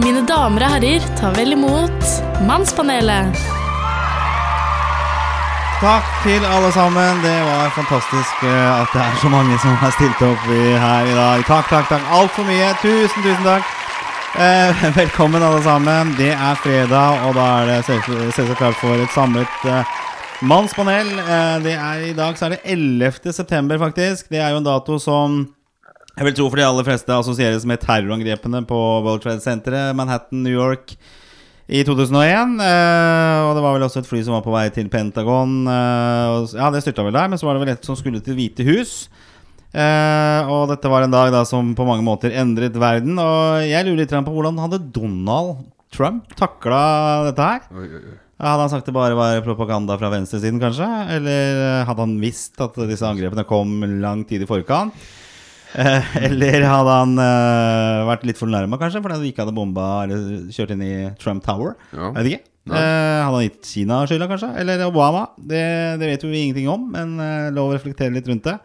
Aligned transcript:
Mine 0.00 0.22
damer 0.28 0.64
og 0.66 0.72
herrer, 0.76 1.04
ta 1.18 1.30
vel 1.36 1.52
imot 1.56 2.06
Mannspanelet. 2.48 3.36
Takk 5.80 6.08
til 6.24 6.44
alle 6.44 6.68
sammen. 6.76 7.20
Det 7.24 7.34
var 7.46 7.70
fantastisk 7.72 8.42
eh, 8.44 8.80
at 8.82 8.90
det 8.92 9.00
er 9.00 9.14
så 9.22 9.30
mange 9.32 9.56
som 9.62 9.76
har 9.80 9.92
stilt 9.96 10.20
opp 10.26 10.48
i- 10.52 10.76
her 10.82 11.08
i 11.08 11.14
dag. 11.16 11.44
Takk, 11.48 11.68
takk, 11.72 11.86
takk. 11.88 12.02
Altfor 12.12 12.44
mye. 12.48 12.68
Tusen, 12.82 13.22
tusen 13.24 13.46
takk. 13.46 13.70
Eh, 14.40 14.82
velkommen, 15.00 15.42
alle 15.42 15.62
sammen. 15.64 16.12
Det 16.18 16.32
er 16.34 16.60
fredag, 16.60 17.24
og 17.28 17.34
da 17.38 17.46
er 17.62 17.70
det 17.70 17.80
selvsagt 17.88 18.58
klart 18.60 18.76
for 18.80 18.92
et 19.00 19.14
samlet 19.16 19.64
eh, 19.72 19.96
mannspanel. 20.42 21.14
Eh, 21.24 21.56
det 21.64 21.76
er, 21.78 22.04
I 22.10 22.16
dag 22.18 22.36
så 22.36 22.50
er 22.50 22.56
det 22.58 22.60
11. 22.76 23.32
september, 23.32 23.80
faktisk. 23.80 24.28
Det 24.32 24.40
er 24.44 24.52
jo 24.52 24.60
en 24.60 24.68
dato 24.68 24.98
som 25.00 25.40
jeg 26.20 26.26
vil 26.28 26.34
tro 26.36 26.50
for 26.52 26.60
de 26.60 26.64
aller 26.68 26.84
fleste 26.84 27.14
assosieres 27.16 27.62
med 27.64 27.80
terrorangrepene 27.80 28.60
på 28.68 28.78
World 29.06 29.22
Trade 29.24 29.40
Center, 29.40 29.72
Manhattan, 29.96 30.42
New 30.44 30.52
York 30.52 30.92
i 31.64 31.80
2001. 31.86 32.58
eh, 32.60 33.36
og 33.46 33.54
det 33.56 33.62
var 33.64 33.72
vel 33.72 33.86
også 33.86 34.02
et 34.02 34.08
fly 34.10 34.20
som 34.26 34.34
var 34.36 34.42
på 34.44 34.52
vei 34.52 34.66
til 34.74 34.90
Pentagon. 34.92 35.62
eh, 35.64 36.26
og, 36.34 36.52
ja, 36.52 36.68
det 36.68 36.82
styrta 36.84 37.06
vel 37.06 37.16
der, 37.16 37.30
men 37.32 37.40
så 37.40 37.48
var 37.48 37.56
det 37.56 37.62
vel 37.64 37.72
et 37.72 37.88
som 37.88 37.96
skulle 37.96 38.20
til 38.20 38.36
Hvite 38.36 38.66
hus. 38.68 39.08
Eh, 39.72 40.50
og 40.50 40.68
dette 40.68 40.90
var 40.92 41.06
en 41.06 41.14
dag 41.14 41.30
da 41.32 41.40
som 41.48 41.72
på 41.78 41.86
mange 41.88 42.04
måter 42.04 42.36
endret 42.36 42.76
verden. 42.76 43.16
Og 43.16 43.64
jeg 43.64 43.86
lurer 43.88 44.02
litt 44.02 44.12
på 44.12 44.34
hvordan 44.34 44.60
hadde 44.60 44.82
Donald 44.92 45.64
Trump 45.88 46.36
takla 46.36 47.30
dette 47.30 47.48
her? 47.48 47.64
Oi, 47.72 47.86
oi, 47.86 48.02
oi. 48.12 48.18
Hadde 48.44 48.66
han 48.66 48.72
sagt 48.72 48.84
det 48.88 48.96
bare 48.96 49.16
var 49.16 49.40
propaganda 49.44 49.96
fra 49.96 50.12
venstresiden, 50.12 50.60
kanskje? 50.60 50.90
Eller 51.16 51.64
eh, 51.64 51.88
hadde 51.88 52.04
han 52.04 52.20
visst 52.20 52.60
at 52.60 52.76
disse 52.92 53.08
angrepene 53.08 53.48
kom 53.48 53.80
lang 54.04 54.26
tid 54.28 54.44
i 54.44 54.48
forkant? 54.52 54.92
Eh, 55.78 56.14
eller 56.26 56.64
hadde 56.66 56.94
han 57.02 57.12
eh, 57.22 58.04
vært 58.08 58.24
litt 58.26 58.40
fornærma, 58.40 58.78
kanskje, 58.80 59.02
fordi 59.04 59.18
han 59.18 59.26
ikke 59.28 59.44
hadde 59.44 59.54
bomba 59.54 59.88
eller 60.04 60.48
kjørt 60.54 60.72
inn 60.74 60.86
i 60.86 60.94
Trump 61.20 61.44
Tower? 61.46 61.76
Ja. 61.92 62.10
Jeg 62.10 62.16
vet 62.18 62.30
ikke. 62.32 62.46
Eh, 62.70 63.20
hadde 63.24 63.36
han 63.36 63.44
gitt 63.46 63.70
Kina 63.70 64.00
skylda, 64.06 64.28
kanskje? 64.30 64.50
Eller 64.60 64.82
Obama? 64.86 65.28
Det, 65.38 65.62
det 66.00 66.10
vet 66.10 66.26
vi 66.26 66.42
ingenting 66.42 66.68
om, 66.70 66.90
men 66.92 67.14
eh, 67.22 67.52
lov 67.54 67.70
å 67.70 67.78
reflektere 67.78 68.14
litt 68.16 68.28
rundt 68.30 68.50
det. 68.50 68.58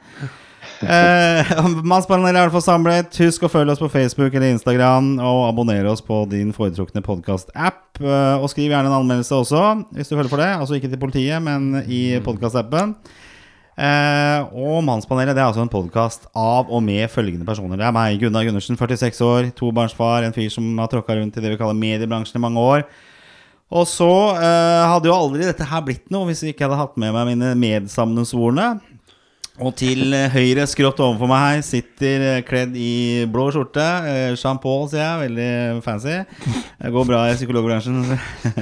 Eh, 0.84 1.52
Mannspanelet 1.88 2.34
er 2.34 2.36
i 2.36 2.42
hvert 2.44 2.56
fall 2.58 2.66
samlet. 2.66 3.20
Husk 3.24 3.46
å 3.48 3.52
følge 3.52 3.76
oss 3.76 3.84
på 3.84 3.92
Facebook 3.94 4.34
eller 4.36 4.52
Instagram, 4.56 5.14
og 5.24 5.46
abonnere 5.48 5.92
oss 5.92 6.04
på 6.06 6.24
din 6.32 6.52
foretrukne 6.56 7.04
podkast-app. 7.06 8.02
Eh, 8.02 8.36
og 8.42 8.50
skriv 8.52 8.74
gjerne 8.74 8.92
en 8.92 8.98
anmeldelse 9.00 9.38
også, 9.40 9.64
hvis 9.96 10.12
du 10.12 10.18
følger 10.18 10.34
for 10.34 10.44
det. 10.44 10.52
Altså 10.58 10.80
ikke 10.80 10.92
til 10.92 11.02
politiet, 11.02 11.40
men 11.46 11.86
i 11.86 12.02
podkast-appen. 12.26 12.98
Eh, 13.76 14.54
og 14.56 14.80
Mannspanelet 14.88 15.36
det 15.36 15.42
er 15.44 15.50
altså 15.50 15.64
en 15.66 15.72
podkast 15.72 16.30
av 16.32 16.72
og 16.72 16.84
med 16.84 17.12
følgende 17.12 17.48
personer. 17.48 17.80
Det 17.80 17.88
er 17.88 17.96
meg, 17.96 18.22
Gunnar 18.22 18.46
Gundersen, 18.48 18.80
46 18.80 19.20
år, 19.26 19.50
tobarnsfar, 19.58 20.24
en 20.24 20.36
fyr 20.36 20.48
som 20.54 20.70
har 20.80 20.92
tråkka 20.92 21.18
rundt 21.20 21.36
i 21.36 21.44
det 21.44 21.52
vi 21.52 21.60
kaller 21.60 21.76
mediebransjen 21.76 22.40
i 22.40 22.46
mange 22.46 22.64
år. 22.64 22.86
Og 23.76 23.88
så 23.90 24.12
eh, 24.38 24.84
hadde 24.88 25.10
jo 25.10 25.16
aldri 25.16 25.48
dette 25.48 25.68
her 25.68 25.84
blitt 25.84 26.06
noe 26.14 26.30
hvis 26.30 26.46
jeg 26.46 26.54
ikke 26.54 26.70
hadde 26.70 26.80
hatt 26.80 27.00
med 27.02 27.16
meg 27.16 27.34
mine 27.34 27.56
medsammensvorne. 27.60 28.76
Og 29.64 29.72
til 29.80 30.12
eh, 30.12 30.32
høyre, 30.32 30.66
skrått 30.68 31.00
overfor 31.00 31.30
meg 31.32 31.44
her, 31.44 31.62
sitter 31.64 32.26
eh, 32.30 32.42
kledd 32.48 32.76
i 32.80 33.24
blå 33.32 33.48
skjorte. 33.56 33.84
Eh, 34.08 34.34
Jean 34.36 34.60
Paul, 34.60 34.90
sier 34.92 35.04
jeg. 35.04 35.30
Veldig 35.30 35.84
fancy. 35.86 36.18
Det 36.80 36.92
går 36.96 37.08
bra 37.08 37.22
i 37.30 37.38
psykologbransjen. 37.38 38.02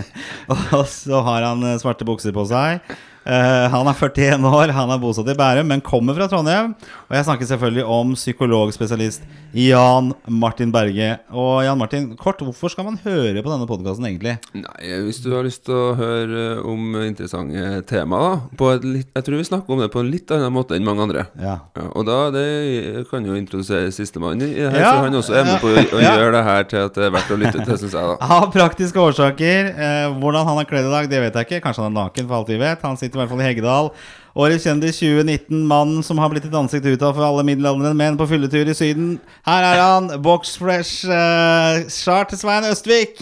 og 0.53 0.85
så 0.89 1.23
har 1.25 1.49
han 1.49 1.65
eh, 1.65 1.79
svarte 1.81 2.05
bukser 2.05 2.35
på 2.35 2.45
seg. 2.49 2.81
Eh, 3.23 3.65
han 3.71 3.87
er 3.87 3.95
41 3.95 4.43
år, 4.49 4.73
han 4.75 4.91
er 4.91 4.99
bosatt 4.99 5.29
i 5.31 5.37
Bærum, 5.37 5.69
men 5.71 5.83
kommer 5.83 6.17
fra 6.17 6.27
Trondheim. 6.31 6.73
Og 7.07 7.15
jeg 7.15 7.27
snakker 7.27 7.47
selvfølgelig 7.47 7.85
om 7.87 8.13
psykologspesialist 8.17 9.23
Jan 9.53 10.11
Martin 10.27 10.73
Berge. 10.73 11.19
Og 11.31 11.63
Jan 11.63 11.79
Martin, 11.79 12.09
kort, 12.19 12.41
hvorfor 12.43 12.73
skal 12.73 12.87
man 12.87 12.99
høre 13.03 13.43
på 13.43 13.51
denne 13.51 13.67
podkasten 13.69 14.07
egentlig? 14.09 14.35
Nei, 14.57 14.91
hvis 15.05 15.21
du 15.23 15.29
har 15.35 15.45
lyst 15.45 15.63
til 15.67 15.77
å 15.77 15.93
høre 15.97 16.45
om 16.67 16.97
interessante 17.03 17.83
temaer, 17.89 18.41
da 18.59 18.73
litt, 18.83 19.09
Jeg 19.13 19.27
tror 19.27 19.39
vi 19.39 19.47
snakker 19.47 19.75
om 19.75 19.83
det 19.83 19.91
på 19.93 20.01
en 20.01 20.09
litt 20.11 20.31
annen 20.33 20.53
måte 20.53 20.75
enn 20.75 20.85
mange 20.87 21.05
andre. 21.05 21.27
Ja. 21.39 21.59
Ja, 21.77 21.85
og 21.93 22.07
da 22.07 22.17
det 22.33 23.05
kan 23.11 23.25
jo 23.25 23.37
introdusere 23.37 23.91
sistemann 23.93 24.41
i 24.41 24.49
det 24.51 24.71
her, 24.73 24.79
Ja, 24.79 24.91
så 24.97 25.05
han 25.05 25.17
også 25.19 25.37
er 25.37 25.47
med 25.47 25.61
på 25.61 25.69
å, 25.69 25.85
å 25.99 26.01
gjøre 26.01 26.31
det 26.35 26.43
her 26.49 26.67
til 26.69 26.81
at 26.87 26.97
det 26.97 27.07
er 27.07 27.13
verdt 27.13 27.31
å 27.31 27.39
lytte 27.39 27.61
til, 27.61 27.77
syns 27.83 27.93
jeg, 27.93 28.09
da. 28.11 28.17
Av 28.39 28.49
praktiske 28.53 28.99
årsaker. 28.99 29.69
Eh, 29.71 30.17
hvordan 30.19 30.49
han 30.49 30.59
er 30.63 30.69
kledd 30.69 30.89
i 30.89 30.93
dag, 30.93 31.09
det 31.11 31.21
vet 31.27 31.39
jeg 31.39 31.49
ikke. 31.49 31.61
Kanskje 31.67 31.85
han 31.85 31.93
er 31.93 31.99
naken, 32.01 32.27
for 32.29 32.39
alt 32.41 32.51
vi 32.51 32.59
vet. 32.61 32.83
Han 32.89 32.99
sitter 32.99 33.12
i 33.15 33.21
hvert 33.21 33.31
fall 33.31 33.43
i 33.43 33.47
Heggedal. 33.47 33.91
Årets 34.33 34.65
kjendis 34.65 34.97
2019, 34.97 35.61
mannen 35.69 36.01
som 36.05 36.17
har 36.17 36.31
blitt 36.33 36.47
et 36.47 36.57
ansikt 36.57 36.87
utad 36.89 37.13
for 37.13 37.21
alle 37.27 37.45
middelaldrende 37.45 37.93
menn 37.97 38.17
på 38.17 38.25
fylletur 38.31 38.65
i 38.65 38.73
Syden. 38.77 39.15
Her 39.45 39.67
er 39.69 39.81
han, 39.83 40.09
box 40.25 40.55
fresh 40.57 41.05
uh, 41.05 41.85
Charter-Svein 41.85 42.65
Østvik. 42.71 43.21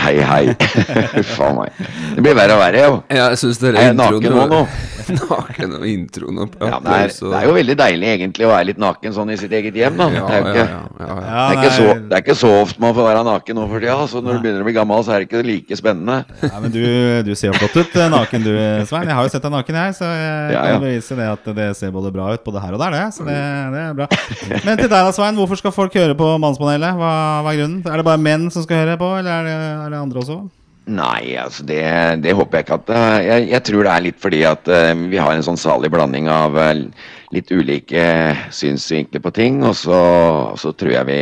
Hei, 0.00 0.16
hei. 0.24 0.42
A 1.44 1.48
meg. 1.56 1.80
Det 2.16 2.22
blir 2.24 2.36
verre 2.36 2.56
og 2.56 2.62
verre, 2.62 2.84
jo. 2.84 3.00
Jeg, 3.08 3.20
jeg 3.20 3.40
syns 3.40 3.58
det 3.60 3.72
Er 3.74 3.90
jeg 3.90 3.96
naken 5.30 5.74
og 5.78 5.84
introen 5.90 6.38
og 6.44 6.54
Ja, 6.60 6.78
det, 6.84 6.96
er, 7.06 7.12
det 7.14 7.38
er 7.40 7.46
jo 7.48 7.54
veldig 7.56 7.76
deilig 7.80 8.08
egentlig 8.14 8.46
å 8.46 8.50
være 8.52 8.66
litt 8.70 8.80
naken 8.82 9.14
sånn 9.16 9.32
i 9.34 9.36
sitt 9.40 9.52
eget 9.56 9.76
hjem, 9.80 9.96
da. 10.00 10.08
ja, 10.14 10.24
det, 10.26 10.36
er 10.36 10.48
ikke, 10.50 10.64
ja, 10.70 11.44
det, 11.50 11.66
er 11.70 11.74
så, 11.76 11.86
det 12.10 12.18
er 12.18 12.24
ikke 12.24 12.36
så 12.40 12.50
ofte 12.60 12.82
man 12.84 12.94
får 12.96 13.08
være 13.10 13.24
naken 13.30 13.58
nå 13.60 13.66
for 13.70 13.82
tida. 13.84 13.96
Så 14.10 14.22
når 14.24 14.38
du 14.38 14.44
begynner 14.44 14.64
å 14.64 14.68
bli 14.68 14.74
gammel, 14.76 15.04
så 15.06 15.14
er 15.16 15.24
det 15.24 15.28
ikke 15.30 15.42
like 15.46 15.78
spennende. 15.80 16.18
Ja, 16.44 16.60
men 16.62 16.74
du, 16.74 16.80
du 17.26 17.32
ser 17.38 17.50
jo 17.52 17.58
flott 17.60 17.76
ut 17.80 17.96
eh, 18.00 18.10
naken, 18.12 18.46
du, 18.46 18.52
Svein. 18.90 19.08
Jeg 19.10 19.18
har 19.18 19.26
jo 19.28 19.34
sett 19.34 19.46
deg 19.46 19.54
naken, 19.56 19.80
jeg. 19.82 19.96
Så 20.00 20.08
jeg 20.10 20.54
Ja, 20.54 20.62
kan 20.64 20.74
ja. 20.76 20.80
bevise 20.84 21.18
det 21.18 21.28
at 21.34 21.50
det 21.60 21.68
ser 21.80 21.94
både 21.94 22.12
bra 22.14 22.30
ut 22.34 22.44
både 22.46 22.62
her 22.64 22.76
og 22.78 22.82
der, 22.84 22.96
det. 22.98 23.04
Så 23.16 23.26
det, 23.26 23.38
det 23.74 23.82
er 23.88 23.98
bra. 24.00 24.08
Men 24.66 24.76
til 24.80 24.86
deg 24.88 24.94
da, 24.94 25.10
Svein. 25.16 25.36
Hvorfor 25.40 25.60
skal 25.60 25.74
folk 25.74 25.94
høre 26.00 26.16
på 26.18 26.30
Mannspanelet? 26.42 26.96
Hva, 27.00 27.12
hva 27.46 27.52
er 27.54 27.60
grunnen? 27.62 27.82
Er 27.86 28.00
det 28.02 28.06
bare 28.06 28.20
menn 28.22 28.48
som 28.54 28.64
skal 28.66 28.82
høre 28.84 28.96
på, 29.00 29.10
eller 29.20 29.30
er 29.40 29.46
det, 29.50 29.58
er 29.86 29.94
det 29.94 30.00
andre 30.00 30.24
også? 30.24 30.40
Nei, 30.88 31.36
altså 31.36 31.64
det, 31.68 31.82
det 32.24 32.32
håper 32.34 32.58
jeg 32.58 32.64
ikke 32.64 32.78
at 32.80 32.90
eh, 32.96 33.18
jeg, 33.26 33.48
jeg 33.52 33.62
tror 33.68 33.84
det 33.84 33.92
er 33.92 34.04
litt 34.06 34.20
fordi 34.22 34.40
at 34.48 34.70
eh, 34.72 34.94
vi 35.12 35.20
har 35.20 35.34
en 35.34 35.44
sånn 35.44 35.60
salig 35.60 35.90
blanding 35.92 36.30
av 36.32 36.56
eh, 36.58 36.86
litt 37.36 37.52
ulike 37.52 38.04
synsvinkler 38.54 39.22
på 39.22 39.32
ting, 39.36 39.60
og 39.62 39.76
så, 39.78 40.00
og 40.50 40.58
så 40.58 40.72
tror 40.72 40.94
jeg 40.96 41.08
vi 41.10 41.20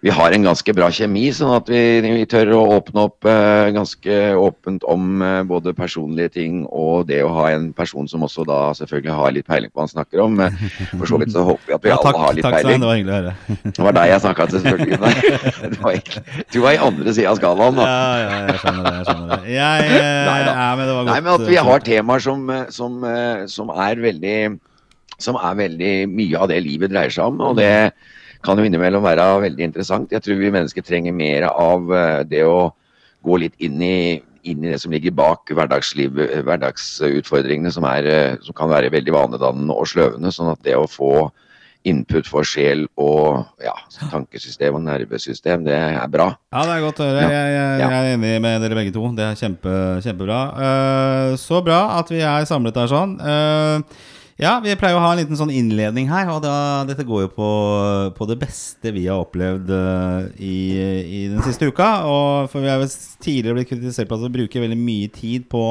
vi 0.00 0.08
har 0.16 0.32
en 0.32 0.46
ganske 0.48 0.72
bra 0.72 0.86
kjemi, 0.96 1.26
sånn 1.36 1.50
at 1.52 1.66
vi, 1.68 1.80
vi 2.00 2.24
tør 2.24 2.54
å 2.56 2.60
åpne 2.78 3.02
opp 3.04 3.26
eh, 3.28 3.66
ganske 3.76 4.14
åpent 4.40 4.86
om 4.88 5.20
eh, 5.20 5.42
både 5.44 5.74
personlige 5.76 6.30
ting 6.38 6.62
og 6.72 7.04
det 7.10 7.18
å 7.20 7.28
ha 7.36 7.50
en 7.52 7.66
person 7.76 8.08
som 8.08 8.24
også 8.24 8.46
da 8.48 8.60
selvfølgelig 8.78 9.16
har 9.18 9.34
litt 9.36 9.48
peiling 9.50 9.68
på 9.68 9.76
hva 9.76 9.84
han 9.84 9.92
snakker 9.92 10.22
om. 10.24 10.38
Eh, 10.40 10.56
For 10.94 11.04
så 11.10 11.18
vidt 11.20 11.34
så 11.34 11.42
håper 11.44 11.68
vi 11.68 11.76
at 11.76 11.84
vi 11.84 11.92
Ja, 11.92 11.98
takk, 12.00 12.16
alle 12.16 12.24
har 12.30 12.38
litt 12.38 12.46
takk 12.48 12.56
Svein. 12.56 12.64
peiling. 12.64 12.80
Det 12.80 12.88
var 12.88 12.96
hyggelig 12.96 13.12
å 13.12 13.18
høre. 13.18 13.34
Det 13.76 13.84
var 13.88 13.96
deg 13.98 14.12
jeg 14.14 14.22
snakka 14.24 14.46
til, 14.54 14.62
selvfølgelig. 14.64 15.00
Nei, 15.04 15.68
det 15.74 15.80
var 15.84 15.98
ikke, 16.00 16.22
du 16.54 16.58
var 16.64 16.72
i 16.78 16.80
andre 16.88 17.14
sida 17.18 17.34
av 17.34 17.40
skalaen, 17.42 17.80
da. 17.82 17.88
Ja, 17.90 18.06
ja, 18.24 18.38
jeg 18.48 18.62
skjønner 18.64 18.86
det. 18.88 18.94
Jeg 18.96 19.08
skjønner 19.10 19.34
det. 19.34 19.40
Jeg, 19.58 19.90
nei, 19.90 20.06
Neida. 20.30 20.54
ja, 20.62 20.70
men 20.80 20.88
det 20.88 20.94
var 20.96 21.02
godt. 21.04 21.12
Nei, 21.12 21.20
men 21.26 21.34
at 21.34 21.44
vi 21.50 21.58
eh, 21.60 21.68
har 21.68 21.84
temaer 21.90 22.24
som, 22.24 22.48
eh, 22.56 22.64
som, 22.78 22.96
eh, 23.10 23.44
som 23.52 23.74
er 23.76 24.00
veldig 24.08 24.38
Som 25.20 25.36
er 25.36 25.60
veldig 25.60 25.92
mye 26.08 26.40
av 26.40 26.48
det 26.48 26.62
livet 26.64 26.88
dreier 26.94 27.12
seg 27.12 27.28
om. 27.28 27.42
Og 27.50 27.58
det 27.60 27.68
kan 28.44 28.58
jo 28.58 28.64
innimellom 28.64 29.04
være 29.04 29.42
veldig 29.44 29.64
interessant. 29.68 30.12
Jeg 30.12 30.22
tror 30.24 30.36
vi 30.40 30.50
mennesker 30.52 30.82
trenger 30.84 31.12
mer 31.16 31.42
av 31.50 31.92
eh, 31.92 32.22
det 32.28 32.44
å 32.46 32.72
gå 33.26 33.36
litt 33.42 33.54
inn 33.60 33.82
i, 33.84 34.22
inn 34.48 34.64
i 34.64 34.70
det 34.72 34.80
som 34.80 34.92
ligger 34.94 35.12
bak 35.16 35.50
hverdagsutfordringene, 35.52 37.72
som, 37.74 37.84
er, 37.88 38.02
eh, 38.08 38.38
som 38.46 38.54
kan 38.56 38.72
være 38.72 38.92
veldig 38.94 39.12
vanedannende 39.16 39.76
og 39.76 39.86
sløvende. 39.92 40.32
Sånn 40.32 40.52
at 40.54 40.62
det 40.64 40.76
å 40.78 40.88
få 40.88 41.30
input 41.88 42.26
for 42.28 42.44
sjel 42.44 42.82
og 43.00 43.46
ja, 43.64 43.72
tankesystem 44.10 44.74
og 44.76 44.82
nervesystem, 44.84 45.64
det 45.64 45.76
er 45.76 46.08
bra. 46.12 46.26
Ja, 46.52 46.64
det 46.68 46.74
er 46.74 46.84
godt 46.84 47.00
å 47.00 47.08
høre. 47.08 47.22
Jeg, 47.24 47.52
jeg, 47.54 47.80
jeg 47.80 47.98
er 47.98 48.08
enig 48.14 48.32
med 48.44 48.64
dere 48.64 48.76
begge 48.76 48.94
to. 48.96 49.04
Det 49.16 49.26
er 49.26 49.40
kjempe, 49.40 49.74
kjempebra. 50.04 50.40
Eh, 50.68 51.36
så 51.40 51.62
bra 51.64 51.80
at 51.98 52.12
vi 52.12 52.20
er 52.24 52.48
samlet 52.48 52.80
her 52.82 52.92
sånn. 52.92 53.16
Eh, 53.20 54.18
ja, 54.40 54.54
vi 54.64 54.72
pleier 54.80 54.96
å 54.96 55.02
ha 55.02 55.10
en 55.12 55.20
liten 55.20 55.36
sånn 55.36 55.52
innledning 55.52 56.06
her, 56.08 56.30
og 56.32 56.40
da, 56.44 56.54
dette 56.88 57.04
går 57.04 57.26
jo 57.26 57.30
på, 57.34 57.48
på 58.16 58.28
det 58.30 58.38
beste 58.40 58.92
vi 58.96 59.02
har 59.04 59.20
opplevd 59.20 59.68
eh, 59.76 60.30
i, 60.40 60.54
i 61.04 61.20
den 61.28 61.42
siste 61.44 61.68
uka. 61.68 61.88
Og 62.08 62.48
for 62.52 62.64
vi 62.64 62.70
har 62.72 62.84
tidligere 63.20 63.58
blitt 63.58 63.68
kritisert 63.68 64.08
på 64.08 64.16
at 64.16 64.24
vi 64.24 64.32
bruker 64.38 64.64
veldig 64.64 64.78
mye 64.80 65.10
tid 65.12 65.44
på 65.52 65.64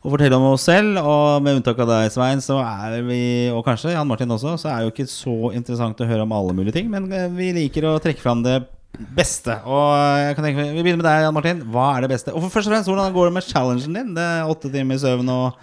å 0.00 0.08
fortelle 0.14 0.38
om 0.38 0.48
oss 0.54 0.64
selv. 0.70 0.96
Og 1.02 1.44
med 1.44 1.60
unntak 1.60 1.82
av 1.84 1.90
deg, 1.92 2.12
Svein, 2.14 2.40
så 2.44 2.56
er 2.64 3.02
vi, 3.04 3.22
og 3.52 3.60
kanskje 3.66 3.92
Jan 3.92 4.08
Martin 4.08 4.32
også, 4.32 4.54
så 4.62 4.70
er 4.72 4.78
det 4.80 4.88
jo 4.88 4.94
ikke 4.94 5.10
så 5.12 5.36
interessant 5.58 6.00
å 6.00 6.08
høre 6.08 6.24
om 6.24 6.32
alle 6.36 6.56
mulige 6.56 6.78
ting. 6.78 6.88
Men 6.92 7.10
eh, 7.12 7.28
vi 7.36 7.50
liker 7.58 7.90
å 7.90 7.98
trekke 8.00 8.24
fram 8.24 8.44
det 8.46 8.62
beste. 9.16 9.58
Og 9.68 9.90
jeg 10.24 10.38
kan 10.38 10.48
tenke, 10.48 10.70
Vi 10.72 10.80
begynner 10.80 11.02
med 11.02 11.08
deg, 11.10 11.26
Jan 11.26 11.36
Martin. 11.36 11.60
Hva 11.72 11.90
er 11.98 12.06
det 12.06 12.14
beste? 12.14 12.32
Og 12.32 12.46
for 12.46 12.56
først 12.56 12.70
og 12.70 12.74
fremst, 12.74 12.88
Hvordan 12.88 13.12
går 13.12 13.28
det 13.28 13.36
med 13.36 13.46
challengen 13.50 14.00
din? 14.00 14.16
Det 14.16 14.24
er 14.24 14.48
Åtte 14.48 14.72
timer 14.72 15.00
søvn 15.00 15.30
og 15.36 15.60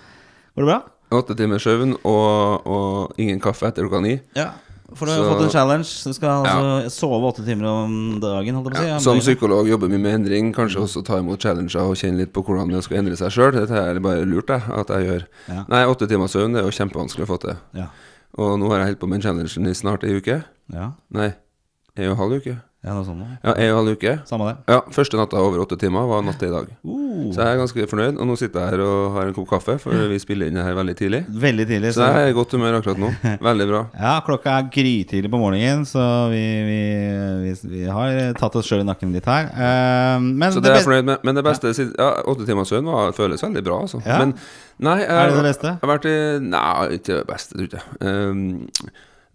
Går 0.58 0.66
det 0.66 0.70
bra? 0.72 0.80
Åtte 1.12 1.36
timer 1.40 1.60
søvn 1.64 1.94
og, 2.04 2.66
og 2.68 3.14
ingen 3.22 3.40
kaffe 3.40 3.68
etter 3.70 3.86
klokka 3.86 4.02
ni. 4.04 4.18
Ja. 4.36 4.50
For 4.96 5.06
du 5.06 5.12
har 5.12 5.20
Så- 5.24 5.30
fått 5.34 5.44
en 5.44 5.50
challenge. 5.52 5.88
Du 6.04 6.14
skal 6.16 6.30
altså 6.46 6.90
sove 6.92 7.28
åtte 7.32 7.44
timer 7.46 7.68
om 7.68 8.20
dagen. 8.24 8.56
Holdt 8.56 8.72
jeg 8.72 8.76
på 8.76 8.80
å 8.80 8.84
si. 8.84 8.90
Ja, 8.90 9.00
som 9.04 9.20
psykolog 9.20 9.68
jobber 9.68 9.90
mye 9.92 10.00
med 10.00 10.14
endring, 10.22 10.54
kanskje 10.56 10.80
også 10.84 11.04
ta 11.06 11.18
imot 11.20 11.40
challenger 11.44 11.82
og 11.84 11.96
kjenne 12.00 12.18
litt 12.24 12.32
på 12.34 12.44
hvordan 12.44 12.72
det 12.72 12.84
skal 12.84 12.98
endre 13.02 13.16
seg 13.20 13.32
sjøl. 13.36 13.52
Dette 13.56 13.72
er 13.76 14.00
bare 14.00 14.24
lurt, 14.26 14.48
jeg, 14.48 14.62
at 14.68 14.88
jeg 14.88 15.08
gjør. 15.08 15.26
Ja. 15.50 15.64
Nei, 15.68 15.84
åtte 15.92 16.08
timer 16.08 16.28
søvn 16.32 16.54
det 16.56 16.64
er 16.64 16.70
jo 16.72 16.76
kjempevanskelig 16.80 17.24
å 17.28 17.32
få 17.34 17.40
til. 17.44 17.56
Ja. 17.76 17.88
Og 18.38 18.60
nå 18.60 18.70
har 18.72 18.80
jeg 18.80 18.88
holdt 18.94 19.00
på 19.04 19.08
med 19.12 19.24
challengen 19.24 19.68
i 19.68 19.74
snart 19.76 20.04
ei 20.08 20.16
uke. 20.20 20.44
ja. 20.74 20.92
Nei, 21.12 21.34
ei 21.98 22.08
og 22.08 22.12
en 22.16 22.18
halv 22.24 22.40
uke. 22.42 22.58
Ja, 22.86 22.94
noe 22.94 23.04
sånt. 23.04 23.24
Ja, 23.42 23.52
En 23.52 23.56
og 23.56 23.58
en 23.58 23.76
halv 23.80 23.96
uke. 23.98 24.12
Samme 24.30 24.46
det. 24.52 24.56
Ja, 24.70 24.78
Første 24.94 25.18
natta 25.18 25.40
over 25.42 25.64
åtte 25.64 25.76
timer 25.82 26.06
var 26.08 26.22
natt 26.24 26.38
til 26.40 26.52
i 26.52 26.54
dag. 26.54 26.68
Uh, 26.86 27.34
Så 27.34 27.42
jeg 27.42 27.50
er 27.50 27.58
ganske 27.60 27.88
fornøyd. 27.90 28.20
Og 28.22 28.28
nå 28.30 28.36
sitter 28.38 28.62
jeg 28.64 28.76
her 28.76 28.84
og 28.86 29.16
har 29.18 29.32
en 29.32 29.36
kopp 29.36 29.48
kaffe, 29.50 29.76
for 29.82 30.06
vi 30.12 30.20
spiller 30.22 30.52
inn 30.52 30.60
det 30.60 30.64
her 30.64 30.78
veldig 30.78 30.96
tidlig. 31.00 31.24
veldig 31.28 31.66
tidlig. 31.68 31.92
Så 31.98 32.06
jeg 32.06 32.28
er 32.28 32.32
i 32.32 32.38
godt 32.38 32.54
humør 32.56 32.78
akkurat 32.78 33.02
nå. 33.02 33.10
Veldig 33.50 33.68
bra. 33.72 33.82
Ja, 33.98 34.14
klokka 34.28 34.54
er 34.62 34.70
grytidlig 34.78 35.34
på 35.34 35.42
morgenen, 35.42 35.84
så 35.90 36.06
vi, 36.32 36.44
vi, 36.70 36.80
vi, 37.48 37.56
vi 37.74 37.84
har 37.98 38.22
tatt 38.38 38.56
oss 38.62 38.70
sjøl 38.70 38.86
i 38.86 38.88
nakken 38.88 39.12
litt 39.18 39.28
her. 39.28 39.50
Uh, 39.58 40.22
men 40.22 40.54
Så 40.54 40.62
det 40.64 40.72
er 40.72 40.80
jeg 40.80 40.88
fornøyd 40.88 41.10
med. 41.12 41.28
Men 41.28 41.42
det 41.42 41.48
beste 41.50 41.74
ja. 41.74 41.90
Ja, 41.98 42.10
åtte 42.30 42.46
timers 42.48 42.70
søvn 42.72 42.94
føles 43.18 43.44
veldig 43.44 43.66
bra, 43.66 43.82
altså. 43.88 44.00
Ja. 44.06 44.22
Men 44.22 44.38
nei 44.78 45.00
jeg, 45.02 45.10
Er 45.12 45.32
det 45.34 45.40
det 45.42 45.48
beste? 45.50 45.74
Jeg 45.74 45.82
har 45.84 45.96
vært 45.98 46.12
i 46.14 46.18
Nei, 46.48 46.74
ikke 47.02 47.16
det 47.24 47.24
beste, 47.34 47.58
tror 47.58 47.80
jeg. 47.82 47.88
Um, 48.06 48.44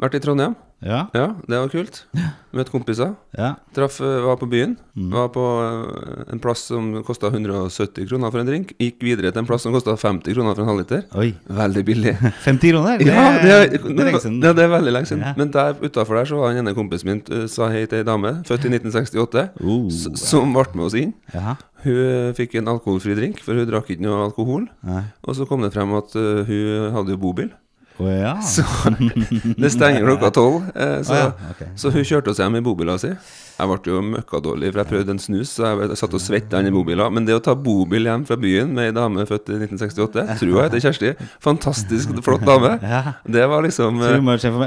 vært 0.00 0.16
i 0.16 0.22
Trondheim. 0.22 0.54
Ja, 0.82 1.06
Ja, 1.14 1.28
det 1.48 1.58
var 1.60 1.68
kult. 1.70 2.04
Møtte 2.52 2.72
kompiser. 2.74 3.14
ja. 3.38 3.54
Traff, 3.72 4.00
eh, 4.02 4.20
var 4.26 4.36
på 4.36 4.48
byen. 4.50 4.76
Mm. 4.98 5.10
Var 5.14 5.28
på 5.32 5.42
eh, 5.62 6.32
en 6.34 6.40
plass 6.42 6.64
som 6.68 6.90
kosta 7.06 7.30
170 7.30 8.04
kroner 8.10 8.30
for 8.34 8.40
en 8.42 8.46
drink. 8.50 8.74
Gikk 8.82 8.98
videre 9.00 9.30
til 9.32 9.40
en 9.40 9.46
plass 9.48 9.62
som 9.64 9.72
kosta 9.72 9.94
50 9.96 10.34
kroner 10.34 10.54
for 10.58 10.62
en 10.66 10.68
halvliter. 10.72 11.04
Oi. 11.16 11.30
Veldig 11.48 11.84
billig. 11.86 12.12
50 12.48 12.72
kroner? 12.74 12.98
Det, 12.98 13.06
Ja, 13.06 13.24
det 13.40 13.52
er, 13.54 13.68
det 13.78 13.80
er 13.94 14.10
lenge 14.10 14.20
siden. 14.26 14.42
Ja, 14.42 14.52
det 14.58 14.66
er 14.66 14.72
veldig 14.74 14.92
lenge 14.98 15.06
siden. 15.12 15.22
Ja. 15.24 15.32
Men 15.38 15.50
der 15.54 15.78
utafor 15.80 16.18
der 16.20 16.24
så 16.28 16.36
var 16.42 16.52
den 16.52 16.66
ene 16.66 16.74
kompisen 16.76 17.08
min 17.12 17.22
eh, 17.30 17.46
sa 17.48 17.70
hei 17.72 17.86
til 17.86 18.02
ei 18.02 18.08
dame, 18.10 18.34
født 18.44 18.66
i 18.68 18.74
1968, 18.74 19.48
Uh. 19.62 19.88
s- 19.88 20.10
som 20.28 20.52
ble 20.52 20.66
med 20.74 20.84
oss 20.90 20.98
inn. 20.98 21.14
Ja. 21.32 21.56
Hun 21.86 22.34
fikk 22.36 22.54
en 22.60 22.68
alkoholfri 22.74 23.14
drink, 23.18 23.40
for 23.42 23.54
hun 23.58 23.66
drakk 23.70 23.88
ikke 23.90 24.02
noe 24.04 24.26
alkohol. 24.28 24.68
Nei. 24.86 25.02
Og 25.24 25.34
så 25.38 25.46
kom 25.48 25.62
det 25.64 25.72
frem 25.74 25.90
at 25.98 26.12
hun 26.14 26.92
hadde 26.94 27.14
jo 27.16 27.22
bobil. 27.22 27.50
Å 28.00 28.08
ja. 28.08 28.34
Så 28.54 28.64
det 28.96 29.70
stenger 29.74 30.04
klokka 30.06 30.30
tolv. 30.34 30.68
eh, 30.74 30.98
så, 31.04 31.12
Å 31.12 31.18
ja, 31.18 31.30
okay. 31.52 31.72
så 31.76 31.92
hun 31.92 32.04
kjørte 32.06 32.32
oss 32.32 32.40
hjem 32.40 32.56
i 32.58 32.62
bobila 32.64 32.96
si. 33.00 33.12
Jeg 33.52 33.68
ble 33.68 33.92
jo 33.92 34.00
møkkadårlig, 34.02 34.70
for 34.72 34.80
jeg 34.80 34.88
prøvde 34.90 35.14
en 35.14 35.20
snus, 35.22 35.52
så 35.54 35.68
jeg, 35.68 35.90
jeg 35.92 35.98
satt 36.00 36.14
og 36.16 36.22
svetta 36.24 36.62
inni 36.62 36.72
bobila. 36.74 37.06
Men 37.12 37.28
det 37.28 37.36
å 37.36 37.42
ta 37.44 37.54
bobil 37.54 38.08
hjem 38.08 38.24
fra 38.26 38.38
byen 38.40 38.72
med 38.74 38.90
ei 38.90 38.94
dame 38.96 39.26
født 39.28 39.52
i 39.52 39.58
1968, 39.60 40.24
tror 40.40 40.54
jeg 40.56 40.64
heter 40.66 40.84
Kjersti, 40.86 41.12
fantastisk 41.44 42.16
flott 42.26 42.46
dame. 42.48 42.74
Det 43.36 43.44
var 43.48 43.62
liksom 43.64 44.00
eh. 44.02 44.18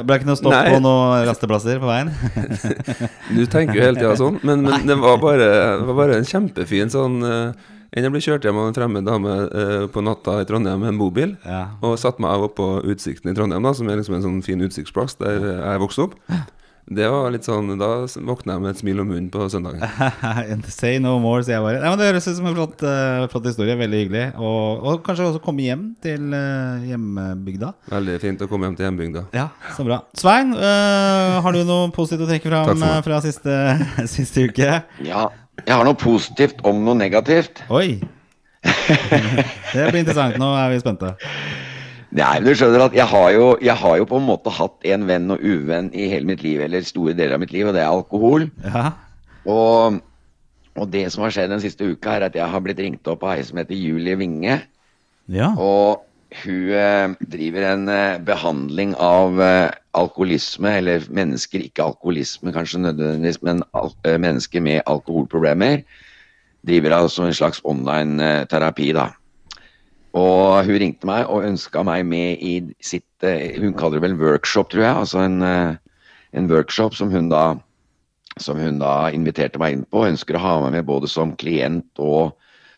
Ble 0.05 0.19
ikke 0.19 0.29
noe 0.29 0.39
stopp 0.39 0.53
Nei. 0.53 0.75
på 0.75 0.79
noen 0.85 1.25
rasteplasser 1.27 1.81
på 1.81 1.89
veien? 1.89 2.13
Du 3.35 3.43
tenker 3.51 3.79
jo 3.79 3.85
hele 3.89 3.99
tida 3.99 4.15
sånn, 4.19 4.37
men, 4.45 4.63
men 4.63 4.85
det, 4.87 4.95
var 5.01 5.17
bare, 5.19 5.47
det 5.81 5.87
var 5.89 5.97
bare 5.97 6.19
en 6.21 6.27
kjempefin 6.29 6.91
sånn 6.93 7.17
uh, 7.25 7.71
Enn 7.95 8.03
jeg 8.03 8.11
ble 8.11 8.19
kjørt 8.23 8.43
hjem 8.43 8.57
av 8.59 8.69
en 8.69 8.75
fremmed 8.75 9.05
dame 9.07 9.35
eh, 9.47 9.85
på 9.91 10.03
natta 10.03 10.41
i 10.41 10.47
Trondheim 10.49 10.81
med 10.83 10.91
en 10.91 10.99
bobil. 10.99 11.37
Ja. 11.47 11.61
Og 11.79 11.95
satte 12.01 12.19
meg 12.23 12.35
av 12.35 12.49
oppå 12.49 12.67
Utsikten 12.83 13.31
i 13.31 13.35
Trondheim, 13.37 13.63
da 13.63 13.71
som 13.77 13.87
er 13.87 14.01
liksom 14.01 14.17
en 14.17 14.25
sånn 14.25 14.43
fin 14.43 14.63
utsiktsplass 14.67 15.15
der 15.21 15.39
eh, 15.39 15.61
jeg 15.63 15.83
vokste 15.85 16.09
opp. 16.09 16.19
Det 16.85 17.05
var 17.09 17.31
litt 17.33 17.47
sånn 17.47 17.71
Da 17.79 17.87
våkna 18.05 18.55
jeg 18.55 18.61
med 18.61 18.69
et 18.75 18.81
smil 18.83 18.99
om 19.01 19.07
munnen 19.09 19.29
på 19.33 19.47
søndagen. 19.49 19.81
Say 20.69 20.99
no 21.01 21.15
more, 21.23 21.41
sier 21.41 21.57
jeg 21.57 21.63
bare. 21.65 21.79
Nei, 21.81 21.89
men 21.89 22.01
Det 22.01 22.09
høres 22.11 22.27
ut 22.27 22.37
som 22.37 22.49
en 22.49 22.57
flott, 22.57 22.83
uh, 22.85 23.25
flott 23.31 23.47
historie. 23.49 23.77
Veldig 23.79 24.01
hyggelig. 24.03 24.25
Og, 24.37 24.85
og 24.85 25.01
kanskje 25.05 25.31
også 25.31 25.41
komme 25.41 25.65
hjem 25.65 25.87
til 26.05 26.27
uh, 26.35 26.83
hjemmebygda. 26.85 27.71
Veldig 27.89 28.19
fint 28.21 28.45
å 28.45 28.49
komme 28.51 28.69
hjem 28.69 28.77
til 28.77 28.87
hjembygda. 28.89 29.25
Ja, 29.33 29.47
så 29.73 29.87
bra. 29.87 30.03
Svein, 30.19 30.53
uh, 30.53 31.39
har 31.41 31.57
du 31.57 31.63
noe 31.65 31.89
positivt 31.95 32.27
å 32.27 32.29
trekke 32.29 32.53
fram 32.53 32.85
eh, 32.85 33.01
fra 33.07 33.23
siste, 33.25 33.57
siste 34.15 34.45
uke? 34.45 34.77
Ja, 35.09 35.25
jeg 35.63 35.73
har 35.73 35.85
noe 35.87 35.97
positivt 35.97 36.61
om 36.67 36.83
noe 36.85 36.97
negativt. 36.99 37.63
Oi! 37.73 38.01
det 39.75 39.85
blir 39.91 40.01
interessant. 40.01 40.37
Nå 40.41 40.49
er 40.57 40.73
vi 40.73 40.81
spente. 40.81 41.13
Nei, 42.15 42.35
du 42.43 42.51
skjønner 42.55 42.85
at 42.85 42.95
jeg 42.95 43.07
har, 43.11 43.29
jo, 43.35 43.47
jeg 43.63 43.75
har 43.75 43.95
jo 43.99 44.07
på 44.07 44.19
en 44.21 44.27
måte 44.27 44.51
hatt 44.53 44.85
en 44.87 45.07
venn 45.07 45.31
og 45.33 45.41
uvenn 45.43 45.89
i 45.91 46.07
hele 46.11 46.29
mitt 46.29 46.43
liv, 46.45 46.61
eller 46.63 46.85
store 46.87 47.15
deler 47.17 47.35
av 47.35 47.43
mitt 47.43 47.51
liv, 47.55 47.67
og 47.67 47.75
det 47.75 47.83
er 47.83 47.91
alkohol. 47.91 48.47
Ja. 48.63 48.93
Og, 49.51 49.99
og 50.79 50.91
det 50.93 51.05
som 51.13 51.25
har 51.25 51.35
skjedd 51.35 51.51
den 51.51 51.63
siste 51.63 51.89
uka, 51.91 52.15
er 52.15 52.29
at 52.29 52.37
jeg 52.39 52.47
har 52.51 52.63
blitt 52.63 52.79
ringt 52.79 53.11
opp 53.11 53.25
av 53.25 53.35
ei 53.35 53.43
som 53.47 53.59
heter 53.59 53.75
Julie 53.75 54.15
Winge. 54.21 54.61
ja. 55.31 55.51
Og 55.59 56.05
hun 56.43 56.71
eh, 56.75 57.13
driver 57.31 57.65
en 57.69 57.89
eh, 57.89 58.19
behandling 58.25 58.95
av 59.01 59.41
eh, 59.41 59.71
alkoholisme, 59.97 60.71
eller 60.79 61.05
mennesker, 61.13 61.63
ikke 61.63 61.85
alkoholisme 61.85 62.53
kanskje 62.55 62.81
nødvendigvis, 62.83 63.41
men 63.45 63.63
mennesker 64.03 64.63
med 64.63 64.81
alkoholproblemer. 64.85 65.83
Driver 66.67 66.97
altså 66.97 67.25
en 67.25 67.37
slags 67.37 67.61
online 67.63 68.45
terapi, 68.51 68.91
da. 68.97 69.11
Og 70.15 70.65
hun 70.65 70.79
ringte 70.81 71.07
meg 71.07 71.27
og 71.29 71.45
ønska 71.45 71.83
meg 71.83 72.05
med 72.07 72.39
i 72.39 72.55
sitt 72.83 73.03
Hun 73.25 73.73
kaller 73.73 73.99
det 73.99 74.03
vel 74.03 74.17
workshop, 74.19 74.69
tror 74.69 74.83
jeg. 74.83 74.95
Altså 74.95 75.19
en, 75.23 75.41
en 76.33 76.49
workshop 76.51 76.95
som 76.95 77.11
hun 77.11 77.29
da 77.31 77.55
som 78.37 78.59
hun 78.59 78.79
da 78.79 79.09
inviterte 79.15 79.59
meg 79.59 79.73
inn 79.73 79.85
på. 79.89 80.05
Ønsker 80.07 80.37
å 80.37 80.43
ha 80.43 80.55
meg 80.65 80.75
med 80.77 80.87
både 80.87 81.09
som 81.11 81.33
klient 81.39 82.01
og 82.03 82.35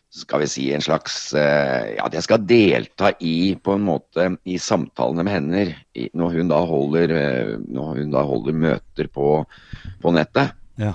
skal 0.08 0.40
vi 0.42 0.48
si 0.48 0.66
en 0.72 0.84
slags 0.84 1.34
eh, 1.36 1.96
Ja, 1.98 2.06
at 2.06 2.14
jeg 2.16 2.24
skal 2.24 2.46
delta 2.48 3.12
i 3.20 3.54
på 3.60 3.74
en 3.76 3.84
måte 3.84 4.30
i 4.48 4.56
samtalene 4.62 5.26
med 5.26 5.34
henne 5.34 5.64
når 6.16 6.38
hun 6.38 6.52
da 6.52 6.62
holder 6.64 7.12
eh, 7.16 7.52
når 7.68 8.00
hun 8.00 8.14
da 8.14 8.24
holder 8.24 8.56
møter 8.56 9.10
på, 9.12 9.42
på 10.00 10.14
nettet. 10.16 10.56
ja. 10.80 10.94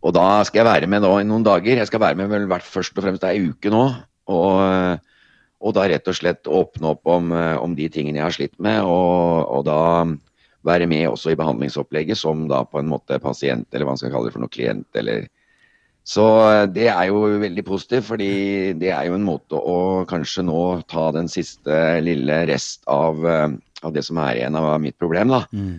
Og 0.00 0.14
da 0.16 0.40
skal 0.48 0.62
jeg 0.62 0.68
være 0.68 0.88
med 0.88 1.02
nå 1.04 1.10
i 1.20 1.26
noen 1.28 1.44
dager. 1.44 1.76
Jeg 1.76 1.88
skal 1.90 2.00
være 2.00 2.16
med 2.16 2.30
vel 2.32 2.48
først 2.64 2.96
og 2.96 3.04
fremst 3.04 3.24
ei 3.28 3.50
uke 3.50 3.72
nå. 3.72 3.82
Og, 4.32 5.00
og 5.60 5.74
da 5.76 5.84
rett 5.90 6.08
og 6.08 6.16
slett 6.16 6.48
åpne 6.48 6.94
opp 6.94 7.10
om, 7.10 7.32
eh, 7.36 7.56
om 7.60 7.74
de 7.76 7.88
tingene 7.92 8.20
jeg 8.20 8.26
har 8.26 8.36
slitt 8.36 8.56
med, 8.62 8.80
og, 8.86 9.44
og 9.50 9.66
da 9.68 9.80
være 10.68 10.88
med 10.88 11.08
også 11.08 11.32
i 11.32 11.38
behandlingsopplegget 11.40 12.20
som 12.20 12.46
da 12.48 12.62
på 12.68 12.80
en 12.80 12.88
måte 12.88 13.20
pasient, 13.20 13.68
eller 13.72 13.86
hva 13.86 13.94
man 13.94 14.00
skal 14.00 14.12
kalle 14.14 14.28
det 14.28 14.34
for 14.36 14.44
noe 14.44 14.52
klient, 14.52 14.88
eller 14.96 15.26
Så 16.10 16.24
eh, 16.48 16.64
det 16.74 16.88
er 16.90 17.10
jo 17.10 17.22
veldig 17.42 17.64
positivt, 17.66 18.08
fordi 18.08 18.32
det 18.80 18.90
er 18.94 19.06
jo 19.08 19.18
en 19.18 19.26
måte 19.26 19.58
å 19.58 20.06
kanskje 20.10 20.46
nå 20.48 20.62
ta 20.90 21.10
den 21.14 21.30
siste 21.30 22.00
lille 22.02 22.42
rest 22.50 22.82
av, 22.90 23.22
eh, 23.26 23.52
av 23.84 23.94
det 23.94 24.02
som 24.06 24.18
er 24.22 24.40
igjen 24.40 24.58
av 24.58 24.74
mitt 24.82 24.98
problem, 24.98 25.36
da. 25.36 25.44
Mm. 25.54 25.78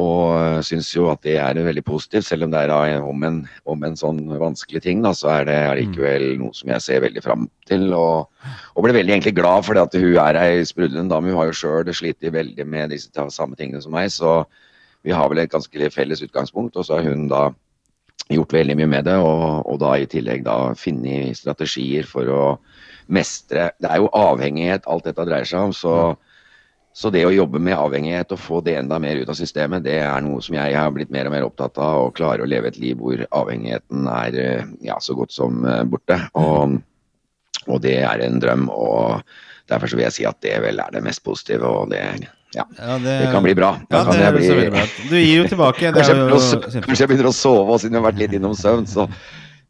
Og 0.00 0.62
syns 0.62 0.92
jo 0.94 1.08
at 1.10 1.22
det 1.26 1.34
er 1.42 1.58
veldig 1.66 1.82
positivt, 1.82 2.28
selv 2.28 2.46
om 2.46 2.52
det 2.52 2.60
er 2.62 3.02
om 3.02 3.24
en, 3.26 3.40
om 3.66 3.86
en 3.86 3.96
sånn 3.98 4.20
vanskelig 4.38 4.84
ting, 4.84 5.00
da, 5.02 5.10
så 5.18 5.32
er 5.32 5.48
det 5.48 5.56
allikevel 5.66 6.26
noe 6.38 6.54
som 6.54 6.70
jeg 6.70 6.84
ser 6.84 7.02
veldig 7.02 7.24
fram 7.24 7.48
til. 7.66 7.88
Og, 7.98 8.28
og 8.76 8.86
ble 8.86 8.94
veldig 8.94 9.16
egentlig 9.16 9.34
glad 9.38 9.66
for 9.66 9.74
det 9.74 9.88
at 9.88 9.96
hun 9.98 10.14
er 10.22 10.38
ei 10.38 10.60
sprudlende 10.66 11.10
dame. 11.10 11.32
Hun 11.32 11.40
har 11.40 11.50
jo 11.50 11.58
sjøl 11.58 11.90
slitt 11.90 12.22
veldig 12.22 12.68
med 12.70 12.94
disse 12.94 13.26
samme 13.34 13.58
tingene 13.58 13.82
som 13.82 13.94
meg, 13.98 14.14
så 14.14 14.44
vi 15.02 15.10
har 15.16 15.26
vel 15.32 15.42
et 15.42 15.50
ganske 15.50 15.90
felles 15.90 16.22
utgangspunkt. 16.22 16.78
Og 16.78 16.86
så 16.86 17.00
er 17.00 17.10
hun 17.10 17.26
da 17.30 17.48
gjort 18.38 18.54
veldig 18.54 18.76
mye 18.78 18.90
med 18.90 19.06
det, 19.08 19.16
og, 19.18 19.66
og 19.66 19.80
da 19.82 19.94
i 19.98 20.08
tillegg 20.10 20.44
da 20.46 20.72
funnet 20.78 21.38
strategier 21.38 22.06
for 22.08 22.30
å 22.30 22.42
mestre 23.10 23.72
Det 23.82 23.88
er 23.90 23.98
jo 23.98 24.10
avhengighet 24.14 24.84
alt 24.86 25.08
dette 25.08 25.24
dreier 25.26 25.48
seg 25.48 25.64
om, 25.66 25.72
så 25.74 25.94
så 26.92 27.10
det 27.14 27.22
å 27.22 27.30
jobbe 27.30 27.60
med 27.62 27.78
avhengighet 27.78 28.32
og 28.34 28.40
få 28.42 28.60
det 28.66 28.74
enda 28.80 28.98
mer 29.02 29.20
ut 29.20 29.28
av 29.30 29.36
systemet, 29.38 29.84
det 29.86 30.00
er 30.02 30.24
noe 30.26 30.42
som 30.42 30.56
jeg 30.58 30.74
har 30.74 30.90
blitt 30.94 31.12
mer 31.14 31.28
og 31.28 31.34
mer 31.36 31.46
opptatt 31.46 31.78
av. 31.78 32.08
Å 32.08 32.14
klare 32.14 32.42
å 32.42 32.50
leve 32.50 32.72
et 32.72 32.80
liv 32.82 32.98
hvor 32.98 33.22
avhengigheten 33.30 34.08
er 34.10 34.38
eh, 34.42 34.72
ja, 34.88 34.98
så 34.98 35.14
godt 35.18 35.34
som 35.34 35.62
eh, 35.62 35.84
borte. 35.86 36.18
Og, 36.40 36.80
og 37.68 37.78
det 37.84 37.94
er 38.02 38.24
en 38.26 38.42
drøm. 38.42 38.66
og 38.74 39.22
Derfor 39.70 39.94
vil 39.94 40.08
jeg 40.08 40.16
si 40.18 40.26
at 40.26 40.42
det 40.42 40.56
vel 40.66 40.82
er 40.82 40.96
det 40.96 41.04
mest 41.06 41.22
positive. 41.22 41.70
og 41.70 41.94
det, 41.94 42.02
ja, 42.54 42.64
Ja, 42.78 42.96
det 43.02 43.18
kan 43.32 43.44
bli 43.44 43.54
bra. 43.54 43.74
Ja, 43.90 44.04
kan 44.04 44.16
det 44.16 44.24
jeg 44.24 44.56
bli- 44.56 44.70
bra. 44.70 44.86
Du 45.10 45.16
gir 45.16 45.36
jo 45.42 45.44
tilbake. 45.48 45.92
Det 45.92 46.02
Kanskje 46.02 46.16
jeg, 46.16 46.30
jo 46.30 46.80
kanskje 46.86 47.04
jeg 47.04 47.12
begynner 47.12 47.30
å 47.30 47.36
sove, 47.36 47.78
siden 47.78 47.94
jeg 47.94 48.02
har 48.02 48.10
vært 48.10 48.18
litt 48.24 48.34
innom 48.38 48.56
søvn. 48.58 48.88
Så 48.90 49.06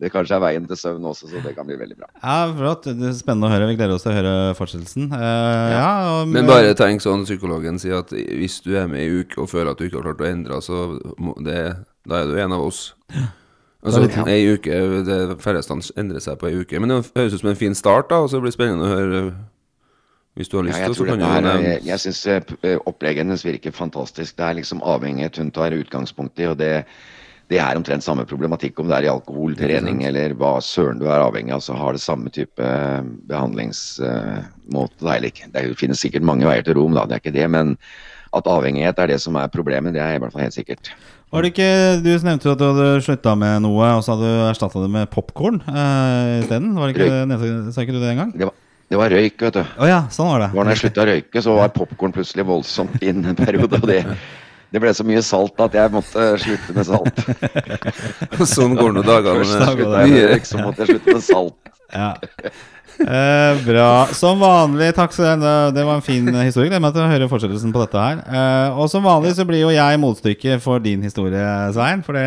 det 0.01 0.09
kanskje 0.15 0.39
er 0.39 0.41
veien 0.41 0.65
til 0.69 0.79
søvn 0.81 1.05
også, 1.11 1.29
så 1.29 1.43
det 1.45 1.53
kan 1.57 1.67
bli 1.69 1.77
veldig 1.77 1.99
bra. 1.99 2.09
Ja, 2.23 2.39
flott. 2.57 2.87
Det 2.89 3.11
er 3.11 3.19
spennende 3.19 3.51
å 3.51 3.53
høre. 3.53 3.69
Vi 3.69 3.77
gleder 3.77 3.99
oss 3.99 4.07
til 4.07 4.15
å 4.15 4.17
høre 4.17 4.33
fortsettelsen. 4.57 5.11
Uh, 5.13 5.67
ja, 5.75 5.91
og, 6.15 6.31
Men 6.33 6.49
bare 6.49 6.73
tenk 6.79 7.05
sånn 7.05 7.27
psykologen 7.29 7.77
sier 7.83 8.01
at 8.01 8.15
hvis 8.15 8.63
du 8.65 8.73
er 8.81 8.89
med 8.89 9.05
i 9.05 9.21
uke 9.21 9.43
og 9.45 9.51
føler 9.53 9.75
at 9.75 9.83
du 9.83 9.85
ikke 9.85 10.01
har 10.01 10.09
klart 10.09 10.25
å 10.25 10.31
endre, 10.31 10.63
så 10.65 10.87
må 11.21 11.37
det, 11.45 11.61
da 12.09 12.23
er 12.23 12.33
du 12.33 12.41
en 12.41 12.57
av 12.57 12.65
oss. 12.71 12.87
Altså, 13.81 14.03
Det 14.05 14.29
ei 14.29 14.43
uke 14.53 14.77
Det 15.09 15.39
færreste 15.41 15.73
endrer 15.97 16.21
seg 16.21 16.37
på 16.41 16.49
ei 16.51 16.59
uke. 16.61 16.81
Men 16.81 16.93
det 16.93 16.99
høres 17.17 17.37
ut 17.37 17.45
som 17.45 17.53
en 17.53 17.61
fin 17.61 17.77
start, 17.77 18.09
da, 18.09 18.25
og 18.25 18.33
så 18.33 18.41
blir 18.41 18.53
det 18.53 18.57
spennende 18.57 18.89
å 18.89 18.97
høre 18.97 19.23
Hvis 20.39 20.49
du 20.49 20.57
har 20.61 20.65
lyst 20.65 20.79
Ja, 20.79 20.85
til, 20.87 20.93
jeg 20.93 20.97
så 20.97 21.05
kan 21.09 21.19
du 21.19 21.25
jo 21.25 21.31
er- 21.31 21.63
jeg, 21.65 21.81
jeg 21.85 21.99
syns 21.99 22.21
opplegget 22.87 23.25
hennes 23.25 23.43
virker 23.45 23.73
fantastisk. 23.75 24.37
Det 24.37 24.45
er 24.47 24.55
liksom 24.61 24.81
avhengighet 24.83 25.37
hun 25.43 25.51
tar 25.51 25.71
utgangspunkt 25.75 26.39
i. 26.39 26.47
og 26.47 26.57
det, 26.59 26.85
det 27.51 27.59
er 27.59 27.75
omtrent 27.77 28.05
samme 28.07 28.25
problematikk 28.25 28.79
om 28.79 28.87
det 28.89 28.97
er 29.01 29.09
i 29.09 29.11
alkohol, 29.11 29.57
trening 29.59 30.05
eller 30.07 30.35
hva 30.39 30.61
søren 30.63 31.01
du 31.01 31.07
er 31.11 31.19
avhengig 31.25 31.53
av. 31.53 31.61
Så 31.61 31.75
har 31.77 31.93
det 31.93 32.01
samme 32.01 32.31
type 32.31 32.63
behandlingsmåte. 33.27 35.17
ikke. 35.27 35.51
Det 35.53 35.65
er 35.65 35.75
finnes 35.75 36.01
sikkert 36.01 36.23
mange 36.23 36.47
veier 36.47 36.63
til 36.63 36.75
Rom, 36.79 36.95
da, 36.95 37.05
det 37.07 37.19
er 37.19 37.23
ikke 37.25 37.35
det. 37.37 37.51
Men 37.51 37.77
at 38.33 38.47
avhengighet 38.47 38.99
er 39.03 39.07
det 39.11 39.21
som 39.21 39.35
er 39.37 39.49
problemet, 39.51 39.93
det 39.95 40.01
er 40.03 40.15
i 40.15 40.19
hvert 40.23 40.33
fall 40.33 40.43
helt 40.47 40.55
sikkert. 40.55 40.93
Var 41.33 41.43
det 41.43 41.53
ikke, 41.53 42.03
Du 42.03 42.11
nevnte 42.27 42.51
at 42.51 42.59
du 42.59 42.65
hadde 42.73 43.03
slutta 43.03 43.35
med 43.39 43.63
noe, 43.63 43.87
og 43.97 44.03
så 44.05 44.15
hadde 44.15 44.31
du 44.31 44.49
erstatta 44.49 44.83
det 44.83 44.91
med 44.91 45.11
popkorn 45.11 45.61
uh, 45.67 46.41
isteden. 46.43 46.75
Var 46.79 46.87
det 46.87 46.97
ikke, 46.97 47.27
nevnte- 47.27 47.73
sa 47.75 47.81
ikke 47.83 47.95
du 47.95 48.01
det 48.03 48.11
engang? 48.15 48.33
Det 48.39 48.47
var, 48.47 48.55
det 48.90 48.99
var 48.99 49.12
røyk, 49.14 49.38
vet 49.38 49.54
du. 49.54 49.62
Oh, 49.78 49.87
ja, 49.87 50.00
sånn 50.11 50.26
var 50.32 50.42
det. 50.42 50.50
Det 50.50 50.59
var 50.59 50.66
når 50.66 50.75
jeg 50.75 50.82
slutta 50.82 51.02
å 51.02 51.09
røyke, 51.12 51.42
så 51.44 51.52
var 51.54 51.75
popkorn 51.75 52.14
plutselig 52.14 52.47
voldsomt 52.49 53.04
inn 53.06 53.23
en 53.23 53.38
periode. 53.38 53.78
Og 53.78 53.87
det, 53.87 54.00
Det 54.70 54.82
ble 54.82 54.90
så 54.94 55.06
mye 55.06 55.23
salt 55.26 55.62
at 55.62 55.76
jeg 55.78 55.90
måtte 55.94 56.26
slutte 56.42 56.75
med 56.75 56.87
salt. 56.87 57.23
sånn 58.54 58.75
går 58.78 58.92
nå 58.94 59.06
dagene. 59.06 59.47
Så 59.47 60.59
måtte 60.62 60.85
jeg 60.85 60.92
slutte 60.92 61.14
med 61.14 61.25
salt. 61.26 61.73
Ja. 61.90 62.12
Eh, 63.00 63.62
bra. 63.64 63.90
Som 64.14 64.42
vanlig, 64.42 64.90
takk 64.99 65.14
skal 65.14 65.38
ha. 65.42 65.54
Det 65.75 65.87
var 65.87 65.99
en 65.99 66.04
fin 66.06 66.26
historie. 66.42 66.68
Gleder 66.68 66.82
meg 66.82 66.94
til 66.94 67.06
å 67.06 67.11
høre 67.11 67.30
fortsettelsen 67.30 67.75
på 67.75 67.82
dette 67.85 68.06
her. 68.06 68.23
Eh, 68.26 68.78
og 68.78 68.90
som 68.92 69.06
vanlig 69.06 69.37
så 69.38 69.47
blir 69.49 69.62
jo 69.64 69.75
jeg 69.75 70.02
motstykket 70.02 70.62
for 70.66 70.82
din 70.82 71.02
historie, 71.06 71.47
Svein. 71.75 72.02
For 72.06 72.18
det 72.18 72.26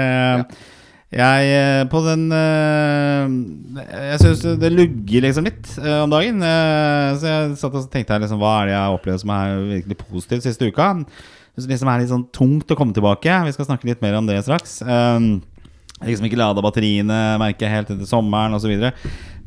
jeg 1.18 1.52
eh, 1.54 1.84
På 1.92 2.02
den 2.06 2.26
eh, 2.34 3.36
Jeg 4.10 4.22
syns 4.22 4.44
det 4.62 4.72
lugger 4.74 5.28
liksom 5.28 5.48
litt 5.48 5.70
eh, 5.82 6.02
om 6.04 6.12
dagen. 6.12 6.42
Så 7.20 7.30
jeg 7.30 7.56
satt 7.62 7.78
og 7.80 7.88
tenkte 7.94 8.16
her 8.16 8.24
liksom 8.24 8.42
Hva 8.42 8.56
er 8.62 8.70
det 8.70 8.76
jeg 8.76 8.82
har 8.82 8.98
opplevd 8.98 9.24
som 9.24 9.34
er 9.36 9.64
virkelig 9.70 10.00
positivt 10.04 10.48
siste 10.48 10.70
uka? 10.70 10.90
Det 11.54 11.68
liksom 11.70 11.90
er 11.92 12.02
litt 12.02 12.12
sånn 12.12 12.28
tungt 12.34 12.72
å 12.74 12.78
komme 12.78 12.96
tilbake. 12.96 13.34
Vi 13.46 13.54
skal 13.54 13.68
snakke 13.70 13.86
litt 13.92 14.02
mer 14.02 14.18
om 14.18 14.26
det 14.26 14.40
straks. 14.42 14.80
Liksom 16.02 16.26
ikke 16.26 16.40
lada 16.40 16.64
batteriene, 16.66 17.20
merker 17.38 17.68
jeg 17.68 17.76
helt 17.76 17.92
etter 17.94 18.10
sommeren 18.10 18.58
osv. 18.58 18.74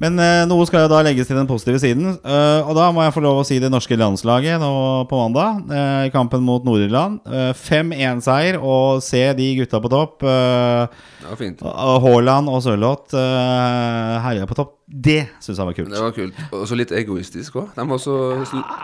Men 0.03 0.19
eh, 0.21 0.43
noe 0.45 0.67
skal 0.69 0.83
jo 0.85 0.91
da 0.93 0.99
legges 1.07 1.29
til 1.31 1.39
den 1.39 1.49
positive 1.49 1.79
siden. 1.81 2.19
eh, 2.21 2.67
og 2.69 2.75
da 2.77 2.91
må 2.93 3.01
jeg 3.07 3.15
få 3.15 3.23
lov 3.25 3.39
å 3.41 3.47
si 3.49 3.57
det 3.63 3.71
norske 3.73 3.97
landslaget 3.97 4.61
nå 4.61 4.73
på 5.09 5.21
mandag. 5.23 5.63
eh, 5.73 6.03
I 6.09 6.13
kampen 6.13 6.45
mot 6.45 6.65
Nord-Irland. 6.69 7.23
Uh, 7.25 7.53
5-1-seier 7.57 8.59
og 8.61 9.01
se 9.05 9.23
de 9.39 9.47
gutta 9.63 9.81
på 9.81 9.89
topp. 9.93 10.21
Det 10.21 11.31
var 11.31 11.41
fint. 11.41 11.63
Haaland 11.65 12.51
og 12.53 12.61
Sørloth 12.63 13.17
herja 13.17 14.47
på 14.47 14.55
topp. 14.59 14.75
Det 14.87 15.23
syns 15.43 15.59
jeg 15.59 15.67
var 15.67 15.75
kult. 15.75 15.91
Det 15.91 16.03
var 16.05 16.13
kult. 16.15 16.43
Og 16.55 16.67
så 16.69 16.77
litt 16.79 16.93
egoistisk 16.95 17.57
òg. 17.59 17.73
De 17.75 17.87
var 17.91 17.99
så 18.03 18.19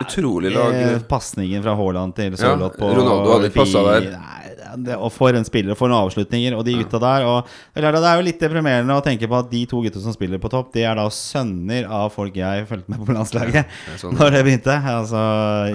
utrolig 0.03 0.51
lag. 0.57 0.79
Pasningen 1.11 1.63
fra 1.63 1.77
Haaland 1.79 2.17
til 2.17 2.35
Sørloth 2.41 2.81
på 2.81 2.89
Ronaldo 2.97 3.37
hadde 3.37 3.53
passet 3.55 3.87
der. 3.87 4.09
Nei, 4.17 4.52
det, 4.77 4.97
og 4.97 5.13
for 5.15 5.37
en 5.37 5.47
spiller, 5.47 5.75
og 5.75 5.81
for 5.81 5.93
noen 5.93 6.07
avslutninger. 6.07 6.57
Og 6.57 6.65
de 6.67 6.77
gutta 6.81 7.01
der. 7.03 7.27
Og 7.29 7.51
det 7.75 7.85
er 7.85 7.97
det 7.97 8.05
er 8.09 8.21
jo 8.21 8.27
litt 8.27 8.41
deprimerende 8.43 8.97
å 8.97 9.05
tenke 9.05 9.29
på 9.31 9.39
at 9.39 9.51
de 9.53 9.65
to 9.71 9.83
gutta 9.85 10.03
som 10.03 10.15
spiller 10.17 10.41
på 10.43 10.51
topp, 10.53 10.73
de 10.77 10.87
er 10.89 10.99
da 10.99 11.09
sønner 11.13 11.89
av 11.91 12.13
folk 12.15 12.37
jeg 12.39 12.67
fulgte 12.71 12.93
med 12.93 13.05
på 13.07 13.17
landslaget 13.17 13.61
det 13.63 13.95
er 13.97 14.01
sånn. 14.01 14.17
Når 14.19 14.37
det 14.37 14.45
begynte. 14.47 14.79
Altså 14.93 15.23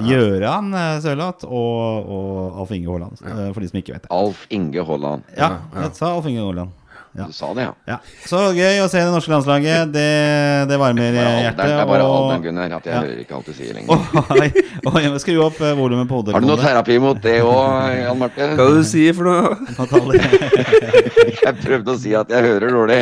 Gjøran 0.08 0.74
eh, 0.78 0.96
Sørloth 1.04 1.48
og, 1.48 2.12
og 2.18 2.60
Alf 2.64 2.74
Inge 2.76 2.92
Haaland, 2.92 3.24
eh, 3.24 3.46
for 3.54 3.64
de 3.64 3.72
som 3.72 3.82
ikke 3.82 3.96
vet 3.96 4.08
det. 4.08 4.12
Alf 4.18 4.44
Inge 4.54 4.90
Haaland. 4.90 5.32
Ja, 5.38 5.54
ja. 5.58 5.88
jeg 5.88 5.98
sa 6.00 6.14
Alf 6.16 6.30
Inge 6.30 6.46
Haaland. 6.46 6.76
Ja. 7.18 7.26
Du 7.26 7.34
sa 7.34 7.48
det, 7.58 7.64
ja. 7.66 7.74
Ja. 7.90 7.98
Så 8.30 8.38
gøy 8.54 8.78
å 8.84 8.88
se 8.92 9.00
det 9.02 9.10
norske 9.12 9.32
landslaget. 9.34 9.92
Det, 9.92 10.08
det 10.70 10.78
varmer 10.78 11.16
hjertet. 11.18 11.58
det 11.58 11.74
er 11.82 11.86
bare 11.90 12.04
og- 12.06 12.18
alderen, 12.18 12.44
Gunnar, 12.46 12.76
at 12.78 12.86
jeg 12.86 12.94
Ja. 12.94 13.02
hører 13.02 13.20
ikke 13.24 13.36
alt 13.40 13.46
du 13.46 13.54
sier 13.58 13.74
lenger. 13.74 13.90
Oh, 14.88 15.00
jeg 15.02 15.10
må 15.12 15.18
skru 15.20 15.40
opp 15.44 15.58
eh, 15.66 15.74
volumet 15.74 16.08
på 16.08 16.20
hodet. 16.22 16.34
Har 16.38 16.42
du 16.42 16.48
noe 16.48 16.58
terapi 16.62 17.00
mot 17.02 17.18
det 17.22 17.40
òg, 17.42 17.98
Jan 18.04 18.20
Marte? 18.22 18.52
Hva 18.56 18.68
du 18.78 18.84
sier 18.86 19.14
for 19.18 19.24
noe? 19.26 19.58
Jeg 21.48 21.56
prøvde 21.64 21.94
å 21.94 21.98
si 22.00 22.12
at 22.18 22.30
jeg 22.32 22.44
hører 22.44 22.72
dårlig. 22.74 22.98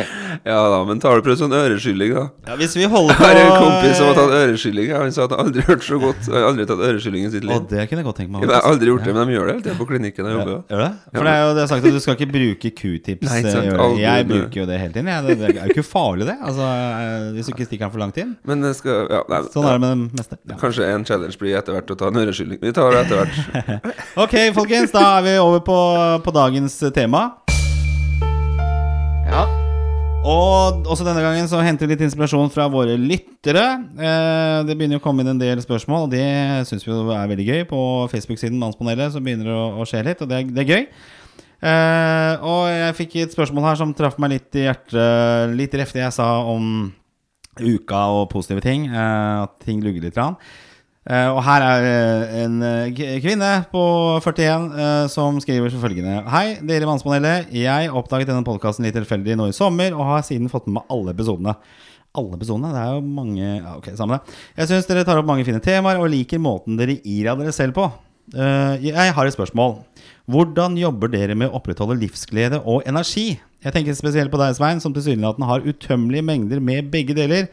Ja 0.46 0.58
da, 0.70 0.78
men 0.86 1.00
tar 1.02 1.18
du 1.18 1.24
prøvd 1.26 1.40
sånn 1.40 1.54
øreskylling, 1.56 2.12
da? 2.14 2.24
Ja, 2.46 2.56
hvis 2.60 2.76
vi 2.78 2.86
holder 2.90 3.16
Jeg 3.16 3.18
på 3.18 3.26
har 3.26 3.40
en 3.40 3.64
kompis 3.64 3.96
som 3.98 4.06
har 4.10 4.18
tatt 4.18 4.34
øreskylling. 4.38 4.92
Han 4.94 5.12
sa 5.16 5.24
at 5.26 5.34
han 5.34 5.42
aldri 5.48 5.64
hørt 5.66 5.82
så 5.86 5.98
godt. 6.02 6.20
Han 6.28 6.36
har 6.36 6.46
aldri 6.52 6.66
tatt 6.70 6.82
øreskylling 6.90 7.26
i 7.26 7.30
sitt 7.32 7.42
Å, 7.46 7.48
liv. 7.50 7.64
det 7.72 7.86
kunne 7.90 8.02
jeg 8.02 8.06
godt 8.06 8.20
tenke 8.20 8.32
meg. 8.36 8.46
Jeg 8.46 8.54
har 8.54 8.68
aldri 8.70 8.90
gjort 8.92 9.06
det, 9.08 9.14
men 9.16 9.26
de 9.32 9.36
gjør 9.36 9.46
det 9.50 9.54
hele 9.56 9.64
tiden 9.66 9.80
på 9.80 9.88
klinikken 9.90 10.28
jeg 10.28 10.36
Ja, 10.36 10.38
jobber. 10.38 10.62
gjør 10.70 10.84
det? 10.84 10.90
For 11.16 11.28
det 11.30 11.32
er 11.34 11.42
jo 11.42 11.50
det 11.58 11.62
er 11.64 11.70
sagt 11.72 11.88
at 11.90 11.96
du 11.96 12.00
skal 12.04 12.18
ikke 12.20 12.30
bruke 12.36 12.72
q-tips. 12.80 13.26
Nei, 13.30 13.40
ikke 13.42 13.54
sant. 13.56 13.66
Jeg 14.06 14.28
bruker 14.30 14.60
jo 14.62 14.66
det 14.68 14.78
hele 14.80 14.94
tiden. 14.94 15.10
Jeg. 15.12 15.26
Det 15.26 15.36
det 15.40 15.50
er 15.52 15.70
jo 15.70 15.76
ikke 15.76 15.86
farlig, 15.86 16.28
det. 16.28 16.36
Altså, 16.40 16.66
eh, 16.66 17.26
hvis 17.36 17.50
du 17.50 17.54
ikke 17.54 17.68
stikker 17.68 17.86
den 17.86 17.94
for 17.96 18.04
langt 18.04 18.20
inn. 18.22 18.36
Men 18.48 18.64
det 18.64 18.72
skal 18.78 19.10
ja, 19.12 19.22
nei, 19.32 19.42
Sånn 19.52 19.66
er 19.68 19.76
det 19.76 19.84
med 19.84 19.92
det 19.94 20.20
meste. 20.22 20.40
Ja. 20.46 20.60
Kanskje 20.62 20.88
en 20.92 21.06
challenge 21.08 21.40
blir 21.42 21.58
etter 21.58 21.76
hvert 21.76 21.92
å 21.92 21.98
ta 21.98 22.12
en 22.12 22.22
øreskylling. 22.22 22.62
Vi 22.62 22.74
tar 22.76 22.94
det 22.94 23.04
etter 23.06 23.22
hvert. 23.24 23.92
Ok, 24.26 24.38
folkens, 24.56 24.94
da 24.94 25.04
er 25.18 25.26
vi 25.26 25.36
over 25.42 25.62
på, 25.66 25.78
på 26.24 26.34
dagens 26.34 26.80
tema. 26.96 27.28
Ja. 29.26 29.46
Og 30.26 30.88
også 30.90 31.04
denne 31.06 31.22
gangen 31.22 31.46
så 31.46 31.60
henter 31.62 31.86
vi 31.86 31.94
litt 31.94 32.02
inspirasjon 32.02 32.48
fra 32.50 32.66
våre 32.70 32.96
lyttere. 32.98 33.62
Eh, 33.94 34.56
det 34.66 34.74
begynner 34.74 34.98
å 34.98 35.04
komme 35.04 35.22
inn 35.22 35.30
en 35.36 35.42
del 35.42 35.60
spørsmål, 35.62 36.08
og 36.08 36.14
det 36.14 36.24
syns 36.66 36.86
vi 36.86 36.94
er 36.94 37.30
veldig 37.30 37.46
gøy. 37.46 37.60
På 37.70 37.80
Facebook-siden 38.10 38.58
Mannspanelet 38.58 39.14
så 39.14 39.22
begynner 39.22 39.52
det 39.52 39.54
å, 39.54 39.68
å 39.78 39.86
skje 39.86 40.02
litt, 40.08 40.24
og 40.24 40.32
det 40.32 40.40
er, 40.40 40.50
det 40.50 40.64
er 40.64 40.72
gøy. 40.72 40.88
Eh, 41.56 42.44
og 42.44 42.68
jeg 42.68 42.96
fikk 42.98 43.16
et 43.22 43.34
spørsmål 43.34 43.70
her 43.70 43.80
som 43.80 43.94
traff 43.96 44.18
meg 44.20 44.36
litt 44.36 44.58
i 44.58 44.66
hjertet. 44.66 45.56
Litt 45.56 45.74
ref 45.80 45.94
det 45.96 46.04
jeg 46.04 46.16
sa 46.18 46.28
om 46.44 46.92
uka 47.56 48.02
og 48.12 48.28
positive 48.32 48.62
ting. 48.64 48.88
Uh, 48.92 49.46
at 49.46 49.58
ting 49.64 49.82
lugger 49.84 50.04
litt. 50.04 50.16
Rann. 50.18 50.36
Uh, 51.06 51.36
og 51.36 51.42
her 51.46 51.62
er 51.62 51.84
eh, 51.86 52.30
en 52.42 52.54
eh, 52.66 53.18
kvinne 53.22 53.50
på 53.70 53.82
41 54.24 54.64
eh, 54.74 55.04
som 55.06 55.36
skriver 55.38 55.70
som 55.70 55.78
følgende 55.78 56.24
Hei, 56.32 56.56
dere 56.66 56.82
i 56.82 56.88
Mannspanelet. 56.88 57.52
Jeg 57.54 57.92
oppdaget 57.94 58.32
denne 58.32 58.42
podkasten 58.46 58.82
litt 58.82 58.96
tilfeldig 58.98 59.36
nå 59.38 59.46
i 59.46 59.54
sommer, 59.54 59.94
og 59.94 60.08
har 60.08 60.24
siden 60.26 60.50
fått 60.50 60.66
med 60.66 60.80
meg 60.80 60.90
alle 60.90 61.14
episodene. 61.14 61.54
Alle 62.18 62.40
episodene? 62.40 62.72
Det 62.74 62.82
er 62.82 62.96
jo 62.96 63.04
mange 63.20 63.44
ja, 63.44 63.76
Ok, 63.76 63.92
samme 63.94 64.18
det. 64.18 64.34
Jeg 64.58 64.72
syns 64.72 64.90
dere 64.90 65.06
tar 65.06 65.22
opp 65.22 65.30
mange 65.30 65.46
fine 65.46 65.62
temaer, 65.62 66.02
og 66.02 66.10
liker 66.10 66.42
måten 66.42 66.80
dere 66.80 66.98
av 67.30 67.38
dere 67.38 67.54
selv 67.54 67.78
på. 67.78 67.86
Uh, 68.34 68.74
jeg 68.82 69.14
har 69.14 69.30
et 69.30 69.36
spørsmål. 69.36 69.76
Hvordan 70.26 70.74
jobber 70.74 71.10
dere 71.12 71.36
med 71.38 71.52
å 71.52 71.60
opprettholde 71.60 72.00
livsglede 72.00 72.58
og 72.66 72.82
energi? 72.90 73.36
Jeg 73.62 73.74
tenker 73.74 73.94
spesielt 73.94 74.32
på 74.32 74.40
deg, 74.40 74.56
Svein, 74.58 74.82
som 74.82 74.94
tilsynelatende 74.94 75.46
har 75.46 75.62
utømmelige 75.62 76.26
mengder 76.26 76.62
med 76.62 76.90
begge 76.90 77.14
deler. 77.14 77.46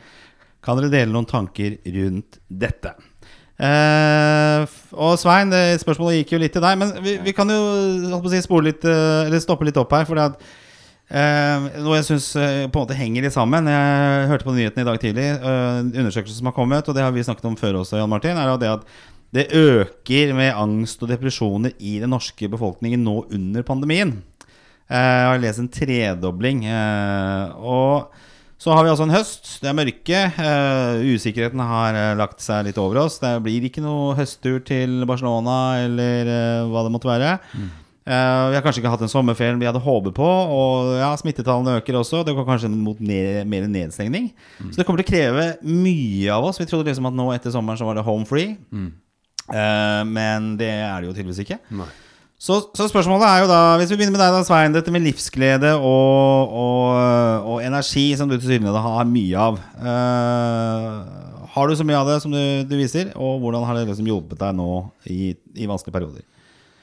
Kan 0.65 0.79
dere 0.79 0.89
dele 0.89 1.13
noen 1.13 1.29
tanker 1.29 1.77
rundt 1.85 2.39
dette? 2.49 2.95
Uh, 3.61 4.65
og 4.97 5.13
Svein, 5.21 5.53
spørsmålet 5.83 6.23
gikk 6.23 6.33
jo 6.33 6.41
litt 6.41 6.57
til 6.57 6.65
deg, 6.65 6.81
men 6.81 6.97
vi, 7.05 7.19
vi 7.21 7.35
kan 7.37 7.53
jo 7.53 7.61
si, 8.25 8.41
litt, 8.65 8.89
uh, 8.89 9.39
stoppe 9.43 9.69
litt 9.69 9.77
opp 9.77 9.93
her. 9.93 10.09
For 10.09 10.25
at, 10.25 10.41
eh, 11.13 11.69
noe 11.77 11.99
jeg 11.99 12.09
syns 12.09 12.31
på 12.33 12.43
en 12.73 12.73
måte 12.73 12.97
henger 12.97 13.27
litt 13.27 13.37
sammen. 13.37 13.69
Jeg 13.69 14.29
hørte 14.33 14.49
på 14.49 14.57
nyhetene 14.57 14.81
i 14.81 14.89
dag 14.89 15.01
tidlig, 15.03 15.29
undersøkelsen 15.93 16.39
en 16.39 16.41
som 16.41 16.49
har 16.49 16.57
kommet, 16.57 16.89
og 16.89 16.97
det 16.97 17.05
har 17.05 17.13
vi 17.13 17.25
snakket 17.29 17.51
om 17.51 17.59
før 17.59 17.83
også, 17.83 18.01
Jan 18.01 18.09
Martin, 18.09 18.39
er 18.39 18.57
det 18.57 18.77
at 18.79 18.89
det 19.33 19.47
øker 19.57 20.33
med 20.37 20.53
angst 20.53 21.01
og 21.03 21.09
depresjoner 21.09 21.73
i 21.81 21.95
den 22.03 22.11
norske 22.13 22.49
befolkningen 22.53 23.01
nå 23.03 23.15
under 23.33 23.63
pandemien. 23.65 24.19
Eh, 24.89 24.97
Jeg 24.97 25.29
har 25.31 25.39
lest 25.41 25.59
en 25.63 25.69
tredobling. 25.73 26.65
eh, 26.65 27.49
Og 27.57 28.11
så 28.59 28.71
har 28.75 28.83
vi 28.85 28.89
altså 28.93 29.03
en 29.07 29.15
høst. 29.15 29.59
Det 29.61 29.69
er 29.71 29.73
mørke. 29.73 30.19
eh, 30.37 31.15
Usikkerheten 31.15 31.59
har 31.59 32.15
lagt 32.15 32.39
seg 32.41 32.65
litt 32.65 32.77
over 32.77 33.01
oss. 33.05 33.17
Det 33.19 33.41
blir 33.43 33.63
ikke 33.67 33.81
noe 33.81 34.13
høsttur 34.15 34.63
til 34.63 35.03
Barcelona 35.05 35.83
eller 35.83 36.67
hva 36.69 36.83
det 36.85 36.91
måtte 36.93 37.09
være. 37.09 37.39
Mm. 37.57 37.71
Vi 38.05 38.11
har 38.55 38.61
kanskje 38.61 38.81
ikke 38.83 38.91
hatt 38.91 39.01
en 39.01 39.07
sommerferien 39.11 39.59
vi 39.59 39.65
hadde 39.65 39.79
håpet 39.79 40.13
på. 40.13 40.27
Og 40.27 40.97
ja, 40.99 41.15
smittetallene 41.15 41.77
øker 41.81 41.95
også. 41.95 42.25
Det 42.27 42.35
går 42.35 42.45
kanskje 42.45 42.69
mot 42.69 42.99
mer, 42.99 43.45
mer 43.45 43.65
nedstengning. 43.67 44.31
Så 44.59 44.75
det 44.75 44.85
kommer 44.85 45.01
til 45.03 45.07
å 45.07 45.13
kreve 45.15 45.45
mye 45.63 46.29
av 46.35 46.43
oss. 46.49 46.59
Vi 46.59 46.65
trodde 46.67 46.91
liksom 46.91 47.07
at 47.07 47.15
nå 47.15 47.29
etter 47.33 47.51
sommeren 47.55 47.79
så 47.79 47.85
var 47.87 47.95
det 47.95 48.03
home 48.03 48.25
free. 48.27 48.57
Eh, 49.51 50.01
men 50.07 50.53
det 50.59 50.71
er 50.71 50.95
det 51.01 51.09
jo 51.09 51.15
tydeligvis 51.17 51.43
ikke. 51.43 51.59
Nei. 51.75 51.89
Så, 52.43 52.57
så 52.75 52.89
spørsmålet 52.91 53.23
er 53.23 53.43
jo 53.43 53.47
da, 53.47 53.59
hvis 53.79 53.93
vi 53.93 53.97
begynner 53.97 54.17
med 54.17 54.23
deg 54.23 54.33
da, 54.35 54.41
Svein, 54.43 54.73
dette 54.75 54.91
med 54.91 55.05
livsglede 55.05 55.69
og, 55.77 56.55
og, 56.59 57.51
og 57.53 57.61
energi, 57.63 58.09
som 58.19 58.27
du 58.27 58.35
tilsynelatende 58.35 58.81
har 58.83 59.07
mye 59.07 59.45
av. 59.45 59.61
Uh, 59.79 61.45
har 61.53 61.69
du 61.69 61.77
så 61.79 61.85
mye 61.87 62.01
av 62.01 62.09
det 62.11 62.17
som 62.19 62.35
du, 62.35 62.41
du 62.67 62.75
viser, 62.75 63.13
og 63.15 63.39
hvordan 63.39 63.63
har 63.63 63.79
det 63.79 63.85
liksom 63.87 64.09
hjulpet 64.11 64.41
deg 64.41 64.57
nå 64.59 64.69
i, 65.07 65.31
i 65.55 65.69
vanskelige 65.71 65.95
perioder? 65.95 66.27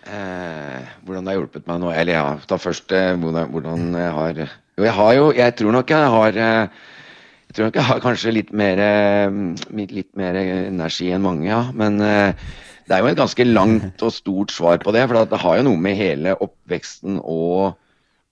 Eh, 0.09 0.87
hvordan 1.05 1.26
det 1.26 1.35
har 1.35 1.37
hjulpet 1.43 1.67
meg 1.69 1.81
nå 1.83 1.90
Eller 1.93 2.17
ja, 2.17 2.29
ta 2.49 2.57
først 2.57 2.88
eh, 2.97 3.11
hvordan, 3.21 3.50
hvordan 3.52 3.83
jeg 3.93 4.12
har 4.17 4.38
Jo, 4.40 4.85
jeg 4.87 4.95
har 4.97 5.11
jo 5.12 5.26
Jeg 5.37 5.55
tror 5.59 5.75
nok 5.76 5.93
jeg 5.93 6.07
har 6.14 6.38
eh, 6.40 6.79
Jeg 7.50 7.57
tror 7.57 7.66
nok 7.66 7.76
jeg 7.80 7.87
har 7.88 8.02
kanskje 8.04 8.30
litt 8.30 8.50
mer 8.54 8.78
eh, 8.78 9.38
litt 9.75 10.12
mer 10.14 10.37
energi 10.38 11.09
enn 11.11 11.25
mange, 11.25 11.49
ja. 11.49 11.64
Men 11.75 11.97
eh, 11.99 12.30
det 12.87 12.95
er 12.95 13.02
jo 13.02 13.09
et 13.11 13.19
ganske 13.19 13.47
langt 13.49 14.04
og 14.07 14.12
stort 14.14 14.54
svar 14.54 14.78
på 14.78 14.95
det. 14.95 15.02
For 15.11 15.26
det 15.26 15.40
har 15.42 15.57
jo 15.59 15.64
noe 15.66 15.80
med 15.83 15.99
hele 15.99 16.37
oppveksten 16.47 17.19
og, 17.19 17.75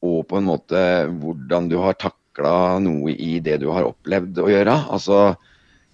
og 0.07 0.21
på 0.31 0.39
en 0.39 0.47
måte 0.47 0.85
hvordan 1.19 1.67
du 1.67 1.81
har 1.83 1.99
takla 1.99 2.79
noe 2.85 3.11
i 3.11 3.41
det 3.43 3.59
du 3.65 3.67
har 3.75 3.91
opplevd 3.91 4.39
å 4.39 4.49
gjøre. 4.55 4.79
Altså, 4.87 5.21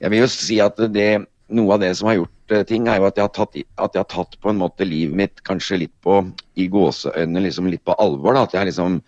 jeg 0.05 0.13
vil 0.13 0.27
jo 0.27 0.31
si 0.37 0.61
at 0.61 0.85
det, 0.93 1.11
noe 1.57 1.79
av 1.79 1.81
det 1.81 1.95
som 1.97 2.13
har 2.13 2.21
gjort 2.21 2.53
eh, 2.53 2.69
ting, 2.69 2.93
er 2.93 3.01
jo 3.01 3.09
at 3.09 3.17
jeg 3.17 3.25
har 3.25 3.37
tatt, 3.41 3.57
at 3.57 3.97
jeg 3.97 4.05
har 4.05 4.13
tatt 4.19 4.37
på 4.37 4.53
en 4.53 4.61
måte 4.67 4.85
livet 4.85 5.17
mitt 5.17 5.47
kanskje 5.49 5.87
litt 5.87 5.97
på 6.05 6.21
i 6.61 6.69
gåseøynene, 6.69 7.49
liksom 7.49 7.73
litt 7.73 7.89
på 7.89 7.97
alvor. 7.97 8.37
da, 8.37 8.45
at 8.45 8.61
jeg 8.61 8.69
liksom 8.69 9.01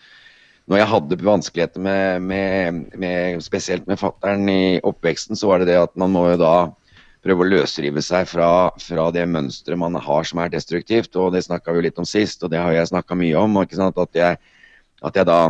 når 0.66 0.80
jeg 0.80 0.90
hadde 0.90 1.18
vanskeligheter 1.23 1.82
med, 1.82 2.25
med, 2.26 2.80
med 2.99 3.44
spesielt 3.44 3.87
med 3.87 4.00
fattern 4.00 4.49
i 4.50 4.80
oppveksten, 4.82 5.38
så 5.38 5.52
var 5.52 5.62
det 5.62 5.70
det 5.70 5.78
at 5.78 5.94
man 5.99 6.11
må 6.14 6.25
jo 6.32 6.40
da 6.42 6.54
prøve 7.26 7.44
å 7.44 7.50
løsrive 7.50 8.02
seg 8.02 8.26
fra, 8.30 8.49
fra 8.82 9.06
det 9.14 9.26
mønsteret 9.30 9.78
man 9.78 9.99
har 9.99 10.26
som 10.26 10.42
er 10.42 10.50
destruktivt. 10.50 11.14
Og 11.18 11.32
det 11.35 11.44
snakka 11.46 11.70
vi 11.70 11.80
jo 11.80 11.87
litt 11.87 12.02
om 12.02 12.08
sist, 12.08 12.42
og 12.42 12.50
det 12.50 12.62
har 12.62 12.75
jeg 12.75 12.90
snakka 12.90 13.18
mye 13.18 13.38
om. 13.38 13.58
At 13.62 14.18
jeg, 14.18 14.38
at 15.02 15.23
jeg 15.23 15.30
da 15.30 15.40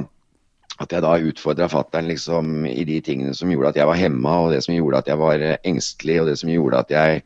at 0.77 0.93
jeg 0.93 1.01
da 1.01 1.15
utfordra 1.31 1.69
fatter'n 1.73 2.09
liksom, 2.11 2.67
i 2.69 2.85
de 2.85 2.99
tingene 3.01 3.33
som 3.37 3.49
gjorde 3.49 3.71
at 3.73 3.79
jeg 3.81 3.89
var 3.89 3.97
hemma, 3.97 4.35
og 4.45 4.51
det 4.53 4.61
som 4.67 4.75
gjorde 4.75 5.01
at 5.01 5.09
jeg 5.09 5.21
var 5.21 5.41
eh, 5.41 5.57
engstelig, 5.65 6.19
og 6.21 6.29
det 6.29 6.37
som 6.43 6.51
gjorde 6.53 6.83
at 6.85 6.93
jeg 6.93 7.23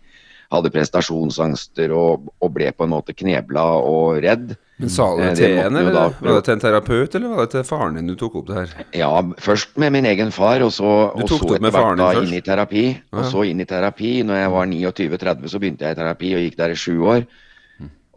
hadde 0.51 0.73
prestasjonsangster 0.75 1.95
og, 1.95 2.29
og 2.39 2.53
ble 2.55 2.71
på 2.75 2.87
en 2.87 2.93
måte 2.95 3.15
knebla 3.17 3.65
og 3.83 4.21
redd. 4.23 4.55
Men 4.81 4.89
sa 4.89 5.07
du 5.17 5.21
Eh, 5.23 5.27
det 5.29 5.37
det 5.37 5.45
til 5.45 5.59
en, 5.61 5.77
eller? 5.77 5.93
da- 5.93 6.09
Var 6.21 6.35
det 6.41 6.45
til 6.45 6.55
en 6.55 6.61
terapeut, 6.61 7.15
eller 7.15 7.29
var 7.29 7.45
det 7.47 7.51
til 7.53 7.65
faren 7.69 7.95
din 7.99 8.07
du 8.07 8.15
tok 8.17 8.35
opp 8.41 8.47
det 8.49 8.57
her? 8.57 8.85
Ja, 8.97 9.11
først 9.37 9.77
med 9.77 9.93
min 9.93 10.07
egen 10.07 10.31
far, 10.33 10.63
og 10.65 10.73
så, 10.73 10.85
og 11.15 11.29
så 11.29 11.37
etter 11.37 11.71
hvert 11.71 11.99
da 11.99 12.09
først? 12.15 12.27
inn 12.27 12.35
i 12.35 12.41
terapi. 12.41 12.85
Og 13.13 13.23
Ja. 13.25 13.29
så 13.31 13.45
inn 13.51 13.61
i 13.61 13.65
terapi. 13.69 14.23
Når 14.25 14.35
jeg 14.41 14.51
var 14.51 14.67
29-30, 14.67 15.49
så 15.53 15.59
begynte 15.61 15.85
jeg 15.85 15.93
i 15.97 16.01
terapi 16.01 16.35
og 16.35 16.41
gikk 16.47 16.57
der 16.57 16.71
i 16.71 16.75
sju 16.75 16.97
år. 17.05 17.27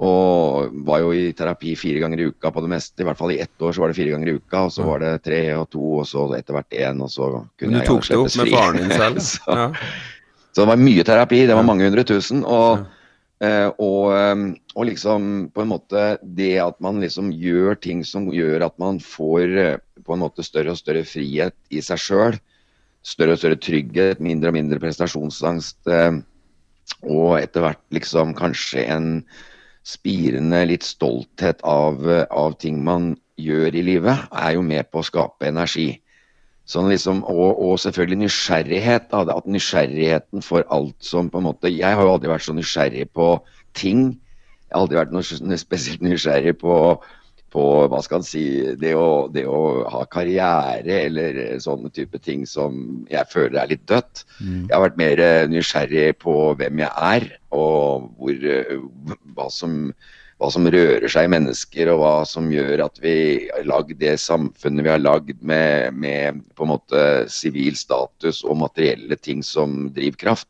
Og 0.04 0.72
var 0.86 1.00
jo 1.04 1.12
i 1.14 1.32
terapi 1.38 1.76
fire 1.78 2.00
ganger 2.02 2.20
i 2.20 2.26
uka 2.32 2.50
på 2.52 2.62
det 2.66 2.70
meste. 2.74 3.04
I 3.04 3.06
hvert 3.08 3.18
fall 3.20 3.32
i 3.32 3.40
ett 3.44 3.62
år 3.62 3.72
så 3.76 3.84
var 3.84 3.92
det 3.92 3.96
fire 4.00 4.10
ganger 4.16 4.28
i 4.32 4.36
uka, 4.40 4.64
og 4.66 4.72
så 4.74 4.84
var 4.88 5.00
det 5.00 5.12
tre 5.24 5.42
og 5.56 5.70
to, 5.70 5.84
og 6.00 6.06
så 6.10 6.26
etter 6.36 6.54
hvert 6.58 6.74
én, 6.74 7.00
og 7.06 7.10
så 7.14 7.28
kunne 7.60 7.72
jeg 7.72 7.72
Men 7.72 7.80
du 7.80 7.86
tok 7.92 8.08
det 8.10 8.18
opp 8.18 8.36
med 8.36 8.48
fri. 8.48 8.52
faren 8.56 8.78
din 8.82 8.90
selv? 8.98 9.20
så, 9.32 9.42
Ja. 9.48 9.68
så 10.54 10.62
det 10.66 10.68
var 10.68 10.82
mye 10.82 11.04
terapi. 11.04 11.46
Det 11.48 11.56
var 11.56 11.64
mange 11.64 11.84
hundre 11.88 12.04
tusen. 12.04 12.44
Og, 12.44 12.80
eh, 12.80 12.84
og, 13.82 14.14
eh, 14.16 14.44
og 14.76 14.88
liksom 14.88 15.30
på 15.54 15.64
en 15.64 15.72
måte 15.74 16.04
det 16.24 16.56
at 16.64 16.80
man 16.84 17.02
liksom 17.04 17.32
gjør 17.36 17.80
ting 17.82 18.04
som 18.08 18.30
gjør 18.32 18.68
at 18.68 18.78
man 18.82 19.00
får 19.04 19.58
eh, 19.60 19.78
på 20.04 20.16
en 20.16 20.24
måte 20.24 20.46
større 20.46 20.76
og 20.76 20.80
større 20.80 21.04
frihet 21.08 21.56
i 21.74 21.82
seg 21.84 22.02
sjøl. 22.02 22.38
Større 23.04 23.36
og 23.36 23.42
større 23.42 23.60
trygghet, 23.60 24.22
mindre 24.24 24.52
og 24.52 24.58
mindre 24.60 24.80
prestasjonsangst. 24.80 25.82
eh, 25.88 26.22
Og 27.04 27.40
etter 27.40 27.64
hvert 27.64 27.84
liksom 27.96 28.34
kanskje 28.36 28.86
en 28.92 29.10
spirende 29.84 30.62
litt 30.68 30.84
stolthet 30.88 31.60
av, 31.68 32.00
eh, 32.10 32.26
av 32.32 32.56
ting 32.60 32.84
man 32.84 33.18
gjør 33.40 33.76
i 33.76 33.84
livet, 33.84 34.28
er 34.32 34.54
jo 34.56 34.62
med 34.62 34.90
på 34.92 35.02
å 35.02 35.08
skape 35.08 35.48
energi. 35.48 36.00
Sånn 36.70 36.88
liksom, 36.88 37.26
og, 37.28 37.58
og 37.60 37.80
selvfølgelig 37.84 38.22
nysgjerrighet. 38.24 39.10
Da, 39.12 39.24
at 39.36 39.50
nysgjerrigheten 39.50 40.46
for 40.46 40.64
alt 40.72 40.96
som 41.04 41.32
på 41.32 41.42
en 41.42 41.50
måte 41.50 41.72
Jeg 41.72 41.98
har 41.98 42.06
jo 42.06 42.14
aldri 42.16 42.32
vært 42.32 42.48
så 42.48 42.56
nysgjerrig 42.56 43.10
på 43.16 43.34
ting. 43.76 44.14
Jeg 44.70 44.78
har 44.78 44.86
aldri 44.86 45.02
vært 45.02 45.14
noe 45.14 45.60
spesielt 45.60 46.06
nysgjerrig 46.06 46.56
på, 46.62 46.78
på 47.54 47.66
hva 47.92 48.00
skal 48.06 48.22
en 48.22 48.26
si, 48.26 48.46
det 48.80 48.96
å, 48.98 49.28
det 49.34 49.44
å 49.50 49.84
ha 49.92 50.06
karriere 50.10 51.04
eller 51.04 51.44
sånne 51.62 51.92
type 51.94 52.22
ting 52.24 52.48
som 52.50 53.04
jeg 53.12 53.30
føler 53.34 53.60
er 53.62 53.74
litt 53.76 53.86
dødt. 53.92 54.24
Jeg 54.40 54.74
har 54.74 54.86
vært 54.88 55.00
mer 55.04 55.22
eh, 55.22 55.46
nysgjerrig 55.52 56.08
på 56.24 56.36
hvem 56.58 56.82
jeg 56.86 56.92
er, 57.12 57.30
og 57.54 58.10
hvor, 58.18 58.50
eh, 58.56 58.76
hva, 59.36 59.52
som, 59.54 59.92
hva 60.44 60.50
som 60.52 60.66
rører 60.68 61.08
seg 61.08 61.24
i 61.24 61.32
mennesker, 61.32 61.88
og 61.94 62.02
hva 62.02 62.16
som 62.28 62.50
gjør 62.52 62.82
at 62.84 62.98
vi 63.00 63.16
har 63.48 63.64
lagd 63.70 63.96
det 64.02 64.18
samfunnet 64.20 64.84
vi 64.84 64.92
har 64.92 65.00
lagd 65.00 65.38
med, 65.40 65.96
med 65.96 66.42
på 66.58 66.66
en 66.66 66.74
måte 66.74 67.04
sivil 67.32 67.78
status 67.80 68.42
og 68.44 68.60
materielle 68.60 69.16
ting 69.16 69.40
som 69.40 69.88
drivkraft. 69.96 70.50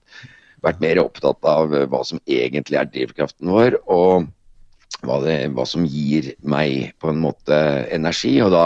Vært 0.65 0.81
mer 0.81 1.03
opptatt 1.03 1.45
av 1.45 1.75
hva 1.91 2.01
som 2.09 2.23
egentlig 2.25 2.79
er 2.79 2.89
drivkraften 2.89 3.53
vår, 3.53 3.77
og 3.85 4.25
hva, 5.05 5.19
det, 5.21 5.37
hva 5.53 5.67
som 5.69 5.85
gir 5.85 6.31
meg 6.41 6.95
på 6.97 7.13
en 7.13 7.21
måte 7.21 7.61
energi. 7.93 8.39
Og 8.41 8.49
da 8.55 8.65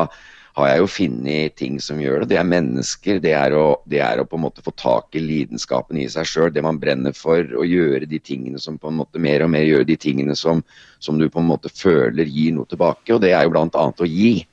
har 0.57 0.71
jeg 0.71 0.81
jo 0.81 0.89
funnet 0.89 1.55
ting 1.59 1.77
som 1.83 1.99
gjør 2.01 2.23
det. 2.23 2.31
Det 2.31 2.39
er 2.41 2.49
mennesker. 2.49 3.19
Det 3.21 3.33
er 3.37 3.53
å, 3.53 3.65
det 3.85 4.01
er 4.01 4.17
å 4.17 4.25
på 4.25 4.39
en 4.39 4.45
måte 4.47 4.63
få 4.65 4.73
tak 4.73 5.13
i 5.17 5.21
lidenskapen 5.21 5.99
i 6.01 6.07
seg 6.09 6.25
sjøl. 6.25 6.49
Det 6.53 6.63
man 6.65 6.79
brenner 6.81 7.13
for. 7.13 7.45
Å 7.45 7.65
gjøre 7.67 8.09
de 8.09 8.19
tingene 8.19 8.61
som 8.61 8.79
på 8.81 8.89
en 8.89 8.97
måte 8.97 9.21
mer 9.21 9.45
og 9.45 9.51
mer 9.53 9.67
gjør 9.67 9.85
de 9.85 9.97
tingene 10.01 10.35
som, 10.37 10.63
som 11.03 11.21
du 11.21 11.27
på 11.29 11.43
en 11.43 11.49
måte 11.51 11.69
føler 11.69 12.25
gir 12.25 12.55
noe 12.57 12.69
tilbake. 12.69 13.13
Og 13.13 13.21
det 13.21 13.35
er 13.37 13.45
jo 13.45 13.53
annet 13.53 14.01
å 14.01 14.09
gi. 14.09 14.47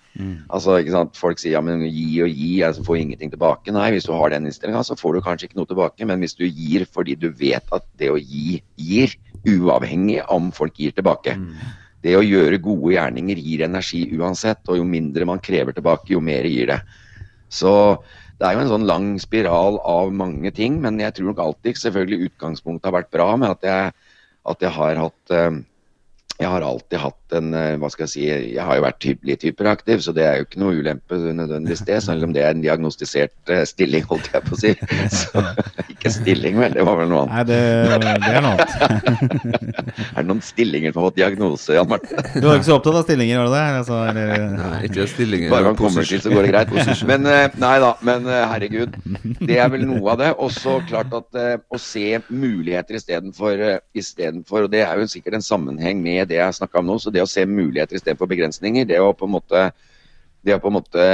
Altså, 0.47 0.77
ikke 0.79 0.95
sant? 0.95 1.17
Folk 1.19 1.41
sier 1.43 1.57
ja, 1.57 1.63
men 1.65 1.83
gi 1.89 2.21
og 2.23 2.31
gi, 2.31 2.51
altså 2.67 2.85
får 2.87 3.01
ingenting 3.01 3.33
tilbake. 3.33 3.73
Nei, 3.75 3.89
hvis 3.95 4.07
du 4.07 4.13
har 4.15 4.31
den 4.31 4.47
innstillinga, 4.47 4.85
så 4.87 4.97
får 4.99 5.17
du 5.17 5.25
kanskje 5.25 5.49
ikke 5.49 5.59
noe 5.59 5.71
tilbake. 5.71 6.07
Men 6.11 6.23
hvis 6.23 6.37
du 6.39 6.45
gir 6.47 6.85
fordi 6.91 7.17
du 7.19 7.31
vet 7.33 7.75
at 7.75 7.87
det 8.01 8.13
å 8.13 8.21
gi 8.21 8.61
gir, 8.77 9.17
uavhengig 9.49 10.21
om 10.33 10.53
folk 10.55 10.79
gir 10.81 10.95
tilbake. 10.97 11.35
Det 12.05 12.13
å 12.19 12.25
gjøre 12.25 12.61
gode 12.63 12.93
gjerninger 12.95 13.41
gir 13.41 13.65
energi 13.65 14.03
uansett, 14.19 14.61
og 14.69 14.77
jo 14.77 14.85
mindre 14.85 15.27
man 15.29 15.41
krever 15.43 15.73
tilbake, 15.77 16.13
jo 16.13 16.21
mer 16.25 16.45
gir 16.49 16.69
det. 16.75 16.81
Så 17.49 17.73
det 18.39 18.49
er 18.49 18.57
jo 18.57 18.65
en 18.65 18.73
sånn 18.73 18.89
lang 18.89 19.07
spiral 19.23 19.79
av 19.89 20.13
mange 20.13 20.51
ting, 20.55 20.81
men 20.83 20.99
jeg 21.01 21.17
tror 21.17 21.31
nok 21.31 21.41
alltid 21.45 21.81
selvfølgelig 21.81 22.29
utgangspunktet 22.29 22.91
har 22.91 22.99
vært 22.99 23.13
bra 23.15 23.29
med 23.41 23.55
at 23.55 23.69
jeg, 23.69 23.95
at 24.53 24.67
jeg 24.67 24.75
har 24.77 25.01
hatt 25.01 25.35
eh, 25.35 25.61
jeg 26.35 26.51
har 26.51 26.65
alltid 26.67 26.99
hatt 26.99 27.35
en 27.39 27.53
eh, 27.55 27.77
Hva 27.79 27.89
skal 27.93 28.09
jeg 28.09 28.13
si 28.13 28.25
Jeg 28.27 28.63
har 28.67 28.79
jo 28.79 28.83
vært 28.83 29.07
litt 29.27 29.45
hyperaktiv, 29.47 30.01
så 30.03 30.15
det 30.15 30.25
er 30.27 30.41
jo 30.41 30.47
ikke 30.49 30.61
noe 30.63 30.75
ulempe 30.81 31.19
nødvendigvis 31.23 31.85
det, 31.87 32.01
selv 32.03 32.27
om 32.27 32.33
det 32.35 32.43
er 32.43 32.57
en 32.57 32.63
diagnostisert 32.65 33.53
eh, 33.55 33.63
stilling, 33.69 34.03
holdt 34.11 34.31
jeg 34.33 34.43
på 34.43 34.57
å 34.57 34.59
si. 34.59 34.73
Så, 35.15 35.43
ikke 35.93 36.11
stilling, 36.11 36.59
vel. 36.59 36.75
Det 36.75 36.85
var 36.87 36.99
vel 36.99 37.11
noe 37.13 37.23
annet. 37.25 37.35
Nei, 37.35 37.45
det, 37.47 37.61
det 38.25 38.33
er 38.33 38.43
noe 38.43 38.55
annet. 38.57 39.85
Er 40.15 40.25
det 40.25 40.27
noen 40.27 40.43
stillinger 40.45 40.91
som 40.91 41.01
har 41.01 41.09
fått 41.09 41.19
diagnose, 41.21 41.75
Jan 41.77 41.89
Martin? 41.91 42.19
Du 42.35 42.49
var 42.49 42.59
ikke 42.59 42.67
så 42.67 42.79
opptatt 42.81 42.99
av 42.99 43.07
stillinger, 43.07 43.39
var 43.39 43.47
du 43.47 43.55
det? 43.55 43.63
Altså, 43.79 44.01
eller, 44.11 44.45
Nei, 44.55 44.81
ikke 44.89 45.07
stillinger. 45.11 45.53
Bare 45.55 45.71
man 45.71 45.79
kommer 45.79 46.09
til, 46.09 46.23
så 46.23 46.33
går 46.35 46.49
det 46.49 46.53
greit. 46.53 47.05
Men 47.11 47.31
eh, 47.31 47.59
nei 47.63 47.75
da, 47.83 47.93
men 48.07 48.27
herregud. 48.31 48.99
Det 49.39 49.59
er 49.61 49.71
vel 49.71 49.87
noe 49.87 50.15
av 50.15 50.21
det. 50.23 50.33
Og 50.43 50.51
så 50.55 50.81
klart 50.89 51.15
at 51.15 51.41
å 51.71 51.81
se 51.81 52.19
muligheter 52.27 52.99
istedenfor 52.99 53.63
istedenfor, 53.95 54.67
Og 54.67 54.73
det 54.75 54.83
er 54.87 54.99
jo 54.99 55.11
sikkert 55.11 55.39
en 55.39 55.47
sammenheng 55.47 56.03
med 56.03 56.24
det 56.31 56.41
jeg 56.41 56.59
snakka 56.59 56.81
om 56.81 56.93
nå. 56.93 56.99
Så 57.03 57.13
det 57.15 57.23
å 57.25 57.31
se 57.31 57.47
muligheter 57.49 57.99
istedenfor 57.99 58.31
begrensninger, 58.31 58.87
det 58.89 59.01
å 59.03 59.15
på 59.17 59.29
en 59.29 59.37
måte 59.39 59.65
det 60.45 60.57
å 60.57 60.61
på 60.61 60.69
en 60.69 60.77
måte 60.77 61.05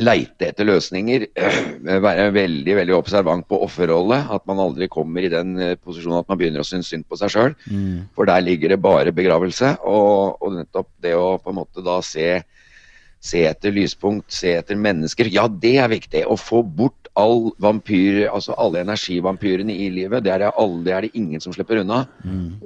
leite 0.00 0.48
etter 0.48 0.64
løsninger, 0.64 1.26
være 2.06 2.30
veldig 2.32 2.76
veldig 2.78 2.94
observant 2.96 3.44
på 3.48 3.60
offerrolle. 3.66 4.22
At 4.32 4.46
man 4.48 4.62
aldri 4.62 4.88
kommer 4.92 5.24
i 5.24 5.30
den 5.32 5.54
eh, 5.60 5.76
posisjonen 5.76 6.22
at 6.22 6.30
man 6.32 6.40
begynner 6.40 6.64
å 6.64 6.66
synes 6.66 6.88
synd 6.92 7.06
på 7.08 7.18
seg 7.20 7.34
sjøl. 7.34 7.54
For 8.16 8.28
der 8.28 8.44
ligger 8.44 8.72
det 8.72 8.80
bare 8.82 9.12
begravelse. 9.14 9.76
Og, 9.84 10.40
og 10.40 10.56
nettopp 10.56 10.88
det 11.04 11.14
å 11.18 11.36
på 11.42 11.52
en 11.52 11.60
måte 11.60 11.84
da 11.84 12.00
se, 12.06 12.40
se 13.22 13.44
etter 13.46 13.70
lyspunkt, 13.74 14.32
se 14.34 14.56
etter 14.58 14.78
mennesker. 14.78 15.28
Ja, 15.30 15.46
det 15.46 15.76
er 15.78 15.90
viktig. 15.92 16.24
Å 16.26 16.36
få 16.38 16.62
bort 16.66 17.10
all 17.18 17.52
vampyr, 17.62 18.24
altså 18.32 18.56
alle 18.58 18.82
energivampyrene 18.82 19.74
i 19.84 19.88
livet. 19.94 20.24
Det 20.26 20.32
er 20.34 20.42
det, 20.42 20.50
alle, 20.58 20.80
det 20.86 20.94
er 20.96 21.06
det 21.06 21.12
ingen 21.20 21.42
som 21.44 21.54
slipper 21.54 21.82
unna. 21.84 22.02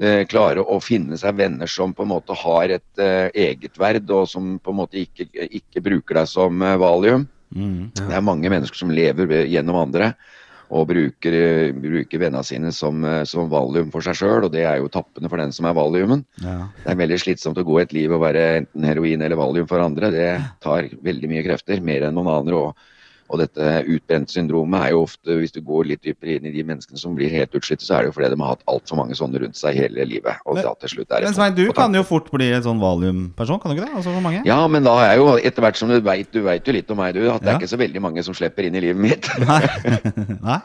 Eh, 0.00 0.22
klare 0.30 0.64
å 0.64 0.78
finne 0.80 1.18
seg 1.20 1.36
venner 1.36 1.68
som 1.70 1.92
på 1.96 2.06
en 2.06 2.12
måte 2.14 2.36
har 2.40 2.72
et 2.78 3.02
eh, 3.02 3.28
egetverd, 3.50 4.08
og 4.16 4.30
som 4.32 4.54
på 4.62 4.72
en 4.72 4.80
måte 4.80 5.02
ikke, 5.02 5.28
ikke 5.60 5.84
bruker 5.84 6.22
deg 6.22 6.32
som 6.32 6.64
eh, 6.64 6.78
valium. 6.80 7.28
Det 7.96 8.16
er 8.16 8.24
mange 8.24 8.50
mennesker 8.50 8.80
som 8.80 8.90
lever 8.90 9.44
gjennom 9.46 9.76
andre 9.78 10.14
og 10.74 10.88
bruker, 10.90 11.36
bruker 11.78 12.20
vennene 12.20 12.44
sine 12.46 12.72
som, 12.74 13.04
eh, 13.04 13.22
som 13.28 13.50
valium 13.52 13.92
for 13.94 14.04
seg 14.04 14.18
sjøl, 14.18 14.46
og 14.46 14.52
det 14.54 14.64
er 14.66 14.80
jo 14.80 14.90
tappende 14.90 15.30
for 15.30 15.38
den 15.38 15.54
som 15.54 15.68
er 15.68 15.76
valiumen. 15.78 16.24
ja. 16.42 16.68
Det 16.82 16.92
er 16.92 17.00
veldig 17.02 17.18
slitsomt 17.22 17.58
å 17.58 17.66
gå 17.66 17.80
et 17.82 17.92
liv 17.92 18.12
og 18.12 18.22
være 18.24 18.44
enten 18.62 18.84
heroin 18.86 19.22
eller 19.22 19.38
valium 19.38 19.68
for 19.70 19.82
andre. 19.82 20.10
Det 20.10 20.28
tar 20.64 20.90
veldig 21.02 21.30
mye 21.30 21.44
krefter, 21.46 21.82
mer 21.82 22.08
enn 22.08 22.14
noen 22.14 22.32
andre. 22.34 22.54
Og, 22.54 22.92
og 23.28 23.40
dette 23.42 23.66
utbrent-syndromet 23.90 24.84
er 24.86 24.90
jo 24.94 25.02
ofte, 25.04 25.36
hvis 25.40 25.52
du 25.54 25.60
går 25.66 25.86
litt 25.90 26.02
dypere 26.06 26.36
inn 26.38 26.46
i 26.46 26.52
de 26.54 26.62
menneskene 26.66 26.98
som 27.00 27.14
blir 27.16 27.30
helt 27.32 27.54
utslitte, 27.58 27.82
så 27.86 27.96
er 27.96 28.04
det 28.04 28.10
jo 28.10 28.16
fordi 28.18 28.30
de 28.34 28.38
har 28.42 28.52
hatt 28.54 28.62
altfor 28.70 29.00
mange 29.00 29.16
sånne 29.18 29.40
rundt 29.42 29.58
seg 29.58 29.74
hele 29.80 30.04
livet. 30.06 30.36
Og 30.46 30.54
Men- 30.54 30.64
da 30.64 30.74
til 30.80 30.88
slutt 30.94 31.10
er 31.16 31.22
Men 31.26 31.34
Svein, 31.34 31.54
du 31.54 31.72
kan 31.72 31.92
jo 31.94 32.02
fort 32.02 32.30
bli 32.30 32.50
en 32.52 32.62
sånn 32.62 32.80
valium-person, 32.80 33.60
kan 33.60 33.70
du 33.70 33.76
ikke 33.80 33.86
det? 33.88 33.96
Altså 33.96 34.12
for 34.14 34.20
mange? 34.20 34.42
Ja, 34.46 34.66
men 34.68 34.82
da 34.84 34.94
er 35.10 35.16
jo 35.16 35.36
etter 35.36 35.62
hvert 35.62 35.76
som 35.76 35.88
du 35.88 36.00
veit, 36.00 36.30
du 36.32 36.42
veit 36.42 36.64
jo 36.66 36.72
litt 36.72 36.90
om 36.90 36.96
meg, 36.98 37.14
du, 37.14 37.28
at 37.30 37.40
det 37.40 37.48
Ja. 37.48 37.56
er 37.56 37.60
ikke 37.60 37.74
så 37.74 37.78
veldig 37.78 38.00
mange 38.02 38.22
som 38.24 38.34
slipper 38.34 38.64
inn 38.64 38.74
i 38.74 38.80
livet 38.80 38.96
mitt. 38.96 39.28
Nei? 39.38 39.60
Nei? 40.48 40.60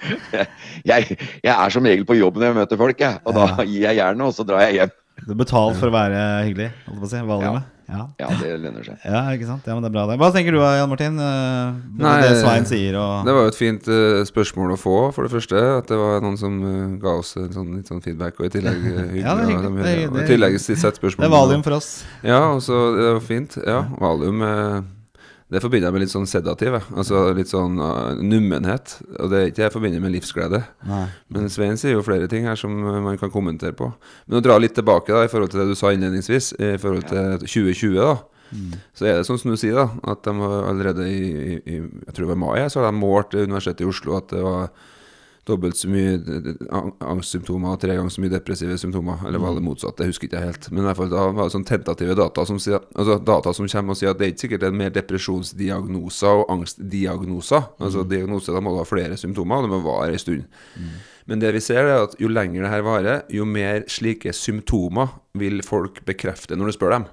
Jeg, 0.85 1.17
jeg 1.43 1.55
er 1.55 1.69
som 1.69 1.83
regel 1.83 2.05
på 2.05 2.17
jobb 2.17 2.35
når 2.37 2.45
jeg 2.51 2.55
møter 2.61 2.77
folk, 2.77 2.99
jeg. 2.99 3.19
Og 3.25 3.33
da 3.33 3.63
gir 3.65 3.81
jeg 3.89 3.97
jernet, 3.97 4.21
og 4.27 4.33
så 4.33 4.45
drar 4.47 4.61
jeg 4.67 4.75
hjem. 4.79 4.91
Du 5.25 5.31
er 5.33 5.37
betalt 5.37 5.75
for 5.77 5.91
å 5.91 5.93
være 5.93 6.21
hyggelig, 6.47 6.71
holdt 6.87 6.95
jeg 6.95 7.01
på 7.01 7.05
å 7.05 7.11
si. 7.11 7.21
Valiumet. 7.29 7.63
Ja. 7.63 7.80
Ja, 7.91 8.29
det 8.39 8.51
lønner 8.63 8.85
seg. 8.85 8.97
ja, 9.03 9.21
ikke 9.35 9.47
sant. 9.49 9.65
Ja, 9.67 9.75
men 9.75 9.83
det 9.83 9.89
er 9.91 9.95
bra, 9.97 10.05
det. 10.09 10.17
Hva 10.21 10.29
tenker 10.35 10.55
du, 10.55 10.59
Jan 10.63 10.89
Martin? 10.91 11.17
Eh, 11.19 11.73
Nei, 12.01 12.13
det 12.23 12.37
Svein 12.39 12.67
sier 12.69 12.95
og 13.01 13.25
Det 13.27 13.35
var 13.35 13.47
jo 13.47 13.51
et 13.51 13.59
fint 13.59 13.89
uh, 13.91 14.21
spørsmål 14.27 14.75
å 14.75 14.79
få, 14.79 14.95
for 15.15 15.27
det 15.27 15.33
første. 15.33 15.59
At 15.81 15.91
det 15.91 15.99
var 15.99 16.23
noen 16.23 16.37
som 16.39 16.55
uh, 16.63 16.95
ga 17.01 17.17
oss 17.19 17.35
en 17.41 17.51
sånn, 17.55 17.73
litt 17.79 17.91
sånn 17.91 18.01
feedback, 18.05 18.39
og 18.39 18.47
i 18.47 18.53
tillegg 18.55 18.79
uh, 18.79 18.87
hyggelig. 19.15 19.25
Ja, 19.25 19.35
det 19.35 19.43
er 19.43 19.51
og 19.51 19.51
hyggelig. 19.51 19.83
Det 19.83 19.91
er- 19.91 20.07
og 20.07 20.17
det 20.17 20.23
I 20.23 20.31
tillegg 20.31 20.57
sett 20.61 21.01
spørsmål. 21.01 21.25
Det 21.25 21.29
er 21.29 21.35
valium 21.35 21.63
for 21.67 21.77
oss. 21.81 21.91
Ja, 22.23 22.41
og 22.55 22.63
så 22.65 22.79
det 22.97 23.11
var 23.11 23.23
fint. 23.25 23.57
Ja, 23.67 23.81
valium 23.99 24.41
eh, 24.47 24.81
Det 25.51 25.59
forbinder 25.59 25.89
jeg 25.89 25.95
med 25.97 26.03
litt 26.05 26.13
sånn 26.13 26.29
sedativ. 26.29 26.77
Altså 26.95 27.25
litt 27.35 27.51
sånn 27.51 27.75
uh, 27.81 28.15
nummenhet. 28.15 28.93
Og 29.19 29.31
det 29.31 29.39
er 29.39 29.49
ikke 29.51 29.65
jeg 29.65 29.73
forbinder 29.73 30.03
med 30.03 30.13
livsglede. 30.15 30.61
Nei. 30.87 31.05
Men 31.35 31.51
Svein 31.51 31.79
sier 31.79 31.97
jo 31.97 32.05
flere 32.07 32.29
ting 32.31 32.47
her 32.47 32.59
som 32.59 32.71
eh, 32.71 32.99
man 33.03 33.19
kan 33.19 33.33
kommentere 33.33 33.75
på. 33.75 33.89
Men 34.27 34.39
å 34.39 34.43
dra 34.45 34.55
litt 34.61 34.77
tilbake 34.79 35.11
da 35.11 35.25
i 35.25 35.31
forhold 35.31 35.51
til 35.51 35.63
det 35.63 35.73
du 35.73 35.75
sa 35.75 35.91
innledningsvis, 35.91 36.53
i 36.55 36.71
forhold 36.79 37.09
til 37.11 37.43
2020, 37.43 37.99
da. 37.99 38.15
Så 38.95 39.07
er 39.07 39.17
det 39.17 39.27
sånn 39.27 39.39
som 39.39 39.53
du 39.53 39.59
sier, 39.59 39.77
da, 39.77 39.87
at 40.11 40.23
de 40.27 40.47
allerede 40.47 41.05
i, 41.07 41.19
i, 41.31 41.59
i 41.63 41.77
jeg 41.79 42.15
tror 42.15 42.25
det 42.25 42.31
var 42.33 42.41
mai, 42.41 42.57
så 42.67 42.81
har 42.81 42.89
de 42.89 42.99
målt 42.99 43.35
Universitetet 43.37 43.85
i 43.85 43.87
Oslo 43.87 44.17
at 44.17 44.31
det 44.33 44.41
var 44.43 44.71
dobbelt 45.49 45.77
så 45.77 45.89
mye 45.89 46.19
angstsymptomer 47.01 47.79
tre 47.81 47.95
ganger 47.97 48.13
så 48.13 48.21
mye 48.21 48.33
depressive 48.33 48.77
symptomer. 48.77 49.23
Eller 49.27 49.41
var 49.41 49.55
det 49.57 49.63
motsatt? 49.65 49.97
Det 49.97 50.09
husker 50.11 50.27
ikke 50.27 50.37
jeg 50.37 50.51
helt. 50.51 50.67
Men 50.71 50.83
i 50.83 50.87
hvert 50.89 50.99
fall 50.99 51.11
da 51.11 51.23
var 51.31 51.47
det 51.47 51.55
sånn 51.55 51.67
tentative 51.67 52.15
data 52.19 52.45
som, 52.47 52.59
sier, 52.61 52.83
altså 52.93 53.17
data 53.25 53.53
som 53.57 53.69
kommer 53.71 53.95
og 53.95 54.01
sier 54.01 54.13
at 54.13 54.19
det 54.21 54.27
er 54.27 54.33
ikke 54.35 54.45
sikkert 54.45 54.65
det 54.65 54.69
er 54.69 54.79
mer 54.83 54.93
depresjonsdiagnoser 54.95 56.43
og 56.43 56.53
angstdiagnoser. 56.55 57.71
Altså 57.81 58.05
diagnoser, 58.07 58.57
da 58.57 58.63
må 58.63 58.75
du 58.75 58.81
ha 58.83 58.87
flere 58.87 59.17
symptomer, 59.19 59.57
og 59.57 59.67
det 59.67 59.73
må 59.73 59.81
vare 59.87 60.13
en 60.13 60.21
stund. 60.21 60.45
Men 61.29 61.41
det 61.41 61.53
vi 61.55 61.63
ser 61.63 61.85
er 61.85 62.05
at 62.05 62.17
jo 62.21 62.29
lenger 62.31 62.65
det 62.65 62.73
her 62.73 62.85
varer, 62.85 63.21
jo 63.33 63.45
mer 63.45 63.85
slike 63.91 64.33
symptomer 64.35 65.13
vil 65.37 65.61
folk 65.65 66.03
bekrefte 66.05 66.57
når 66.57 66.71
du 66.71 66.77
spør 66.77 66.97
dem. 66.99 67.09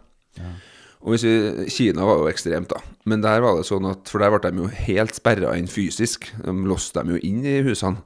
Og 1.05 1.15
hvis 1.15 1.25
vi, 1.27 1.67
Kina 1.71 2.07
var 2.07 2.23
jo 2.23 2.31
ekstremt, 2.31 2.73
da. 2.73 2.81
Men 3.09 3.23
der 3.23 3.43
var 3.45 3.59
det 3.59 3.69
sånn 3.69 3.87
at 3.89 4.11
For 4.11 4.23
der 4.23 4.33
ble 4.35 4.51
de 4.51 4.65
jo 4.65 4.71
helt 4.89 5.15
sperra 5.17 5.55
inn 5.59 5.71
fysisk. 5.71 6.27
De 6.43 6.55
låste 6.67 6.99
dem 6.99 7.15
jo 7.15 7.21
inn 7.23 7.45
i 7.47 7.61
husene. 7.67 8.03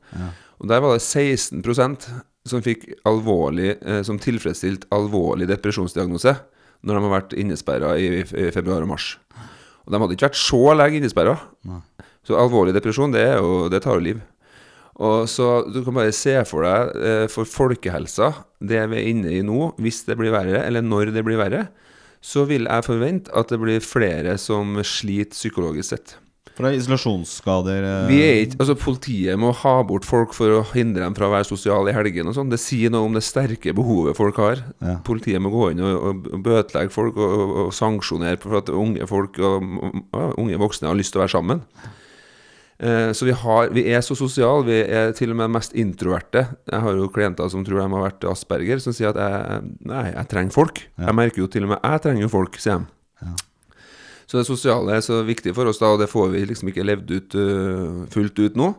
Og 0.61 0.69
der 0.71 0.83
var 0.85 0.95
det 0.95 1.03
16% 1.05 2.11
som 2.49 2.63
fikk 2.63 2.89
alvorlig 3.09 3.77
eh, 3.79 4.03
Som 4.07 4.21
tilfredsstilt 4.23 4.89
alvorlig 4.95 5.49
depresjonsdiagnose 5.51 6.37
når 6.83 6.97
de 6.99 7.03
har 7.05 7.13
vært 7.13 7.35
innesperra 7.39 7.93
i, 7.95 8.07
i 8.27 8.47
februar 8.51 8.83
og 8.83 8.89
mars. 8.91 9.13
Og 9.87 9.93
de 9.95 9.99
hadde 10.03 10.17
ikke 10.17 10.27
vært 10.27 10.39
så 10.41 10.73
lenge 10.75 10.99
innesperra. 10.99 11.37
Så 12.27 12.35
alvorlig 12.35 12.75
depresjon, 12.75 13.15
det, 13.15 13.23
er 13.23 13.37
jo, 13.39 13.69
det 13.71 13.85
tar 13.85 14.01
jo 14.01 14.03
liv. 14.03 14.19
Og 15.03 15.29
så 15.31 15.63
Du 15.71 15.79
kan 15.87 15.95
bare 15.95 16.11
se 16.15 16.35
for 16.49 16.67
deg 16.67 16.91
eh, 16.99 17.27
for 17.31 17.47
folkehelsa, 17.49 18.33
det 18.59 18.83
vi 18.91 18.99
er 18.99 19.13
inne 19.13 19.31
i 19.31 19.45
nå, 19.47 19.73
hvis 19.79 20.03
det 20.09 20.19
blir 20.19 20.35
verre, 20.35 20.65
eller 20.67 20.83
når 20.83 21.15
det 21.15 21.23
blir 21.27 21.39
verre, 21.41 21.69
så 22.23 22.47
vil 22.49 22.69
jeg 22.71 22.87
forvente 22.87 23.33
at 23.35 23.51
det 23.51 23.59
blir 23.61 23.83
flere 23.85 24.37
som 24.41 24.79
sliter 24.87 25.35
psykologisk 25.35 25.93
sett. 25.93 26.17
For 26.53 26.67
det 26.67 26.73
er 26.75 26.83
isolasjonsskader 26.83 27.85
eh, 27.87 28.11
Vi 28.11 28.19
er 28.21 28.35
ikke, 28.43 28.59
altså 28.61 28.75
Politiet 28.77 29.41
må 29.41 29.55
ha 29.63 29.73
bort 29.89 30.05
folk 30.05 30.35
for 30.37 30.59
å 30.59 30.65
hindre 30.75 31.07
dem 31.07 31.17
fra 31.17 31.31
å 31.31 31.33
være 31.33 31.49
sosiale 31.49 31.93
i 31.93 31.97
helgene. 31.97 32.29
og 32.29 32.37
sånn 32.37 32.53
Det 32.53 32.61
sier 32.61 32.93
noe 32.93 33.09
om 33.09 33.17
det 33.17 33.25
sterke 33.25 33.73
behovet 33.77 34.19
folk 34.19 34.41
har. 34.43 34.61
Ja. 34.85 34.99
Politiet 35.07 35.41
må 35.43 35.53
gå 35.55 35.71
inn 35.73 35.81
og, 35.81 35.95
og, 35.97 36.29
og 36.29 36.45
bøtelegge 36.45 36.93
folk 36.93 37.17
og, 37.17 37.57
og, 37.65 37.73
sanksjonere 37.77 38.41
for 38.43 38.61
at 38.61 38.69
unge 38.69 39.09
folk 39.09 39.41
og 39.41 39.65
unge 40.13 40.61
voksne 40.61 40.93
har 40.93 40.99
lyst 40.99 41.17
til 41.17 41.23
å 41.23 41.25
være 41.25 41.37
sammen. 41.39 41.65
Eh, 42.79 43.13
så 43.13 43.29
vi, 43.29 43.35
har, 43.37 43.71
vi 43.75 43.85
er 43.93 44.03
så 44.05 44.17
sosiale. 44.19 44.65
Vi 44.67 44.81
er 44.83 45.13
til 45.17 45.35
og 45.35 45.39
med 45.43 45.53
mest 45.55 45.77
introverte. 45.79 46.47
Jeg 46.71 46.85
har 46.87 46.99
jo 46.99 47.11
klienter 47.13 47.53
som 47.53 47.65
tror 47.67 47.83
de 47.83 47.87
har 47.87 48.09
vært 48.09 48.27
Asperger, 48.33 48.83
som 48.83 48.97
sier 48.97 49.13
at 49.13 49.21
jeg, 49.23 49.63
nei, 49.89 50.09
jeg 50.11 50.29
trenger 50.33 50.57
folk. 50.57 50.83
Jeg 50.99 51.17
merker 51.17 51.45
jo 51.45 51.51
til 51.53 51.69
og 51.69 51.75
med 51.75 51.83
jeg 51.83 52.05
trenger 52.07 52.27
jo 52.27 52.33
folk, 52.33 52.61
sier 52.63 52.83
de. 52.83 52.93
Så 54.33 54.39
det 54.39 54.47
sosiale 54.49 54.95
er 54.97 55.03
så 55.05 55.19
viktig 55.27 55.53
for 55.53 55.69
oss, 55.69 55.77
da, 55.77 55.91
og 55.93 55.99
det 56.01 56.07
får 56.09 56.31
vi 56.33 56.41
liksom 56.49 56.71
ikke 56.71 56.87
levd 56.89 57.11
ut 57.13 57.35
uh, 57.37 57.99
fullt 58.09 58.39
ut 58.41 58.55
nå. 58.57 58.71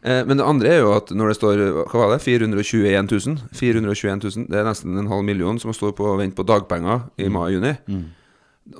Eh, 0.00 0.22
men 0.24 0.38
det 0.40 0.46
andre 0.48 0.70
er 0.70 0.78
jo 0.80 0.94
at 0.94 1.12
når 1.12 1.28
det 1.28 1.36
står 1.36 1.60
hva 1.90 2.06
var 2.06 2.14
det, 2.14 2.22
421 2.24 3.10
000, 3.10 3.42
421 3.52 4.22
000 4.24 4.46
Det 4.48 4.62
er 4.62 4.64
nesten 4.64 4.96
en 4.96 5.10
halv 5.10 5.26
million 5.26 5.60
som 5.60 5.74
står 5.76 5.92
på 5.98 6.14
vent 6.16 6.32
på 6.38 6.46
dagpenger 6.48 7.04
i 7.20 7.28
mai-juni. 7.28 7.74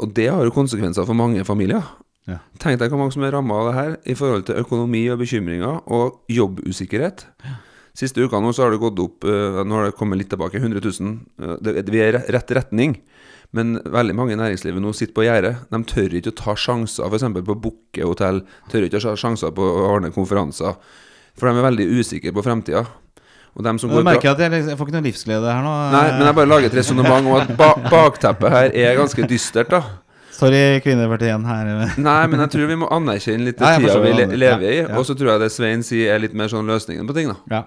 Og 0.00 0.16
det 0.16 0.30
har 0.32 0.40
jo 0.46 0.54
konsekvenser 0.54 1.04
for 1.04 1.18
mange 1.18 1.44
familier. 1.44 1.84
Ja. 2.30 2.38
Tenk 2.62 2.78
deg 2.80 2.88
hvor 2.92 3.02
mange 3.02 3.12
som 3.12 3.24
er 3.26 3.34
ramma 3.36 3.58
av 3.60 3.66
det 3.68 3.74
her 3.76 3.96
i 4.08 4.14
forhold 4.16 4.46
til 4.48 4.56
økonomi 4.62 5.02
og 5.12 5.18
bekymringer 5.20 5.82
og 5.92 6.22
jobbusikkerhet. 6.32 7.26
Siste 7.94 8.24
uka 8.24 8.40
nå 8.42 8.50
så 8.56 8.64
har 8.64 8.72
det 8.74 8.80
gått 8.82 8.98
opp 8.98 9.22
øh, 9.28 9.60
Nå 9.68 9.76
har 9.76 9.84
det 9.90 9.94
kommet 9.98 10.18
litt 10.18 10.30
tilbake, 10.32 10.58
100 10.58 10.80
000. 10.82 11.12
øh, 11.44 11.82
vi 11.92 12.00
er 12.02 12.16
i 12.18 12.22
rett 12.34 12.50
retning. 12.56 12.96
Men 13.54 13.76
veldig 13.84 14.16
mange 14.18 14.34
i 14.34 14.38
næringslivet 14.40 14.82
nå 14.82 14.90
sitter 14.96 15.14
på 15.14 15.22
gjerdet. 15.28 15.52
De 15.70 15.78
tør 15.86 16.16
ikke 16.18 16.32
å 16.32 16.38
ta 16.40 16.54
sjanser, 16.58 17.06
f.eks. 17.06 17.28
på 17.36 17.54
å 17.54 17.60
booke 17.68 18.02
hotell. 18.08 18.40
Tør 18.72 18.88
ikke 18.88 18.98
å 18.98 19.04
ta 19.04 19.14
sjanser 19.20 19.52
på 19.54 19.62
å 19.62 19.84
ordne 19.92 20.10
konferanser. 20.14 20.74
For 21.38 21.46
de 21.50 21.60
er 21.60 21.68
veldig 21.68 21.86
usikre 22.00 22.32
på 22.34 22.42
fremtida. 22.42 22.82
Og 23.54 23.62
dem 23.62 23.78
som 23.78 23.92
går 23.92 24.00
går 24.02 24.08
merker 24.08 24.26
jeg 24.26 24.34
at 24.34 24.40
jeg, 24.42 24.50
liksom- 24.50 24.72
jeg 24.72 24.78
får 24.80 24.88
ikke 24.88 24.96
noe 24.96 25.06
livsglede 25.06 25.52
her 25.54 25.62
nå. 25.62 25.74
Nei, 25.92 26.06
men 26.18 26.26
jeg 26.26 26.34
bare 26.40 26.50
lager 26.50 26.66
et 26.72 26.78
resonnement 26.80 27.26
om 27.30 27.36
at 27.38 27.52
ba 27.56 27.68
bakteppet 27.92 28.50
her 28.50 28.72
er 28.74 28.96
ganske 28.98 29.28
dystert, 29.30 29.70
da. 29.70 29.82
Sorry, 30.34 30.80
kvinnepartiet 30.84 31.46
her. 31.46 31.70
Nei, 32.02 32.20
men 32.30 32.42
jeg 32.44 32.52
tror 32.54 32.70
vi 32.70 32.76
må 32.80 32.88
anerkjenne 32.94 33.46
litt 33.48 33.62
Ja, 33.62 33.76
tida 33.78 33.96
vi 34.02 34.12
lever 34.36 34.66
i. 34.68 34.76
ja. 34.82 34.90
Og 34.98 35.06
så 35.08 35.16
tror 35.18 35.34
jeg 35.34 35.44
det 35.44 35.50
Svein 35.54 35.84
sier, 35.86 36.14
er 36.14 36.22
litt 36.24 36.34
mer 36.36 36.50
sånn 36.52 36.66
løsningen 36.70 37.06
på 37.08 37.16
ting, 37.16 37.30
da. 37.30 37.38
Ja. 37.52 37.62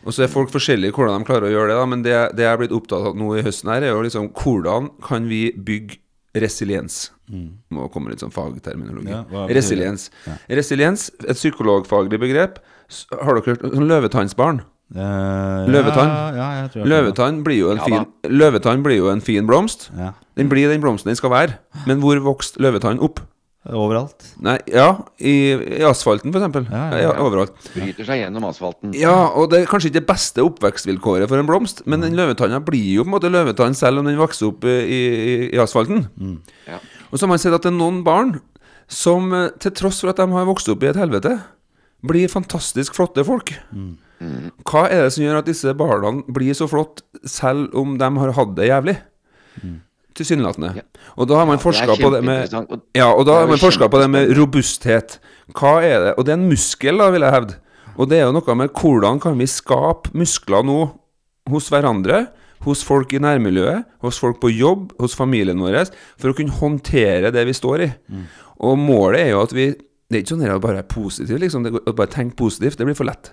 Og 0.00 0.14
så 0.16 0.24
er 0.24 0.32
folk 0.32 0.48
forskjellige 0.52 0.96
hvordan 0.96 1.20
de 1.22 1.28
klarer 1.28 1.48
å 1.50 1.52
gjøre 1.52 1.70
det, 1.72 1.78
da. 1.78 1.86
Men 1.92 2.02
det, 2.06 2.14
det 2.38 2.46
jeg 2.46 2.52
er 2.54 2.60
blitt 2.62 2.74
opptatt 2.76 3.10
av 3.12 3.18
nå 3.20 3.34
i 3.36 3.44
høsten 3.46 3.70
her, 3.72 3.84
er 3.84 3.92
jo 3.94 4.04
liksom 4.06 4.30
hvordan 4.40 4.88
kan 5.04 5.28
vi 5.30 5.50
bygge 5.54 6.00
resiliens? 6.40 7.10
Må 7.70 7.86
komme 7.94 8.10
litt 8.10 8.22
sånn 8.24 8.32
fagterminologi. 8.34 9.12
Mm. 9.14 9.46
Resiliens. 9.54 10.08
Resiliens, 10.50 11.08
et 11.22 11.38
psykologfaglig 11.38 12.18
begrep. 12.22 12.58
Har 13.12 13.38
dere 13.38 13.52
hørt 13.52 13.62
sånn 13.76 13.86
løvetannsbarn? 13.90 14.64
Eh, 14.90 15.66
Løvetann. 15.70 16.08
Ja, 16.10 16.30
ja, 16.34 16.46
jeg 16.62 16.70
tror 16.72 16.80
jeg 16.82 16.90
Løvetann 16.90 17.42
blir 17.46 17.58
jo 17.60 17.68
en 17.70 17.82
fin 17.84 18.06
Løvetann 18.26 18.82
blir 18.82 18.96
jo 18.98 19.10
en 19.12 19.20
fin 19.22 19.46
blomst. 19.46 19.90
Ja. 19.96 20.12
Den 20.38 20.48
blir 20.50 20.68
den 20.72 20.82
blomsten 20.82 21.12
den 21.12 21.18
skal 21.18 21.30
være. 21.30 21.58
Men 21.86 22.00
hvor 22.02 22.18
vokste 22.24 22.58
løvetann 22.64 22.98
opp? 23.04 23.20
Overalt. 23.70 24.24
Nei, 24.40 24.54
ja, 24.72 24.86
i, 25.20 25.52
i 25.52 25.82
asfalten, 25.84 26.32
eksempel. 26.32 26.64
Ja, 26.72 26.84
Ja, 26.90 26.96
ja, 26.96 27.10
ja. 27.12 27.22
overalt. 27.22 27.52
Bryter 27.74 28.06
seg 28.08 28.22
gjennom 28.22 28.46
asfalten. 28.48 28.94
Ja, 28.96 29.12
og 29.36 29.50
det 29.52 29.60
er 29.60 29.68
kanskje 29.68 29.90
ikke 29.90 29.98
det 30.00 30.06
beste 30.08 30.42
oppvekstvilkåret 30.48 31.28
for 31.28 31.38
en 31.38 31.46
blomst, 31.50 31.82
men 31.86 32.00
den 32.00 32.16
løvetanna 32.16 32.62
blir 32.64 32.86
jo 32.96 33.04
på 33.04 33.10
en 33.12 33.14
måte 33.18 33.30
løvetann 33.30 33.76
selv 33.76 34.00
om 34.00 34.08
den 34.08 34.16
vokser 34.18 34.48
opp 34.48 34.64
eh, 34.64 34.80
i, 34.88 35.00
i, 35.12 35.34
i 35.52 35.60
asfalten. 35.60 36.06
Ja. 36.66 36.80
Og 37.12 37.18
så 37.20 37.26
har 37.28 37.34
man 37.34 37.42
sett 37.42 37.52
at 37.52 37.66
det 37.68 37.70
er 37.74 37.76
noen 37.76 38.00
barn 38.06 38.38
som, 38.88 39.28
eh, 39.36 39.50
til 39.60 39.76
tross 39.76 40.00
for 40.00 40.10
at 40.14 40.16
de 40.24 40.26
har 40.32 40.48
vokst 40.48 40.72
opp 40.72 40.82
i 40.82 40.90
et 40.90 40.98
helvete, 40.98 41.36
blir 42.00 42.32
fantastisk 42.32 42.96
flotte 42.96 43.22
folk. 43.28 43.52
Hva 44.68 44.82
er 44.92 45.06
det 45.06 45.12
som 45.14 45.24
gjør 45.24 45.38
at 45.40 45.48
disse 45.48 45.72
barna 45.78 46.10
blir 46.28 46.56
så 46.56 46.68
flott, 46.68 47.00
selv 47.24 47.72
om 47.78 47.94
de 48.00 48.10
har 48.20 48.34
hatt 48.36 48.52
det 48.58 48.68
jævlig? 48.68 48.96
Tilsynelatende. 50.18 50.74
Ja. 50.76 50.84
Og 51.16 51.28
da 51.30 51.38
har 51.38 51.46
man 51.48 51.56
Ja, 51.56 51.62
forska 51.62 51.96
på 51.96 52.10
det 52.12 52.22
med 52.26 52.52
Ja, 52.94 53.12
og 53.14 53.24
da 53.26 53.38
har 53.40 53.46
man 53.48 53.58
forska 53.58 53.88
på 53.88 54.00
det 54.02 54.10
med 54.10 54.34
robusthet. 54.36 55.18
Hva 55.54 55.80
er 55.82 56.04
det? 56.04 56.14
Og 56.18 56.26
det 56.26 56.34
er 56.34 56.38
en 56.40 56.48
muskel, 56.50 56.98
da, 56.98 57.10
vil 57.10 57.22
jeg 57.24 57.32
hevde. 57.32 57.56
Og 57.96 58.08
det 58.08 58.18
er 58.18 58.26
jo 58.28 58.34
noe 58.36 58.54
med 58.56 58.72
hvordan 58.76 59.20
kan 59.20 59.38
vi 59.38 59.46
skape 59.46 60.12
muskler 60.16 60.64
nå 60.64 60.78
hos 61.50 61.68
hverandre, 61.72 62.28
hos 62.64 62.82
folk 62.84 63.12
i 63.16 63.20
nærmiljøet, 63.22 63.86
hos 64.04 64.18
folk 64.20 64.40
på 64.40 64.50
jobb, 64.52 64.92
hos 65.00 65.16
familien 65.16 65.60
vår, 65.60 65.88
for 66.20 66.30
å 66.30 66.36
kunne 66.36 66.52
håndtere 66.52 67.32
det 67.32 67.46
vi 67.48 67.56
står 67.56 67.86
i. 67.86 67.90
Og 68.60 68.76
målet 68.78 69.20
er 69.24 69.32
jo 69.34 69.42
at 69.46 69.52
vi 69.56 69.70
Det 70.10 70.16
er 70.16 70.22
ikke 70.24 70.32
sånn 70.34 70.40
at 70.42 70.50
det 70.50 70.62
bare 70.64 70.78
er 70.82 70.86
positivt, 70.90 71.38
liksom. 71.38 71.62
Det 71.62 71.94
bare 71.94 72.10
tenk 72.10 72.32
positivt, 72.34 72.76
det 72.80 72.84
blir 72.88 72.96
for 72.98 73.06
lett. 73.06 73.30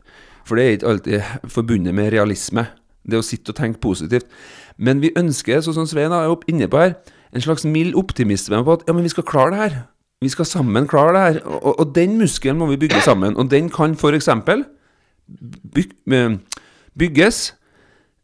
For 0.48 0.58
det 0.58 0.66
er 0.66 0.78
ikke 0.78 0.92
alltid 0.94 1.52
forbundet 1.52 1.96
med 1.96 2.14
realisme, 2.16 2.70
det 3.08 3.20
å 3.20 3.26
sitte 3.26 3.54
og 3.54 3.60
tenke 3.60 3.84
positivt. 3.84 4.28
Men 4.78 5.02
vi 5.04 5.14
ønsker, 5.18 5.60
sånn 5.64 5.76
som 5.76 5.88
Svein 5.90 6.14
er 6.14 6.32
opp- 6.32 6.48
inne 6.50 6.70
på 6.72 6.80
her, 6.80 6.96
en 7.36 7.44
slags 7.44 7.66
mild 7.68 7.98
optimisme 8.00 8.60
på 8.64 8.78
at 8.78 8.88
ja, 8.88 8.96
men 8.96 9.04
vi 9.04 9.12
skal 9.12 9.28
klare 9.28 9.54
det 9.54 9.60
her. 9.60 9.78
Vi 10.24 10.32
skal 10.34 10.48
sammen 10.50 10.88
klare 10.90 11.14
det 11.14 11.24
her. 11.26 11.40
Og, 11.46 11.74
og, 11.80 11.92
den 11.96 12.16
muskelen 12.18 12.58
må 12.58 12.70
vi 12.72 12.80
bygge 12.82 13.04
sammen. 13.06 13.36
Og 13.38 13.52
den 13.52 13.70
kan 13.74 13.94
f.eks. 13.94 14.30
Byg, 15.76 15.92
eh, 16.16 16.38
bygges 16.98 17.42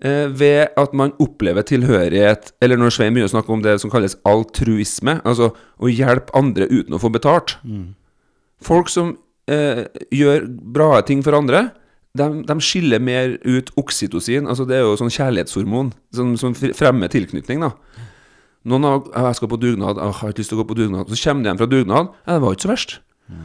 eh, 0.03 0.31
ved 0.31 0.73
at 0.79 0.95
man 0.97 1.13
opplever 1.21 1.65
tilhørighet, 1.67 2.53
eller 2.63 2.79
når 2.79 2.95
Svein 2.95 3.13
begynner 3.13 3.29
å 3.29 3.35
snakke 3.35 3.53
om 3.53 3.65
det 3.65 3.75
som 3.83 3.91
kalles 3.93 4.17
altruisme, 4.25 5.19
altså 5.21 5.51
å 5.53 5.91
hjelpe 5.91 6.33
andre 6.37 6.69
uten 6.71 6.95
å 6.95 7.01
få 7.01 7.11
betalt. 7.13 7.57
Folk 8.63 8.89
som 8.89 9.17
eh, 9.51 9.85
gjør 10.15 10.47
bra 10.47 11.01
ting 11.05 11.21
for 11.25 11.35
andre, 11.37 11.67
de, 12.17 12.25
de 12.45 12.55
skiller 12.61 13.01
mer 13.01 13.37
ut 13.41 13.71
oksytocin. 13.79 14.45
Altså 14.49 14.67
det 14.69 14.77
er 14.77 14.83
jo 14.85 14.97
sånn 14.99 15.13
kjærlighetshormon 15.13 15.93
som, 16.13 16.35
som 16.37 16.53
fremmer 16.53 17.09
tilknytning. 17.13 17.63
da 17.65 17.71
Noen 18.63 18.85
har 18.87 18.99
'Jeg 19.11 19.35
skal 19.41 19.49
på 19.51 19.59
dugnad. 19.59 19.97
Jeg 19.97 20.13
har 20.21 20.29
ikke 20.29 20.39
lyst 20.39 20.49
til 20.53 20.57
å 20.59 20.63
gå 20.63 20.67
på 20.69 20.77
dugnad.' 20.77 21.09
Så 21.09 21.17
kommer 21.19 21.43
de 21.43 21.49
hjem 21.49 21.57
fra 21.57 21.65
dugnad. 21.67 22.13
Ja, 22.27 22.33
det 22.37 22.41
var 22.45 22.53
ikke 22.53 22.67
så 22.67 22.71
verst. 22.71 22.99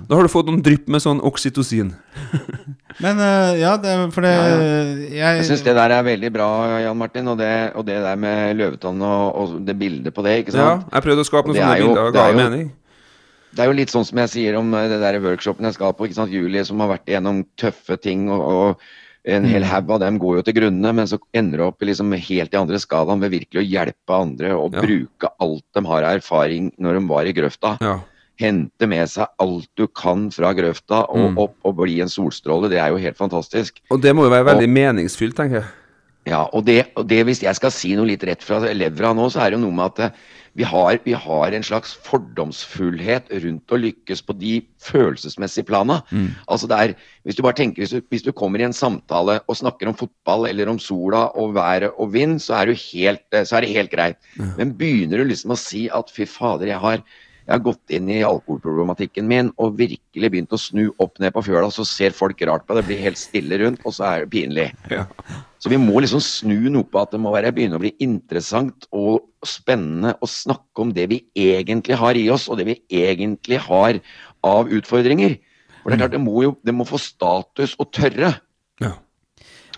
Da 0.09 0.15
har 0.19 0.23
du 0.23 0.29
fått 0.29 0.47
noen 0.47 0.63
drypp 0.63 0.89
med 0.89 1.01
sånn 1.01 1.21
oksytocin. 1.25 1.95
Men 3.05 3.19
eh, 3.23 3.61
ja, 3.63 3.77
det, 3.79 4.13
for 4.13 4.21
det 4.27 4.33
Ja, 4.35 5.33
Jeg, 5.33 5.39
Jeg 5.39 5.45
syns 5.49 5.63
det 5.65 5.75
der 5.79 5.91
er 5.95 6.03
veldig 6.03 6.31
bra, 6.35 6.49
Jan 6.83 6.99
Martin. 6.99 7.29
Og 7.29 7.39
det, 7.39 7.73
og 7.75 7.87
det 7.87 7.97
der 8.03 8.17
med 8.17 8.57
løvetann 8.59 9.01
og, 9.01 9.35
og 9.35 9.67
det 9.67 9.79
bildet 9.79 10.13
på 10.15 10.23
det, 10.27 10.45
ikke 10.45 10.55
Ja, 10.59 10.83
jeg 10.93 11.03
prøvde 11.03 11.25
å 11.25 11.31
skape 11.31 11.49
noen 11.49 11.57
sånne 11.57 11.75
er 11.75 11.81
jo- 11.81 11.89
bilder 11.89 12.05
og 12.05 12.13
det 12.13 12.21
ga 12.21 12.29
jo- 12.31 12.37
mening. 12.37 12.73
Det 13.55 13.65
er 13.65 13.71
jo 13.71 13.77
litt 13.79 13.91
sånn 13.93 14.05
som 14.05 14.19
jeg 14.19 14.29
sier 14.29 14.57
om 14.61 14.73
eh, 14.75 14.89
det 14.89 15.01
der 15.01 15.19
workshopen 15.25 15.65
jeg 15.65 15.75
skal 15.79 15.95
på. 15.97 16.05
ikke 16.09 16.19
sant, 16.21 16.33
Julie 16.35 16.65
som 16.69 16.81
har 16.81 16.89
vært 16.99 17.07
igjennom 17.09 17.45
tøffe 17.57 17.97
ting. 18.01 18.29
og, 18.31 18.43
og 18.43 18.89
en 19.29 19.45
hel 19.45 19.65
haug 19.67 19.91
av 19.93 19.99
dem 20.01 20.17
går 20.19 20.39
jo 20.39 20.43
til 20.47 20.55
grunne, 20.57 20.93
men 20.95 21.05
så 21.11 21.19
ender 21.37 21.59
det 21.61 21.65
opp 21.67 21.83
i 21.83 21.89
liksom 21.91 22.13
helt 22.17 22.55
i 22.55 22.57
andre 22.57 22.79
skalaen 22.81 23.21
ved 23.21 23.33
virkelig 23.35 23.61
å 23.61 23.67
hjelpe 23.67 24.15
andre 24.15 24.53
og 24.57 24.73
Ja. 24.79 24.81
bruke 24.81 25.29
alt 25.45 25.65
de 25.75 25.83
har 25.85 26.03
av 26.07 26.15
erfaring 26.21 26.71
når 26.79 26.95
de 27.01 27.03
var 27.11 27.27
i 27.29 27.33
grøfta. 27.37 27.75
Ja. 27.83 27.99
Hente 28.39 28.87
med 28.89 29.09
seg 29.11 29.27
alt 29.43 29.67
du 29.77 29.87
kan 29.89 30.31
fra 30.31 30.55
grøfta 30.55 31.03
og 31.11 31.33
Mm. 31.35 31.39
opp 31.45 31.57
og 31.65 31.77
bli 31.77 32.01
en 32.01 32.09
solstråle. 32.09 32.71
Det 32.71 32.79
er 32.79 32.89
jo 32.91 32.97
helt 32.97 33.19
fantastisk. 33.19 33.81
Og 33.91 34.01
det 34.01 34.15
må 34.15 34.25
jo 34.25 34.31
være 34.31 34.47
veldig 34.55 34.69
meningsfylt, 34.71 35.35
tenker 35.37 35.61
jeg. 35.61 35.65
Ja, 36.29 36.45
og 36.53 36.65
det, 36.65 36.87
og 36.97 37.07
det 37.09 37.25
hvis 37.27 37.41
jeg 37.43 37.55
skal 37.57 37.71
si 37.71 37.95
noe 37.97 38.07
litt 38.07 38.23
rett 38.25 38.43
fra 38.43 38.61
levra 38.61 39.13
nå, 39.15 39.29
så 39.33 39.41
er 39.45 39.51
det 39.51 39.59
jo 39.61 39.65
noe 39.67 39.73
med 39.75 39.85
at 39.87 39.99
eh, 39.99 40.11
vi 40.59 40.67
har, 40.67 40.99
vi 41.05 41.15
har 41.15 41.55
en 41.55 41.63
slags 41.63 41.93
fordomsfullhet 42.03 43.31
rundt 43.45 43.75
å 43.75 43.79
lykkes 43.79 44.25
på 44.27 44.35
de 44.41 44.57
følelsesmessige 44.83 45.69
plana. 45.69 46.01
Altså 46.51 46.67
det 46.71 46.79
er, 46.79 46.95
hvis 47.23 47.39
du 47.39 47.45
bare 47.47 47.59
tenker, 47.61 47.85
hvis 47.85 47.95
du, 47.95 48.03
hvis 48.11 48.27
du 48.27 48.33
kommer 48.35 48.59
i 48.59 48.67
en 48.67 48.75
samtale 48.75 49.39
og 49.47 49.61
snakker 49.61 49.91
om 49.91 49.95
fotball 49.99 50.49
eller 50.51 50.71
om 50.73 50.81
sola 50.83 51.29
og 51.39 51.55
været 51.55 51.95
og 51.95 52.11
vind, 52.17 52.41
så 52.43 52.59
er, 52.59 52.73
du 52.73 52.83
helt, 52.89 53.23
eh, 53.31 53.47
så 53.47 53.59
er 53.59 53.67
det 53.67 53.77
helt 53.77 53.95
greit. 53.95 54.19
Men 54.59 54.75
begynner 54.79 55.23
du 55.23 55.31
liksom 55.31 55.55
å 55.55 55.61
si 55.61 55.87
at 55.95 56.11
fy 56.11 56.27
fader, 56.27 56.73
jeg 56.73 56.83
har, 56.83 57.07
jeg 57.49 57.55
har 57.55 57.65
gått 57.65 57.93
inn 57.97 58.11
i 58.13 58.19
alkoholproblematikken 58.29 59.25
min 59.25 59.47
og 59.57 59.79
virkelig 59.79 60.29
begynt 60.35 60.53
å 60.53 60.61
snu 60.61 60.91
opp 61.01 61.17
ned 61.23 61.33
på 61.33 61.41
fjøla, 61.47 61.71
så 61.73 61.87
ser 61.89 62.13
folk 62.13 62.43
rart 62.45 62.67
på 62.69 62.77
det, 62.77 62.83
blir 62.85 63.01
helt 63.01 63.17
stille 63.17 63.57
rundt, 63.63 63.81
og 63.89 63.95
så 63.97 64.05
er 64.05 64.27
det 64.27 64.33
pinlig. 64.35 64.67
Ja. 64.93 65.07
Så 65.57 65.73
vi 65.73 65.79
må 65.81 66.03
liksom 66.05 66.21
snu 66.21 66.69
noe 66.75 66.85
på 66.85 67.01
at 67.01 67.15
det 67.15 67.23
må 67.25 67.33
være, 67.33 67.55
begynne 67.57 67.81
å 67.81 67.83
bli 67.83 67.95
interessant 68.05 68.85
og 68.93 69.25
spennende 69.49 70.13
å 70.21 70.29
snakke 70.29 70.85
om 70.85 70.93
det 70.93 71.09
vi 71.09 71.23
egentlig 71.41 71.97
har 71.97 72.21
i 72.21 72.27
oss, 72.35 72.51
og 72.53 72.61
det 72.61 72.69
vi 72.69 72.77
egentlig 73.01 73.63
har 73.65 73.97
av 74.45 74.69
utfordringer. 74.69 75.39
For 75.81 75.89
det 75.89 75.97
er 75.97 76.05
klart, 76.05 76.17
det 76.19 76.21
må 76.21 76.45
jo 76.45 76.53
det 76.69 76.77
må 76.77 76.85
få 76.85 77.01
status 77.01 77.79
å 77.81 77.89
tørre. 77.89 78.35
Ja. 78.85 78.93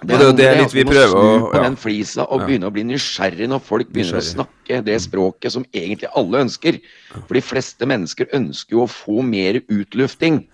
Det 0.00 0.16
er, 0.16 0.30
det 0.32 0.46
er 0.48 0.58
litt 0.62 0.74
vi 0.74 0.84
prøver 0.88 1.12
å 1.12 1.22
snu 1.22 1.42
på 1.44 1.56
ja. 1.58 1.62
den 1.66 1.76
flisa 1.76 2.24
og 2.24 2.46
begynne 2.46 2.70
å 2.70 2.72
bli 2.72 2.86
nysgjerrig 2.88 3.48
når 3.52 3.62
folk 3.66 3.90
begynner 3.92 4.16
Nysgjerrig. 4.16 4.32
å 4.32 4.48
snakke 4.48 4.82
det 4.86 4.96
språket 5.04 5.54
som 5.56 5.66
egentlig 5.76 6.08
alle 6.16 6.44
ønsker. 6.46 6.78
For 7.12 7.36
de 7.36 7.42
fleste 7.44 7.88
mennesker 7.88 8.30
ønsker 8.36 8.78
jo 8.78 8.86
å 8.86 8.90
få 8.90 9.20
mer 9.26 9.60
utlufting, 9.66 10.46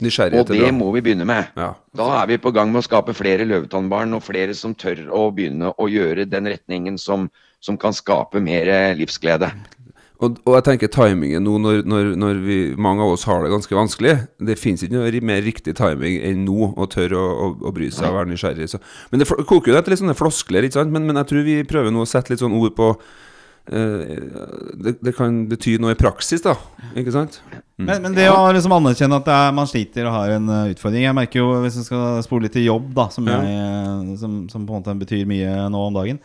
Nysgjerrighet 0.00 0.48
og 0.48 0.56
det 0.56 0.70
må 0.72 0.88
vi 0.94 1.02
begynne 1.04 1.26
med. 1.28 1.50
Ja. 1.60 1.74
Da 1.96 2.06
er 2.22 2.30
vi 2.30 2.38
på 2.40 2.52
gang 2.56 2.70
med 2.72 2.80
å 2.80 2.86
skape 2.86 3.12
flere 3.16 3.44
løvetannbarn 3.48 4.16
og 4.16 4.24
flere 4.24 4.54
som 4.56 4.72
tør 4.78 5.02
å 5.12 5.26
begynne 5.34 5.74
å 5.76 5.88
gjøre 5.92 6.24
den 6.30 6.48
retningen 6.48 6.96
som, 7.00 7.28
som 7.60 7.76
kan 7.80 7.92
skape 7.96 8.40
mer 8.40 8.70
eh, 8.72 8.94
livsglede. 8.96 9.50
Og, 10.20 10.36
og 10.44 10.56
jeg 10.58 10.64
tenker 10.66 10.90
timingen 10.92 11.46
nå 11.46 11.54
når, 11.62 11.78
når, 11.88 12.10
når 12.20 12.40
vi, 12.44 12.58
mange 12.76 13.04
av 13.04 13.14
oss 13.14 13.24
har 13.28 13.40
det 13.44 13.52
ganske 13.54 13.76
vanskelig 13.76 14.12
Det 14.36 14.58
finnes 14.60 14.84
ikke 14.84 14.98
noe 14.98 15.22
mer 15.24 15.40
riktig 15.46 15.72
timing 15.78 16.18
enn 16.28 16.44
nå 16.44 16.72
å 16.76 16.88
tørre 16.92 17.16
å, 17.16 17.30
å, 17.30 17.48
å 17.70 17.72
bry 17.76 17.88
seg 17.94 18.10
og 18.10 18.18
være 18.18 18.32
nysgjerrig. 18.34 18.68
Så. 18.68 18.82
Men 19.12 19.22
det 19.22 19.30
koker 19.30 19.72
jo 19.72 19.78
etter 19.80 19.94
litt 19.94 20.02
sånne 20.02 20.18
floskler, 20.18 20.68
ikke 20.68 20.80
sant? 20.80 20.92
Men, 20.92 21.08
men 21.08 21.20
jeg 21.22 21.30
tror 21.30 21.46
vi 21.46 21.56
prøver 21.68 21.94
nå 21.94 22.04
å 22.04 22.08
sette 22.08 22.34
litt 22.34 22.42
sånn 22.42 22.56
ord 22.58 22.76
på 22.76 22.90
eh, 23.72 24.12
det, 24.76 24.98
det 25.00 25.16
kan 25.16 25.40
bety 25.48 25.78
noe 25.80 25.96
i 25.96 26.00
praksis, 26.00 26.44
da. 26.44 26.56
Ikke 27.00 27.16
sant? 27.16 27.40
Men, 27.80 28.04
men 28.04 28.16
det 28.16 28.28
å 28.28 28.44
liksom 28.52 28.76
anerkjenne 28.76 29.22
at 29.22 29.28
det 29.28 29.40
er, 29.40 29.56
man 29.56 29.68
sliter 29.70 30.08
og 30.10 30.16
har 30.18 30.36
en 30.36 30.52
eh, 30.52 30.70
utfordring 30.74 31.06
Jeg 31.06 31.16
merker 31.16 31.40
jo, 31.40 31.50
hvis 31.64 31.80
vi 31.80 31.88
skal 31.88 32.20
spole 32.26 32.44
litt 32.44 32.58
til 32.58 32.68
jobb, 32.68 32.92
da 32.96 33.08
som, 33.14 33.28
jeg, 33.30 33.56
eh, 33.56 34.16
som, 34.20 34.42
som 34.52 34.68
på 34.68 34.76
en 34.76 34.82
måte 34.82 35.00
betyr 35.00 35.28
mye 35.30 35.68
nå 35.72 35.86
om 35.88 35.96
dagen. 35.96 36.20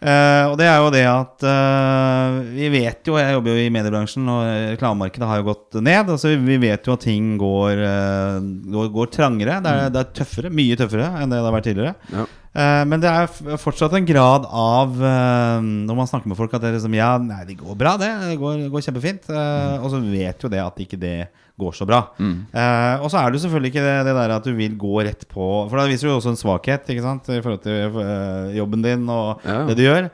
Eh, 0.00 0.44
og 0.50 0.56
det 0.60 0.66
er 0.68 0.78
jo 0.82 0.88
det 0.92 1.02
at 1.08 1.44
uh, 1.48 2.40
Vi 2.52 2.66
vet 2.72 3.08
jo, 3.08 3.14
jeg 3.16 3.36
jobber 3.36 3.54
jo 3.54 3.62
i 3.62 3.70
mediebransjen, 3.72 4.26
og 4.28 4.42
reklamemarkedet 4.74 5.28
har 5.30 5.40
jo 5.40 5.48
gått 5.48 5.78
ned. 5.80 6.12
Altså 6.16 6.34
Vi 6.36 6.58
vet 6.60 6.88
jo 6.88 6.96
at 6.96 7.04
ting 7.06 7.34
går, 7.40 7.80
uh, 7.80 8.38
går, 8.74 8.90
går 8.94 9.12
trangere. 9.14 9.60
Det 9.64 9.74
er, 9.74 9.92
det 9.94 10.02
er 10.02 10.16
tøffere, 10.20 10.52
mye 10.52 10.78
tøffere 10.80 11.12
enn 11.20 11.32
det 11.32 11.38
det 11.38 11.48
har 11.48 11.56
vært 11.56 11.70
tidligere. 11.70 11.94
Ja. 12.12 12.26
Eh, 12.54 12.82
men 12.86 13.00
det 13.02 13.10
er 13.10 13.56
fortsatt 13.58 13.96
en 13.98 14.04
grad 14.06 14.44
av 14.46 14.92
eh, 15.02 15.64
Når 15.64 15.96
man 15.98 16.06
snakker 16.06 16.30
med 16.30 16.38
folk, 16.38 16.52
at 16.54 16.62
det 16.62 16.68
er 16.70 16.76
liksom 16.76 16.94
Ja, 16.94 17.16
nei, 17.18 17.40
det 17.48 17.56
går 17.58 17.74
bra, 17.80 17.96
det. 17.98 18.12
Det 18.28 18.36
går, 18.38 18.60
det 18.62 18.68
går 18.70 18.84
kjempefint. 18.86 19.26
Mm. 19.26 19.82
Og 19.82 19.88
så 19.90 19.98
vet 20.06 20.46
jo 20.46 20.52
det 20.52 20.60
at 20.62 20.78
ikke 20.84 21.00
det 21.02 21.16
går 21.58 21.74
så 21.74 21.86
bra. 21.86 22.00
Mm. 22.18 22.46
og 23.04 23.10
så 23.12 23.20
er 23.20 23.30
det 23.30 23.38
jo 23.38 23.42
selvfølgelig 23.44 23.70
ikke 23.70 23.82
det, 23.84 23.98
det 24.08 24.14
der 24.16 24.32
at 24.34 24.46
du 24.46 24.54
vil 24.58 24.72
gå 24.74 24.94
rett 25.06 25.20
på 25.30 25.44
For 25.70 25.78
da 25.78 25.84
viser 25.86 26.08
du 26.08 26.10
jo 26.10 26.16
også 26.18 26.32
en 26.32 26.40
svakhet 26.40 26.88
ikke 26.90 27.04
sant 27.04 27.28
i 27.30 27.36
forhold 27.44 27.62
til 27.62 28.00
eh, 28.02 28.56
jobben 28.58 28.82
din 28.82 29.04
og 29.10 29.44
Ja. 29.46 29.60
det 29.68 29.76
du 29.78 29.84
gjør. 29.84 30.08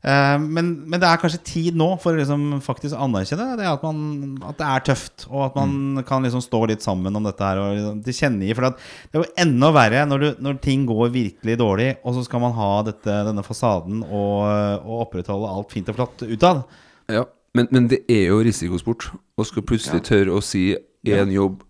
Eh, 0.00 0.36
men, 0.40 0.70
men 0.88 1.00
det 1.00 1.08
er 1.08 1.20
kanskje 1.20 1.42
tid 1.44 1.76
nå 1.76 1.90
for 2.00 2.16
å 2.16 2.20
liksom 2.20 2.60
faktisk 2.64 2.96
anerkjenne 2.96 3.58
det 3.60 3.66
at, 3.68 3.82
man, 3.84 4.38
at 4.48 4.56
det 4.56 4.68
er 4.68 4.84
tøft, 4.88 5.26
og 5.28 5.42
at 5.50 5.58
man 5.58 6.04
kan 6.08 6.24
liksom 6.24 6.40
stå 6.44 6.62
litt 6.70 6.84
sammen 6.84 7.16
om 7.18 7.26
dette 7.28 7.44
her 7.44 7.60
og 7.60 7.74
liksom 7.76 7.98
tilkjennegi. 8.06 8.56
For 8.56 8.70
at 8.70 8.78
det 8.80 9.18
er 9.18 9.26
jo 9.26 9.42
enda 9.44 9.72
verre 9.76 10.06
når, 10.08 10.24
du, 10.24 10.44
når 10.46 10.62
ting 10.64 10.86
går 10.88 11.12
virkelig 11.16 11.58
dårlig, 11.60 11.90
og 12.00 12.16
så 12.16 12.24
skal 12.24 12.44
man 12.46 12.56
ha 12.56 12.70
dette, 12.88 13.18
denne 13.28 13.44
fasaden 13.44 14.00
og, 14.06 14.40
og 14.80 15.04
opprettholde 15.04 15.52
alt 15.52 15.76
fint 15.76 15.92
og 15.92 16.00
flott 16.00 16.24
utad. 16.24 16.64
Ja, 17.12 17.26
men, 17.56 17.68
men 17.74 17.90
det 17.90 18.04
er 18.08 18.30
jo 18.30 18.40
risikosport 18.46 19.10
å 19.10 19.46
skal 19.46 19.66
plutselig 19.66 20.04
tørre 20.08 20.36
å 20.36 20.44
si 20.44 20.70
en 21.08 21.32
jobb 21.32 21.62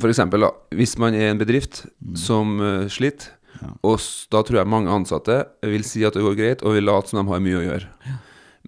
For 0.00 0.08
eksempel, 0.08 0.46
da, 0.46 0.52
hvis 0.78 0.94
man 1.02 1.16
er 1.18 1.32
en 1.32 1.40
bedrift 1.40 1.82
som 2.16 2.54
uh, 2.62 2.86
sliter, 2.88 3.34
og 3.82 4.00
da 4.32 4.42
tror 4.46 4.60
jeg 4.60 4.70
mange 4.70 4.92
ansatte 4.92 5.42
vil 5.66 5.84
si 5.86 6.04
at 6.06 6.16
det 6.16 6.24
går 6.24 6.36
greit, 6.38 6.64
og 6.64 6.76
vil 6.76 6.88
late 6.88 7.12
som 7.12 7.20
de 7.20 7.28
har 7.30 7.44
mye 7.44 7.60
å 7.60 7.64
gjøre. 7.64 8.18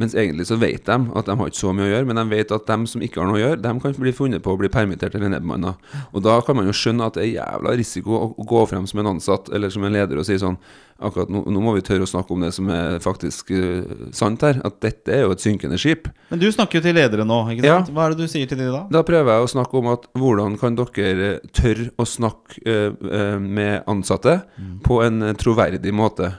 Mens 0.00 0.14
egentlig 0.16 0.46
så 0.48 0.56
vet 0.56 0.86
de 0.88 0.94
at 1.18 1.26
de 1.28 1.34
har 1.36 1.50
ikke 1.50 1.58
så 1.58 1.72
mye 1.76 1.84
å 1.84 1.90
gjøre, 1.90 2.06
men 2.08 2.16
de 2.16 2.24
vet 2.30 2.52
at 2.56 2.64
de 2.68 2.88
som 2.88 3.02
ikke 3.04 3.20
har 3.20 3.28
noe 3.28 3.36
å 3.36 3.42
gjøre, 3.42 3.60
de 3.60 3.72
kan 3.82 3.96
bli 3.98 4.12
funnet 4.16 4.44
på 4.44 4.54
å 4.54 4.60
bli 4.60 4.70
permittert 4.72 5.18
eller 5.18 5.34
nedbemanna. 5.34 5.74
Og 6.16 6.24
da 6.24 6.38
kan 6.46 6.56
man 6.56 6.68
jo 6.68 6.76
skjønne 6.76 7.10
at 7.10 7.18
det 7.18 7.26
er 7.26 7.34
jævla 7.34 7.74
risiko 7.76 8.22
å 8.30 8.46
gå 8.48 8.62
frem 8.70 8.88
som 8.88 9.02
en 9.02 9.12
ansatt 9.14 9.52
eller 9.52 9.72
som 9.72 9.84
en 9.84 9.92
leder 9.92 10.20
og 10.20 10.24
si 10.28 10.38
sånn 10.40 10.56
Akkurat 11.02 11.30
nå, 11.32 11.42
nå 11.50 11.62
må 11.64 11.74
vi 11.76 11.82
tørre 11.84 12.06
å 12.06 12.10
snakke 12.10 12.34
om 12.34 12.44
det 12.44 12.52
som 12.54 12.68
er 12.72 12.98
faktisk 13.02 13.50
uh, 13.54 14.08
sant 14.14 14.42
her. 14.46 14.60
At 14.64 14.78
dette 14.84 15.12
er 15.12 15.24
jo 15.26 15.32
et 15.34 15.42
synkende 15.42 15.78
skip. 15.80 16.08
Men 16.30 16.42
du 16.42 16.46
snakker 16.54 16.78
jo 16.78 16.84
til 16.86 16.96
ledere 16.96 17.26
nå, 17.28 17.40
ikke 17.54 17.66
Ja. 17.66 17.80
sant? 17.80 17.92
Hva 17.96 18.06
er 18.06 18.14
det 18.14 18.24
du 18.26 18.30
sier 18.32 18.46
til 18.50 18.60
de 18.62 18.68
da? 18.70 18.84
Da 18.92 19.02
prøver 19.06 19.34
jeg 19.34 19.46
å 19.46 19.50
snakke 19.52 19.80
om 19.80 19.90
at 19.92 20.06
hvordan 20.18 20.58
kan 20.60 20.78
dere 20.78 21.32
tørre 21.52 21.88
å 21.98 22.06
snakke 22.08 22.62
uh, 22.66 22.94
uh, 23.02 23.38
med 23.42 23.82
ansatte 23.90 24.38
på 24.86 25.00
en 25.04 25.32
troverdig 25.38 25.92
måte? 25.94 26.32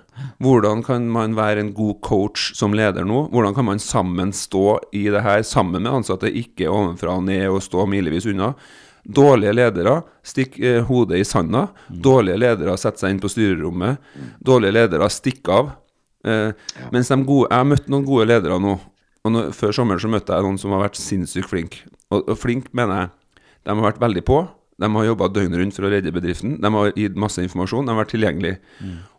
Hvordan 0.44 0.84
kan 0.86 1.08
man 1.10 1.34
være 1.38 1.64
en 1.64 1.74
god 1.74 2.00
coach 2.06 2.52
som 2.58 2.76
leder 2.78 3.06
nå? 3.08 3.28
Hvordan 3.34 3.56
kan 3.58 3.66
man 3.66 3.82
sammen 3.82 4.34
stå 4.36 4.80
i 4.94 5.08
det 5.14 5.24
her 5.26 5.42
sammen 5.48 5.82
med 5.84 5.92
ansatte, 5.92 6.30
ikke 6.30 6.70
ovenfra 6.70 7.18
og 7.18 7.26
ned 7.28 7.48
og 7.50 7.64
stå 7.66 7.86
milevis 7.90 8.28
unna? 8.30 8.54
Dårlige 9.04 9.52
ledere 9.54 9.98
stikker 10.24 10.78
eh, 10.78 10.84
hodet 10.88 11.20
i 11.20 11.26
sanda. 11.28 11.66
Dårlige 11.90 12.38
ledere 12.40 12.78
setter 12.80 13.04
seg 13.06 13.16
inn 13.16 13.20
på 13.24 13.32
styrerommet. 13.32 13.98
Dårlige 14.40 14.72
ledere 14.78 15.10
stikker 15.12 15.54
av. 15.58 15.72
Eh, 16.24 16.54
Mens 16.94 17.10
de 17.12 17.18
gode 17.28 17.50
Jeg 17.52 17.58
har 17.60 17.68
møtt 17.68 17.90
noen 17.92 18.06
gode 18.08 18.28
ledere 18.32 18.60
nå. 18.64 18.78
Og 19.24 19.32
nå, 19.32 19.42
Før 19.56 19.72
sommeren 19.76 20.00
så 20.00 20.08
møtte 20.12 20.34
jeg 20.36 20.44
noen 20.48 20.60
som 20.60 20.72
har 20.76 20.86
vært 20.86 21.00
sinnssykt 21.00 21.50
flink. 21.52 21.82
Og, 22.12 22.24
og 22.30 22.38
flink 22.40 22.70
mener 22.76 23.02
jeg 23.02 23.10
De 23.66 23.76
har 23.76 23.84
vært 23.92 24.00
veldig 24.04 24.24
på. 24.28 24.42
De 24.80 24.90
har 24.96 25.06
jobba 25.06 25.28
døgnet 25.32 25.60
rundt 25.60 25.76
for 25.76 25.88
å 25.88 25.92
redde 25.92 26.12
bedriften. 26.12 26.56
De 26.64 26.72
har 26.76 26.94
gitt 26.98 27.16
masse 27.20 27.44
informasjon. 27.44 27.86
De 27.86 27.92
har 27.94 28.00
vært 28.02 28.14
tilgjengelige. 28.16 28.58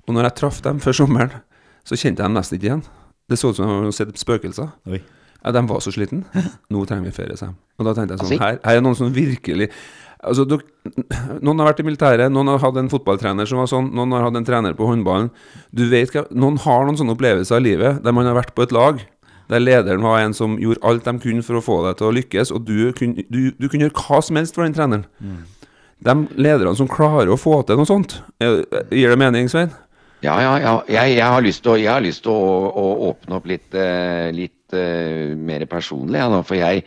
Og 0.08 0.12
når 0.16 0.26
jeg 0.30 0.36
traff 0.40 0.58
dem 0.64 0.80
før 0.84 0.96
sommeren, 0.98 1.36
så 1.84 1.96
kjente 1.96 2.20
jeg 2.24 2.28
dem 2.28 2.34
nesten 2.36 2.58
ikke 2.58 2.66
igjen. 2.70 2.82
Det 3.30 3.38
så 3.40 3.52
ut 3.52 3.56
som 3.56 3.68
de 3.68 3.76
hadde 3.78 3.92
sett 3.96 4.18
spøkelser. 4.20 4.72
Oi. 4.90 5.00
Ja, 5.44 5.52
de 5.52 5.62
var 5.68 5.82
så 5.84 5.92
sliten. 5.92 6.24
Nå 6.72 6.86
trenger 6.88 7.10
vi 7.10 7.12
ferie, 7.12 7.36
sa 7.36 7.50
de. 7.50 7.58
Og 7.78 7.86
da 7.88 7.92
tenkte 7.96 8.16
jeg 8.16 8.24
sånn, 8.24 8.40
her, 8.40 8.58
her 8.64 8.78
er 8.80 8.84
noen 8.84 8.96
som 8.98 9.12
virkelig 9.14 9.70
Altså, 10.24 10.46
du, 10.48 10.54
Noen 11.44 11.58
har 11.60 11.66
vært 11.68 11.82
i 11.82 11.84
militæret, 11.84 12.32
noen 12.32 12.48
har 12.48 12.62
hatt 12.62 12.78
en 12.80 12.88
fotballtrener 12.88 13.48
som 13.48 13.58
var 13.60 13.68
sånn, 13.68 13.90
noen 13.92 14.14
har 14.16 14.22
hatt 14.24 14.38
en 14.38 14.46
trener 14.46 14.76
på 14.78 14.86
håndballen. 14.88 15.26
Du 15.68 15.82
vet 15.90 16.14
hva, 16.14 16.22
Noen 16.32 16.56
har 16.64 16.86
noen 16.86 16.96
sånne 16.96 17.12
opplevelser 17.12 17.60
i 17.60 17.66
livet 17.66 18.00
der 18.04 18.16
man 18.16 18.24
har 18.30 18.38
vært 18.38 18.54
på 18.56 18.64
et 18.64 18.72
lag. 18.72 19.02
Der 19.52 19.60
lederen 19.60 20.00
var 20.00 20.22
en 20.22 20.32
som 20.32 20.56
gjorde 20.56 20.80
alt 20.88 21.04
de 21.04 21.12
kunne 21.20 21.44
for 21.44 21.60
å 21.60 21.64
få 21.64 21.76
deg 21.84 21.98
til 22.00 22.08
å 22.08 22.14
lykkes, 22.16 22.54
og 22.56 22.64
du 22.64 22.88
du, 23.28 23.52
du 23.52 23.66
kunne 23.68 23.84
gjøre 23.84 24.00
hva 24.00 24.22
som 24.24 24.40
helst 24.40 24.56
for 24.56 24.64
den 24.64 24.76
treneren. 24.76 25.04
De 26.04 26.14
lederne 26.40 26.72
som 26.78 26.88
klarer 26.88 27.28
å 27.32 27.40
få 27.40 27.60
til 27.68 27.76
noe 27.76 27.88
sånt, 27.88 28.22
gir 28.40 29.12
det 29.12 29.20
mening, 29.20 29.52
Svein? 29.52 29.72
Ja, 30.24 30.38
ja, 30.40 30.54
ja. 30.56 30.72
Jeg, 30.88 31.18
jeg 31.18 31.28
har 31.28 31.44
lyst 31.44 31.64
til 31.64 32.32
å, 32.32 32.38
å, 32.40 32.42
å 32.80 33.08
åpne 33.10 33.36
opp 33.36 33.48
litt, 33.50 33.68
eh, 33.76 34.30
litt 34.74 35.34
eh, 35.34 35.36
mer 35.36 35.64
personlig. 35.66 36.18
Ja, 36.20 36.42
for 36.42 36.58
jeg, 36.58 36.84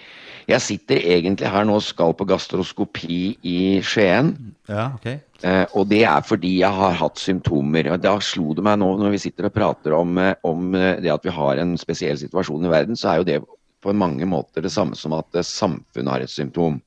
jeg 0.47 0.63
sitter 0.63 1.00
egentlig 1.00 1.50
her 1.52 1.65
nå 1.65 1.78
og 1.80 1.86
skal 1.86 2.15
på 2.17 2.28
gastroskopi 2.28 3.38
i 3.43 3.80
Skien. 3.82 4.36
Ja, 4.67 4.91
ok. 4.95 5.08
uh, 5.43 5.65
og 5.78 5.88
det 5.91 6.04
er 6.06 6.21
fordi 6.26 6.60
jeg 6.62 6.71
har 6.71 6.97
hatt 7.00 7.19
symptomer. 7.19 7.91
Og 7.93 8.02
da 8.04 8.17
slo 8.19 8.54
det 8.54 8.65
meg 8.65 8.80
nå 8.80 8.93
når 9.00 9.15
vi 9.15 9.23
sitter 9.28 9.50
og 9.50 9.56
prater 9.56 9.95
om, 9.97 10.17
eh, 10.17 10.36
om 10.43 10.71
det 10.73 11.13
at 11.13 11.26
vi 11.26 11.34
har 11.34 11.58
en 11.62 11.78
spesiell 11.78 12.17
situasjon 12.19 12.65
i 12.65 12.73
verden, 12.73 12.95
så 12.95 13.13
er 13.13 13.21
jo 13.21 13.28
det 13.28 13.41
på 13.84 13.93
mange 13.93 14.26
måter 14.26 14.63
det 14.65 14.73
samme 14.73 14.97
som 14.97 15.13
at 15.13 15.36
samfunnet 15.45 16.12
har 16.12 16.23
et 16.26 16.34
symptom. 16.34 16.80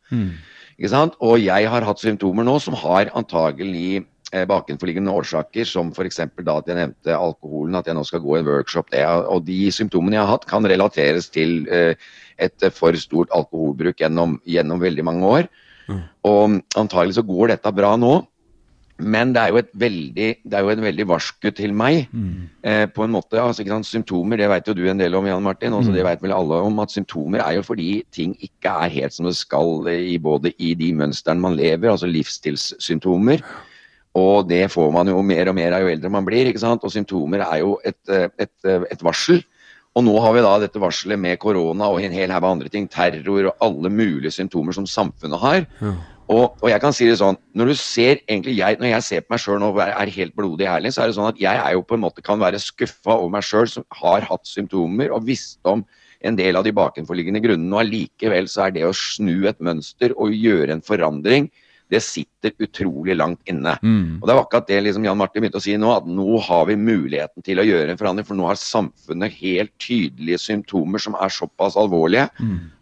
Ikke 0.81 0.91
sant? 0.91 1.15
Og 1.23 1.39
jeg 1.39 1.69
har 1.71 1.85
hatt 1.87 2.03
symptomer 2.03 2.45
nå 2.45 2.57
som 2.59 2.75
har 2.75 3.13
antagelig 3.17 4.03
bakenforliggende 4.31 5.11
årsaker, 5.11 5.66
som 5.66 5.90
f.eks. 5.90 6.21
da 6.47 6.57
at 6.61 6.69
jeg 6.71 6.79
nevnte 6.79 7.16
alkoholen, 7.16 7.79
at 7.79 7.88
jeg 7.90 7.99
nå 7.99 8.05
skal 8.07 8.23
gå 8.23 8.37
i 8.37 8.43
en 8.43 8.51
workshop. 8.51 8.90
Det, 8.95 9.03
og 9.05 9.45
de 9.49 9.59
symptomene 9.75 10.19
jeg 10.19 10.23
har 10.25 10.35
hatt, 10.37 10.47
kan 10.51 10.66
relateres 10.66 11.31
til 11.35 11.64
eh, 11.73 11.95
et 12.38 12.66
eh, 12.66 12.75
for 12.75 12.97
stort 13.01 13.33
alkoholbruk 13.35 14.01
gjennom, 14.01 14.38
gjennom 14.47 14.83
veldig 14.83 15.07
mange 15.07 15.35
år. 15.38 15.51
Og 16.23 16.61
antagelig 16.79 17.16
så 17.16 17.27
går 17.27 17.57
dette 17.57 17.73
bra 17.75 17.97
nå. 17.99 18.21
Men 19.01 19.33
det 19.33 19.40
er 19.40 19.53
jo 19.55 19.61
et 19.62 19.71
veldig, 19.81 20.29
det 20.45 20.57
er 20.57 20.64
jo 20.64 20.73
en 20.75 20.85
veldig 20.85 21.07
varsku 21.09 21.49
til 21.57 21.73
meg, 21.73 22.03
eh, 22.62 22.85
på 22.87 23.05
en 23.05 23.14
måte. 23.14 23.40
altså 23.40 23.62
ikke 23.62 23.73
sant, 23.73 23.87
Symptomer, 23.87 24.37
det 24.37 24.49
vet 24.51 24.69
jo 24.69 24.75
du 24.75 24.83
en 24.90 25.01
del 25.01 25.14
om, 25.14 25.27
Jan 25.27 25.43
Martin. 25.43 25.73
Også 25.73 25.93
Det 25.93 26.05
vet 26.05 26.23
vel 26.23 26.33
alle 26.37 26.61
om 26.61 26.79
at 26.81 26.90
symptomer 26.90 27.40
er 27.40 27.57
jo 27.57 27.62
fordi 27.62 28.05
ting 28.12 28.37
ikke 28.40 28.69
er 28.69 28.88
helt 28.88 29.12
som 29.12 29.27
det 29.27 29.37
skal 29.37 29.88
eh, 29.88 30.12
i 30.14 30.19
både 30.19 30.53
i 30.59 30.75
de 30.75 30.93
mønstrene 30.93 31.40
man 31.40 31.57
lever, 31.57 31.90
altså 31.90 32.07
livsstilssymptomer. 32.07 33.40
Og 34.18 34.49
det 34.49 34.64
får 34.73 34.90
man 34.94 35.09
jo 35.11 35.20
mer 35.23 35.53
og 35.53 35.55
mer 35.55 35.77
av 35.77 35.85
jo 35.85 35.90
eldre 35.92 36.11
man 36.11 36.27
blir. 36.27 36.49
ikke 36.51 36.62
sant, 36.62 36.85
Og 36.85 36.90
symptomer 36.90 37.44
er 37.46 37.61
jo 37.61 37.79
et, 37.85 38.01
eh, 38.09 38.29
et, 38.38 38.53
eh, 38.64 38.83
et 38.90 39.03
varsel. 39.03 39.44
Og 39.94 40.05
nå 40.05 40.20
har 40.23 40.33
vi 40.33 40.40
da 40.40 40.59
dette 40.59 40.79
varselet 40.79 41.18
med 41.18 41.38
korona 41.38 41.90
og 41.90 42.01
en 42.01 42.12
hel 42.12 42.31
haug 42.31 42.44
av 42.44 42.53
andre 42.53 42.68
ting, 42.68 42.87
terror 42.88 43.51
og 43.51 43.57
alle 43.61 43.90
mulige 43.90 44.31
symptomer 44.31 44.73
som 44.73 44.87
samfunnet 44.87 45.38
har. 45.38 45.66
Og, 46.31 46.55
og 46.62 46.68
jeg 46.70 46.81
kan 46.81 46.94
si 46.94 47.09
det 47.09 47.18
sånn, 47.18 47.37
når 47.59 47.73
du 47.73 47.75
ser 47.75 48.20
egentlig 48.29 48.55
jeg, 48.55 48.79
når 48.79 48.92
jeg 48.92 49.03
ser 49.03 49.25
på 49.25 49.35
meg 49.35 49.40
sjøl 49.42 49.64
og 49.66 49.81
er 49.83 50.12
helt 50.14 50.37
blodig 50.38 50.68
ærlig, 50.70 50.92
så 50.94 51.03
er 51.03 51.11
det 51.11 51.16
sånn 51.16 51.33
at 51.33 51.40
jeg 51.42 51.59
er 51.59 51.73
jo 51.75 51.83
på 51.83 51.99
en 51.99 52.05
måte 52.05 52.23
kan 52.23 52.38
være 52.38 52.61
skuffa 52.62 53.16
over 53.16 53.33
meg 53.35 53.42
sjøl 53.42 53.66
som 53.73 53.87
har 53.99 54.23
hatt 54.29 54.46
symptomer 54.46 55.11
og 55.11 55.27
visst 55.27 55.59
om 55.66 55.83
en 56.23 56.38
del 56.38 56.55
av 56.55 56.62
de 56.62 56.75
bakenforliggende 56.77 57.42
grunnene. 57.42 57.75
Og 57.75 57.83
allikevel 57.83 58.46
så 58.53 58.68
er 58.68 58.77
det 58.77 58.87
å 58.87 58.94
snu 58.94 59.49
et 59.51 59.59
mønster 59.59 60.14
og 60.14 60.37
gjøre 60.37 60.77
en 60.77 60.87
forandring 60.87 61.51
det 61.90 62.00
sitter 62.05 62.55
utrolig 62.62 63.16
langt 63.18 63.40
inne. 63.50 63.74
Mm. 63.83 64.20
Og 64.20 64.29
det 64.29 64.35
var 64.37 64.44
akkurat 64.44 64.68
det 64.70 64.81
liksom 64.87 65.07
Jan 65.07 65.18
Martin 65.18 65.42
begynte 65.42 65.59
å 65.59 65.64
si 65.64 65.74
nå, 65.81 65.90
at 65.92 66.07
nå 66.07 66.38
har 66.46 66.68
vi 66.70 66.76
muligheten 66.79 67.44
til 67.46 67.61
å 67.61 67.66
gjøre 67.66 67.90
en 67.92 68.00
forandring. 68.00 68.29
For 68.29 68.38
nå 68.38 68.46
har 68.46 68.61
samfunnet 68.61 69.35
helt 69.40 69.72
tydelige 69.83 70.38
symptomer 70.42 71.03
som 71.03 71.18
er 71.18 71.35
såpass 71.35 71.79
alvorlige 71.81 72.29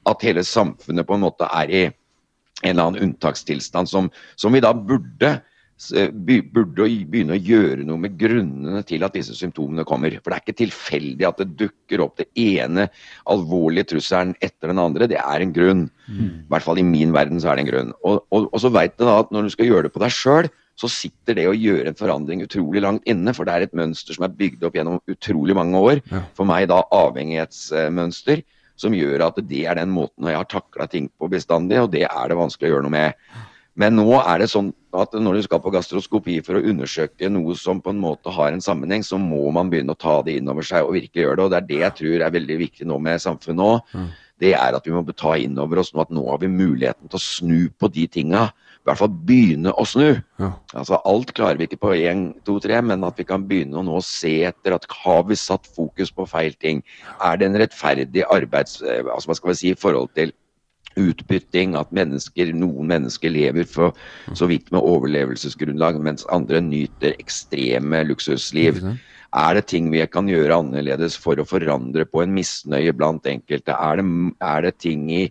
at 0.08 0.26
hele 0.26 0.44
samfunnet 0.44 1.08
på 1.08 1.16
en 1.16 1.24
måte 1.24 1.48
er 1.48 1.72
i 1.72 1.82
en 1.88 2.72
eller 2.72 2.88
annen 2.88 3.08
unntakstilstand 3.08 3.88
som, 3.88 4.10
som 4.36 4.52
vi 4.52 4.62
da 4.64 4.72
burde 4.74 5.38
burde 5.78 6.88
begynne 7.06 7.36
å 7.36 7.38
gjøre 7.38 7.84
noe 7.86 8.02
med 8.02 8.16
grunnene 8.18 8.82
til 8.86 9.04
at 9.06 9.14
disse 9.14 9.36
symptomene 9.38 9.86
kommer. 9.86 10.16
For 10.18 10.32
det 10.32 10.38
er 10.38 10.44
ikke 10.44 10.60
tilfeldig 10.64 11.26
at 11.28 11.42
det 11.42 11.54
dukker 11.60 12.02
opp 12.02 12.18
det 12.18 12.26
ene 12.34 12.88
alvorlige 13.30 13.94
trusselen 13.94 14.34
etter 14.42 14.72
den 14.72 14.82
andre. 14.82 15.06
Det 15.10 15.20
er 15.22 15.44
en 15.44 15.54
grunn. 15.54 15.84
I 16.10 16.48
hvert 16.50 16.66
fall 16.66 16.80
i 16.82 16.86
min 16.86 17.14
verden 17.14 17.38
så 17.40 17.52
er 17.52 17.58
det 17.58 17.66
en 17.66 17.70
grunn. 17.70 17.92
Og, 18.02 18.24
og, 18.34 18.48
og 18.50 18.62
så 18.62 18.72
veit 18.74 18.96
du 18.98 19.06
da 19.06 19.20
at 19.22 19.30
når 19.34 19.46
du 19.46 19.54
skal 19.54 19.70
gjøre 19.70 19.86
det 19.86 19.94
på 19.94 20.02
deg 20.02 20.14
sjøl, 20.14 20.50
så 20.78 20.90
sitter 20.90 21.34
det 21.34 21.48
å 21.50 21.56
gjøre 21.56 21.90
en 21.90 21.98
forandring 21.98 22.44
utrolig 22.44 22.82
langt 22.82 23.06
inne. 23.10 23.34
For 23.34 23.46
det 23.46 23.54
er 23.54 23.66
et 23.66 23.78
mønster 23.78 24.14
som 24.14 24.26
er 24.26 24.36
bygd 24.38 24.66
opp 24.66 24.78
gjennom 24.78 25.00
utrolig 25.10 25.56
mange 25.58 25.78
år. 25.78 26.02
Ja. 26.10 26.22
For 26.38 26.48
meg 26.48 26.70
da 26.70 26.84
avhengighetsmønster. 26.94 28.44
Som 28.78 28.94
gjør 28.94 29.24
at 29.26 29.38
det 29.50 29.64
er 29.66 29.74
den 29.74 29.90
måten 29.90 30.28
jeg 30.30 30.38
har 30.38 30.46
takla 30.46 30.84
ting 30.86 31.08
på 31.18 31.26
bestandig, 31.26 31.80
og 31.82 31.88
det 31.90 32.04
er 32.06 32.28
det 32.30 32.36
vanskelig 32.38 32.68
å 32.68 32.76
gjøre 32.76 32.86
noe 32.86 32.94
med. 32.94 33.16
Men 33.74 33.96
nå 33.98 34.12
er 34.20 34.38
det 34.38 34.46
sånn 34.52 34.68
at 35.02 35.16
når 35.18 35.38
du 35.38 35.42
skal 35.46 35.60
på 35.64 35.72
gastroskopi 35.74 36.38
for 36.46 36.58
å 36.58 36.62
undersøke 36.70 37.30
noe 37.32 37.56
som 37.58 37.82
på 37.84 37.92
en 37.94 38.00
måte 38.02 38.32
har 38.34 38.54
en 38.54 38.64
sammenheng, 38.64 39.04
så 39.06 39.18
må 39.20 39.48
man 39.54 39.70
begynne 39.72 39.94
å 39.94 39.98
ta 39.98 40.20
det 40.26 40.38
inn 40.38 40.48
over 40.50 40.66
seg 40.66 40.86
og 40.86 40.96
virkelig 40.96 41.24
gjøre 41.24 41.36
det. 41.40 41.44
Og 41.44 41.52
det 41.52 41.58
er 41.60 41.68
det 41.68 41.82
jeg 41.82 41.98
tror 42.00 42.24
er 42.24 42.38
veldig 42.38 42.58
viktig 42.64 42.88
nå 42.88 42.98
med 43.02 43.22
samfunnet 43.22 43.64
òg. 43.66 43.92
Det 44.38 44.52
er 44.54 44.76
at 44.76 44.86
vi 44.86 44.94
må 44.94 45.02
ta 45.18 45.34
inn 45.40 45.58
over 45.58 45.80
oss 45.82 45.90
nå 45.94 46.04
at 46.04 46.12
nå 46.14 46.22
har 46.28 46.38
vi 46.38 46.50
muligheten 46.52 47.10
til 47.10 47.18
å 47.18 47.22
snu 47.22 47.60
på 47.74 47.90
de 47.90 48.06
tinga. 48.06 48.44
I 48.78 48.86
hvert 48.88 49.00
fall 49.00 49.16
begynne 49.28 49.72
å 49.74 49.84
snu. 49.84 50.20
Ja. 50.38 50.52
Altså 50.78 51.00
Alt 51.10 51.34
klarer 51.36 51.58
vi 51.58 51.66
ikke 51.66 51.80
på 51.82 51.90
én, 51.96 52.28
to, 52.46 52.56
tre, 52.62 52.78
men 52.80 53.02
at 53.04 53.18
vi 53.18 53.26
kan 53.28 53.44
begynne 53.50 53.80
å 53.80 53.84
nå 53.84 53.98
se 54.06 54.36
etter 54.48 54.76
at 54.78 54.86
har 55.02 55.24
vi 55.28 55.36
satt 55.36 55.66
fokus 55.66 56.14
på 56.14 56.28
feil 56.30 56.54
ting? 56.62 56.84
Er 57.18 57.36
det 57.36 57.50
en 57.50 57.58
rettferdig 57.60 58.24
arbeids... 58.30 58.78
eh, 58.82 59.02
Altså, 59.08 59.32
hva 59.32 59.36
skal 59.36 59.52
vi 59.52 59.58
si, 59.58 59.72
i 59.74 59.78
forhold 59.78 60.14
til 60.14 60.32
utbytting, 60.98 61.76
at 61.78 61.92
mennesker, 61.94 62.52
noen 62.56 62.90
mennesker 62.90 63.32
lever 63.32 63.68
for 63.68 63.96
så 64.38 64.48
vidt 64.50 64.72
med 64.74 64.82
overlevelsesgrunnlag, 64.82 66.00
mens 66.02 66.26
andre 66.34 66.62
nyter 66.64 67.16
ekstreme 67.18 68.04
luksusliv. 68.08 68.82
Er 69.36 69.58
det 69.58 69.66
ting 69.68 69.90
vi 69.92 70.00
kan 70.08 70.28
gjøre 70.30 70.56
annerledes 70.56 71.18
for 71.20 71.36
å 71.36 71.44
forandre 71.44 72.06
på 72.08 72.22
en 72.22 72.32
misnøye 72.32 72.94
blant 72.96 73.26
enkelte? 73.28 73.74
Er 73.76 74.00
det, 74.00 74.06
er 74.40 74.62
det 74.64 74.72
ting, 74.80 75.02
i, 75.12 75.26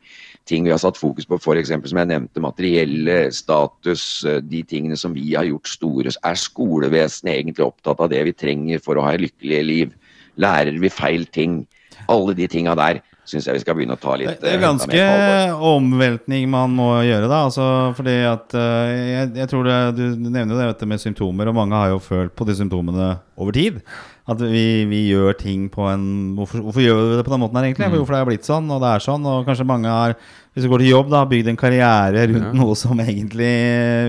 ting 0.46 0.68
vi 0.68 0.74
har 0.74 0.82
satt 0.84 1.00
fokus 1.00 1.26
på, 1.26 1.40
f.eks. 1.42 1.74
som 1.74 2.02
jeg 2.04 2.12
nevnte, 2.12 2.44
materielle 2.44 3.32
status, 3.34 4.04
eh, 4.30 4.38
de 4.46 4.62
tingene 4.70 5.00
som 5.00 5.18
vi 5.18 5.34
har 5.34 5.50
gjort 5.50 5.72
store? 5.72 6.14
Er 6.14 6.38
skolevesenet 6.38 7.34
egentlig 7.40 7.66
opptatt 7.66 8.04
av 8.04 8.14
det 8.14 8.22
vi 8.30 8.38
trenger 8.38 8.86
for 8.86 9.00
å 9.00 9.08
ha 9.08 9.16
et 9.16 9.26
lykkelig 9.26 9.64
liv? 9.66 9.98
Lærer 10.38 10.78
vi 10.78 10.94
feil 10.94 11.26
ting? 11.34 11.64
Alle 12.06 12.38
de 12.38 12.46
tinga 12.46 12.78
der 12.78 13.02
syns 13.28 13.48
jeg 13.48 13.58
vi 13.58 13.64
skal 13.64 13.76
begynne 13.78 13.98
å 13.98 14.02
ta 14.02 14.16
litt 14.20 14.40
Det, 14.42 14.52
er 14.54 14.58
eh, 14.58 14.64
ganske 14.64 15.08
omveltning 15.70 16.48
man 16.52 16.76
må 16.78 16.90
gjøre, 17.06 17.28
da. 17.28 17.44
Altså, 17.50 17.66
fordi 17.98 18.18
at 18.28 18.56
eh, 18.58 18.94
jeg, 19.12 19.32
jeg 19.42 19.52
tror 19.52 19.68
det, 19.68 19.80
Du 19.98 20.04
nevner 20.28 20.54
jo 20.54 20.60
det 20.62 20.70
vet 20.72 20.84
du, 20.84 20.90
med 20.94 21.04
symptomer, 21.04 21.52
og 21.52 21.58
mange 21.60 21.82
har 21.82 21.92
jo 21.96 22.04
følt 22.04 22.36
på 22.38 22.48
de 22.48 22.56
symptomene 22.58 23.10
over 23.38 23.58
tid. 23.58 23.82
At 24.28 24.42
vi, 24.44 24.84
vi 24.92 25.06
gjør 25.14 25.38
ting 25.40 25.70
på 25.72 25.86
en 25.88 26.36
hvorfor, 26.36 26.60
hvorfor 26.66 26.84
gjør 26.84 26.98
vi 27.14 27.16
det 27.22 27.24
på 27.28 27.32
den 27.32 27.40
måten 27.46 27.56
her, 27.62 27.70
egentlig? 27.70 27.88
Hvorfor 27.96 28.12
det 28.18 28.24
har 28.24 28.28
blitt 28.28 28.44
sånn, 28.50 28.68
og 28.76 28.82
det 28.84 28.90
er 28.98 29.06
sånn. 29.06 29.24
Og 29.24 29.46
kanskje 29.48 29.64
mange 29.70 29.88
har, 29.88 30.16
hvis 30.58 30.66
du 30.66 30.72
går 30.74 30.82
til 30.84 30.90
jobb, 30.92 31.12
da, 31.14 31.22
bygd 31.30 31.48
en 31.54 31.60
karriere 31.62 32.26
rundt 32.34 32.48
Ja. 32.50 32.52
noe 32.60 32.76
som 32.76 33.00
egentlig 33.00 33.52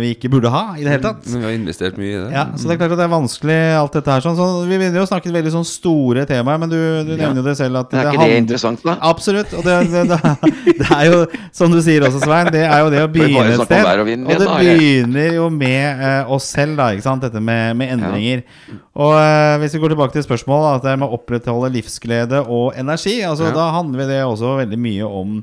vi 0.02 0.10
ikke 0.16 0.30
burde 0.32 0.50
ha 0.50 0.62
i 0.74 0.82
det 0.82 0.90
hele 0.96 1.04
tatt. 1.04 1.22
Men 1.30 1.38
vi 1.38 1.46
har 1.46 1.54
investert 1.54 1.98
mye 2.00 2.08
i 2.10 2.16
det. 2.24 2.32
Ja, 2.34 2.44
så 2.56 2.66
det 2.66 2.74
er 2.74 2.80
klart 2.80 2.94
at 2.96 2.98
det 2.98 3.06
er 3.06 3.12
vanskelig 3.14 3.58
alt 3.78 3.92
dette 3.98 4.10
her 4.16 4.24
sånn. 4.26 4.36
Så 4.40 4.46
vi 4.66 4.74
begynner 4.80 4.98
jo 4.98 5.04
å 5.06 5.10
snakke 5.12 5.30
veldig 5.38 5.52
sånn 5.54 5.68
store 5.70 6.24
temaer, 6.26 6.58
men 6.64 6.72
du, 6.72 6.78
du 7.06 7.12
Ja. 7.14 7.20
nevner 7.28 7.38
jo 7.44 7.46
det 7.50 7.56
selv 7.60 7.78
at 7.84 7.92
Men 7.92 8.00
er 8.00 8.10
ikke 8.10 8.10
det 8.10 8.24
handler- 8.24 8.42
interessant, 8.42 8.82
da? 8.82 8.96
Absolutt. 9.12 9.54
Og 9.54 9.62
det, 9.62 9.76
det, 9.92 10.04
det, 10.08 10.74
det 10.82 10.90
er 10.98 11.04
jo, 11.12 11.22
som 11.52 11.70
du 11.70 11.78
sier 11.84 12.02
også, 12.08 12.24
Svein, 12.26 12.50
det 12.50 12.64
er 12.66 12.80
jo 12.82 12.90
det 12.96 13.04
å 13.06 13.12
begynne 13.12 13.54
et 13.54 13.62
sted. 13.70 13.86
og 14.02 14.06
vind 14.10 14.26
Og 14.26 14.34
det 14.34 14.48
da, 14.50 14.58
begynner 14.58 15.34
jo 15.38 15.46
med 15.52 16.02
uh, 16.02 16.32
oss 16.34 16.50
selv, 16.58 16.74
da, 16.80 16.90
ikke 16.96 17.06
sant? 17.06 17.22
dette 17.22 17.38
med, 17.38 17.76
med 17.78 17.92
endringer. 17.94 18.42
Og 18.98 19.12
uh, 19.14 19.54
hvis 19.62 19.76
vi 19.76 19.78
går 19.84 19.92
tilbake 19.94 20.07
til 20.14 20.24
spørsmålet, 20.24 20.78
at 20.78 20.86
det 20.86 20.94
med 20.98 21.08
å 21.08 21.18
opprettholde 21.18 21.72
livsglede 21.74 22.42
og 22.46 22.76
energi, 22.78 23.18
altså 23.26 23.48
Ja. 23.48 23.56
da 23.56 23.66
handler 23.76 24.06
det 24.10 24.22
også 24.24 24.56
veldig 24.62 24.78
mye 24.78 25.08
om 25.08 25.42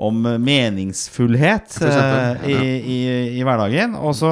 om 0.00 0.22
meningsfullhet 0.24 1.74
eksempel, 1.76 2.38
eh, 2.48 2.48
i, 2.48 2.76
i, 2.80 3.00
i 3.36 3.42
hverdagen. 3.44 3.92
Og 4.00 4.14
så 4.16 4.30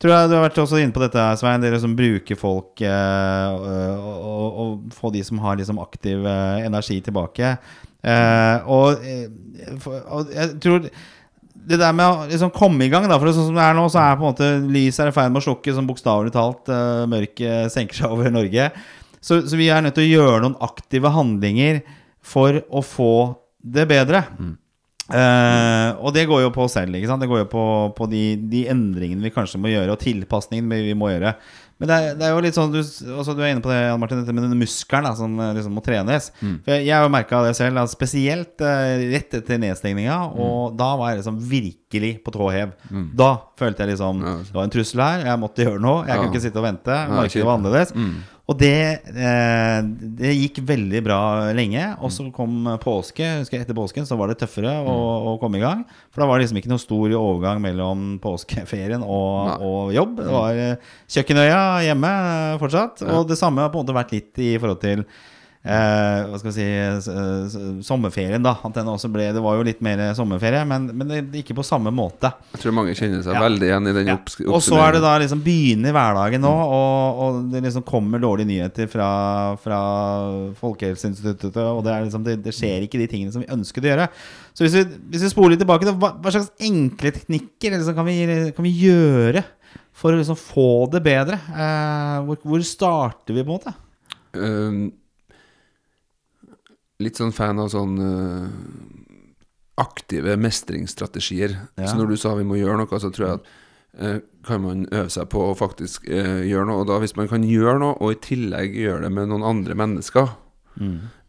tror 0.00 0.14
jeg 0.14 0.30
du 0.30 0.34
har 0.38 0.46
vært 0.46 0.60
også 0.62 0.80
inne 0.80 0.94
på 0.94 1.02
dette, 1.04 1.24
Svein. 1.36 1.60
Dere 1.60 1.80
som 1.82 1.92
bruker 1.98 2.38
folk 2.40 2.80
eh, 2.80 3.48
og, 3.52 4.14
og, 4.32 4.46
og 4.62 4.94
få 4.96 5.12
de 5.12 5.20
som 5.26 5.42
har 5.44 5.60
liksom 5.60 5.82
aktiv 5.84 6.24
eh, 6.24 6.64
energi 6.64 6.96
tilbake. 7.04 7.52
Eh, 8.02 8.64
og, 8.72 9.04
eh, 9.04 9.28
og 10.08 10.32
jeg 10.32 10.56
tror 10.64 10.88
det 11.62 11.78
der 11.78 11.92
med 11.94 12.08
å 12.08 12.24
liksom 12.26 12.50
komme 12.56 12.88
i 12.88 12.90
gang, 12.90 13.04
da, 13.06 13.20
for 13.20 13.30
sånn 13.30 13.52
som 13.52 13.58
det 13.60 13.62
er 13.68 13.76
nå, 13.78 13.84
så 13.92 14.00
er 14.02 14.16
på 14.16 14.24
en 14.24 14.32
måte 14.32 14.48
lyset 14.64 15.12
i 15.12 15.14
ferd 15.14 15.30
med 15.30 15.42
å 15.42 15.46
slukke, 15.46 15.76
som 15.76 15.86
bokstavelig 15.86 16.32
talt 16.34 16.72
uh, 16.72 17.04
mørket 17.10 17.70
senker 17.70 18.00
seg 18.00 18.16
over 18.16 18.32
Norge. 18.34 18.72
Så, 19.22 19.40
så 19.46 19.56
vi 19.60 19.68
er 19.70 19.84
nødt 19.86 19.94
til 19.94 20.08
å 20.08 20.12
gjøre 20.18 20.42
noen 20.42 20.58
aktive 20.66 21.12
handlinger 21.14 21.80
for 22.22 22.58
å 22.74 22.82
få 22.82 23.10
det 23.62 23.86
bedre. 23.90 24.24
Eh, 25.12 25.88
og 26.00 26.14
det 26.14 26.24
går 26.30 26.44
jo 26.46 26.52
på 26.54 26.64
oss 26.66 26.76
selv. 26.78 26.94
Ikke 26.96 27.10
sant? 27.10 27.22
Det 27.22 27.28
går 27.30 27.42
jo 27.44 27.50
på, 27.52 27.64
på 27.98 28.06
de, 28.10 28.22
de 28.50 28.64
endringene 28.72 29.22
vi 29.26 29.32
kanskje 29.34 29.60
må 29.60 29.70
gjøre, 29.72 29.92
og 29.96 30.00
tilpasningene 30.02 30.78
vi 30.86 30.94
må 30.98 31.10
gjøre. 31.12 31.34
Men 31.82 31.90
det 31.90 31.94
er, 31.98 32.12
det 32.14 32.26
er 32.28 32.30
jo 32.36 32.42
litt 32.44 32.54
sånn 32.54 32.70
Du, 32.70 32.76
også, 32.78 33.32
du 33.34 33.40
er 33.42 33.48
inne 33.50 33.62
på 33.64 33.70
det, 33.72 33.80
Jan 33.88 33.98
Martin, 33.98 34.20
dette 34.22 34.34
med 34.36 34.44
denne 34.46 34.54
muskelen 34.60 35.08
da, 35.08 35.10
som 35.18 35.32
eh, 35.42 35.48
liksom 35.56 35.74
må 35.74 35.82
trenes. 35.82 36.28
For 36.38 36.70
jeg, 36.76 36.84
jeg 36.86 36.94
har 36.94 37.02
jo 37.08 37.10
merka 37.12 37.40
det 37.42 37.56
selv, 37.58 37.80
at 37.82 37.90
spesielt 37.92 38.62
uh, 38.62 39.02
rett 39.10 39.34
etter 39.40 39.58
nedstengninga. 39.64 40.18
Og 40.38 40.76
da 40.78 40.92
var 41.00 41.10
jeg 41.12 41.22
liksom 41.24 41.40
virkelig 41.50 42.12
på 42.24 42.34
tå 42.38 42.50
hev. 42.54 42.76
Da 43.18 43.32
følte 43.58 43.82
jeg 43.84 43.96
liksom. 43.96 44.22
Det 44.46 44.54
var 44.54 44.68
en 44.68 44.74
trussel 44.78 45.02
her, 45.04 45.26
jeg 45.32 45.42
måtte 45.42 45.66
gjøre 45.66 45.82
noe. 45.82 46.04
Jeg 46.06 46.14
Ja. 46.14 46.20
kan 46.22 46.30
ikke 46.30 46.44
sitte 46.46 46.62
og 46.62 46.68
vente. 46.70 47.00
Markedet 47.10 47.48
var 47.50 47.58
annerledes. 47.58 47.92
Mm. 47.98 48.14
Og 48.50 48.58
det, 48.58 48.72
eh, 49.06 49.76
det 50.18 50.32
gikk 50.34 50.58
veldig 50.66 51.00
bra 51.06 51.52
lenge. 51.54 51.84
Og 52.02 52.10
så 52.10 52.24
Mm. 52.26 52.32
kom 52.34 52.64
påske. 52.82 53.22
Jeg 53.22 53.60
Etter 53.62 53.72
påsken 53.74 54.04
så 54.04 54.16
var 54.18 54.28
det 54.28 54.38
tøffere 54.40 54.82
å, 54.84 54.96
å 55.30 55.40
komme 55.40 55.56
i 55.58 55.60
gang. 55.60 55.84
For 56.10 56.20
da 56.20 56.26
var 56.26 56.38
det 56.38 56.48
liksom 56.48 56.58
ikke 56.58 56.72
noe 56.72 56.82
stor 56.82 57.08
overgang 57.14 57.60
mellom 57.62 58.18
påskeferien 58.20 59.02
og, 59.02 59.46
Mm. 59.46 59.62
og 59.62 59.92
jobb. 59.94 60.16
Det 60.16 60.32
var 60.32 60.50
eh, 60.58 60.76
kjøkkenøya 61.08 61.84
hjemme 61.86 62.58
fortsatt. 62.58 63.02
Og 63.08 63.28
det 63.28 63.38
samme 63.38 63.58
har 63.62 63.70
på 63.70 63.78
en 63.80 63.86
måte 63.86 63.94
vært 63.94 64.12
litt 64.12 64.38
i 64.38 64.58
forhold 64.58 64.80
til 64.80 65.04
Eh, 65.62 66.20
hva 66.26 66.38
skal 66.40 66.50
vi 66.50 66.54
si 66.58 67.82
Sommerferien, 67.86 68.42
da. 68.42 68.56
At 68.66 68.74
den 68.74 68.88
også 68.90 69.06
ble 69.14 69.28
Det 69.30 69.42
var 69.44 69.60
jo 69.60 69.66
litt 69.68 69.78
mer 69.84 70.00
sommerferie, 70.18 70.64
men, 70.66 70.88
men 70.90 71.06
det, 71.12 71.20
ikke 71.38 71.54
på 71.54 71.62
samme 71.62 71.92
måte. 71.94 72.32
Jeg 72.56 72.64
tror 72.64 72.74
mange 72.74 72.96
kjenner 72.98 73.22
seg 73.22 73.36
Ja. 73.36 73.42
veldig 73.44 73.68
igjen 73.68 73.86
i 73.86 73.92
den 73.94 74.10
Ja. 74.10 74.16
oppsummeringen. 74.18 74.56
Og 74.58 74.64
så 74.66 74.80
er 74.82 74.96
det 74.96 75.02
da 75.04 75.12
liksom 75.22 75.42
begynner 75.44 75.94
hverdagen 75.94 76.42
nå, 76.42 76.50
og, 76.50 77.20
og 77.22 77.52
det 77.52 77.62
liksom 77.62 77.84
kommer 77.86 78.18
dårlige 78.18 78.48
nyheter 78.50 78.90
fra, 78.90 79.10
fra 79.62 79.78
Folkehelseinstituttet, 80.58 81.56
og 81.62 81.84
det, 81.86 81.94
liksom, 82.08 82.24
det, 82.26 82.36
det 82.42 82.54
skjer 82.56 82.86
ikke 82.88 82.98
de 83.02 83.06
tingene 83.12 83.34
som 83.34 83.44
vi 83.44 83.50
ønsker 83.54 83.84
å 83.86 83.90
gjøre. 83.92 84.08
Så 84.52 84.66
hvis 84.66 84.74
vi, 84.80 84.82
hvis 85.14 85.26
vi 85.28 85.30
spoler 85.32 85.54
litt 85.54 85.62
tilbake, 85.62 85.86
da, 85.88 85.94
hva, 85.94 86.10
hva 86.18 86.32
slags 86.34 86.50
enkle 86.58 87.12
teknikker 87.14 87.76
liksom, 87.78 87.94
kan, 87.96 88.08
vi, 88.10 88.18
kan 88.56 88.66
vi 88.66 88.74
gjøre 88.82 89.44
for 89.94 90.10
å 90.10 90.18
liksom 90.18 90.38
få 90.40 90.68
det 90.92 91.04
bedre? 91.06 91.38
Eh, 91.54 92.18
hvor, 92.26 92.42
hvor 92.42 92.66
starter 92.66 93.36
vi, 93.38 93.44
på 93.46 93.52
en 93.52 93.60
måte? 93.60 93.74
Ehm, 94.34 94.82
litt 97.04 97.20
sånn 97.20 97.34
fan 97.34 97.60
av 97.62 97.70
sånn 97.72 97.98
eh, 98.02 99.02
aktive 99.80 100.36
mestringsstrategier. 100.40 101.56
Ja. 101.80 101.88
Så 101.88 101.96
når 101.98 102.12
du 102.12 102.20
sa 102.20 102.34
vi 102.38 102.46
må 102.46 102.58
gjøre 102.60 102.82
noe, 102.82 103.00
så 103.00 103.10
tror 103.12 103.26
jeg 103.26 103.40
at 103.40 103.50
eh, 103.98 104.18
kan 104.46 104.62
man 104.64 104.86
øve 104.90 105.08
seg 105.12 105.28
på 105.32 105.42
å 105.48 105.56
faktisk 105.58 106.08
eh, 106.10 106.42
gjøre 106.48 106.68
noe. 106.68 106.82
Og 106.82 106.90
da 106.90 106.98
hvis 107.02 107.16
man 107.18 107.30
kan 107.30 107.44
gjøre 107.46 107.78
noe, 107.82 107.96
og 108.00 108.14
i 108.14 108.20
tillegg 108.24 108.76
gjøre 108.78 109.06
det 109.06 109.12
med 109.14 109.30
noen 109.32 109.46
andre 109.46 109.76
mennesker, 109.78 110.34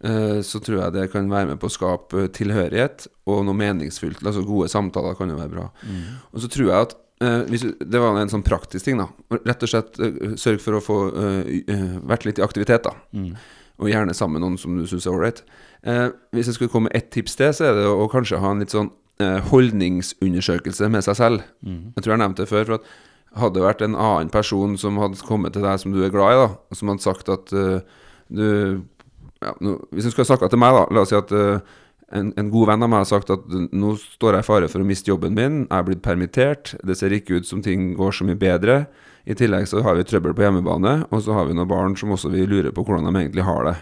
eh, 0.03 0.41
så 0.45 0.59
tror 0.63 0.79
jeg 0.79 0.95
det 0.97 1.07
kan 1.13 1.31
være 1.31 1.53
med 1.53 1.61
på 1.61 1.69
å 1.71 1.75
skape 1.77 2.27
tilhørighet 2.35 3.07
og 3.29 3.45
noe 3.47 3.57
meningsfylt. 3.59 4.23
Altså 4.25 4.45
gode 4.47 4.69
samtaler 4.71 5.17
kan 5.19 5.31
jo 5.31 5.39
være 5.39 5.55
bra. 5.55 5.69
Og 6.33 6.43
så 6.43 6.51
tror 6.51 6.69
jeg 6.69 6.89
at 6.89 6.95
eh, 7.23 7.41
hvis, 7.51 7.65
Det 7.79 7.99
var 8.03 8.19
en 8.19 8.31
sånn 8.31 8.45
praktisk 8.45 8.85
ting, 8.89 8.99
da. 8.99 9.09
Rett 9.43 9.63
og 9.63 9.71
slett 9.71 9.99
sørg 10.39 10.63
for 10.63 10.79
å 10.79 10.83
få 10.83 10.99
vært 12.03 12.27
litt 12.27 12.39
i 12.41 12.45
aktivitet, 12.45 12.89
da. 12.89 12.95
Og 13.81 13.89
gjerne 13.89 14.13
sammen 14.13 14.37
med 14.37 14.45
noen 14.45 14.59
som 14.61 14.75
du 14.77 14.85
syns 14.89 15.07
er 15.07 15.15
ålreit. 15.15 15.41
Eh, 15.83 16.09
hvis 16.35 16.49
jeg 16.49 16.57
skulle 16.57 16.71
komme 16.73 16.91
med 16.91 16.97
ett 16.99 17.09
tips 17.15 17.39
til, 17.39 17.53
så 17.55 17.71
er 17.71 17.79
det 17.79 17.87
å, 17.89 18.05
kanskje 18.11 18.41
ha 18.43 18.51
en 18.53 18.61
litt 18.61 18.75
sånn 18.75 18.91
eh, 19.23 19.39
holdningsundersøkelse 19.49 20.91
med 20.93 21.05
seg 21.07 21.17
selv. 21.19 21.49
Jeg 21.65 22.05
tror 22.05 22.15
jeg 22.15 22.23
nevnte 22.23 22.45
det 22.45 22.51
før. 22.51 22.69
For 22.69 22.79
at 22.79 22.91
hadde 23.39 23.57
det 23.57 23.65
vært 23.65 23.83
en 23.85 23.97
annen 23.97 24.31
person 24.33 24.75
som 24.77 24.99
hadde 25.01 25.21
kommet 25.25 25.55
til 25.55 25.65
deg 25.65 25.79
som 25.81 25.93
du 25.93 26.03
er 26.05 26.13
glad 26.13 26.35
i, 26.35 26.41
da, 26.43 26.75
som 26.77 26.91
hadde 26.91 27.05
sagt 27.05 27.31
at 27.33 27.53
uh, 27.57 27.79
du 28.29 28.43
ja, 29.43 29.53
nå, 29.59 29.75
Hvis 29.91 30.05
du 30.05 30.13
skulle 30.13 30.23
ha 30.23 30.31
snakka 30.31 30.47
til 30.53 30.61
meg, 30.61 30.75
da 30.75 30.83
La 30.93 31.01
oss 31.03 31.09
si 31.11 31.17
at 31.17 31.31
eh, 31.35 31.73
en, 32.13 32.33
en 32.37 32.51
god 32.53 32.69
venn 32.69 32.85
av 32.85 32.91
meg 32.91 33.03
har 33.03 33.09
sagt 33.09 33.31
at 33.33 33.47
nå 33.49 33.95
står 33.99 34.37
jeg 34.37 34.45
i 34.45 34.47
fare 34.47 34.69
for 34.71 34.83
å 34.83 34.87
miste 34.87 35.09
jobben 35.09 35.33
min, 35.37 35.63
jeg 35.65 35.79
er 35.79 35.87
blitt 35.87 36.03
permittert, 36.05 36.75
det 36.85 36.97
ser 36.99 37.15
ikke 37.15 37.39
ut 37.39 37.49
som 37.49 37.63
ting 37.65 37.93
går 37.97 38.13
så 38.13 38.27
mye 38.27 38.39
bedre. 38.39 38.83
I 39.25 39.37
tillegg 39.39 39.65
så 39.71 39.81
har 39.85 39.97
vi 39.97 40.05
trøbbel 40.05 40.35
på 40.35 40.43
hjemmebane, 40.43 40.93
og 41.09 41.23
så 41.25 41.35
har 41.37 41.47
vi 41.47 41.55
noen 41.57 41.69
barn 41.69 41.97
som 41.99 42.11
også 42.13 42.31
vil 42.33 42.49
lure 42.51 42.73
på 42.75 42.83
hvordan 42.85 43.07
de 43.07 43.23
egentlig 43.23 43.47
har 43.47 43.69
det. 43.69 43.75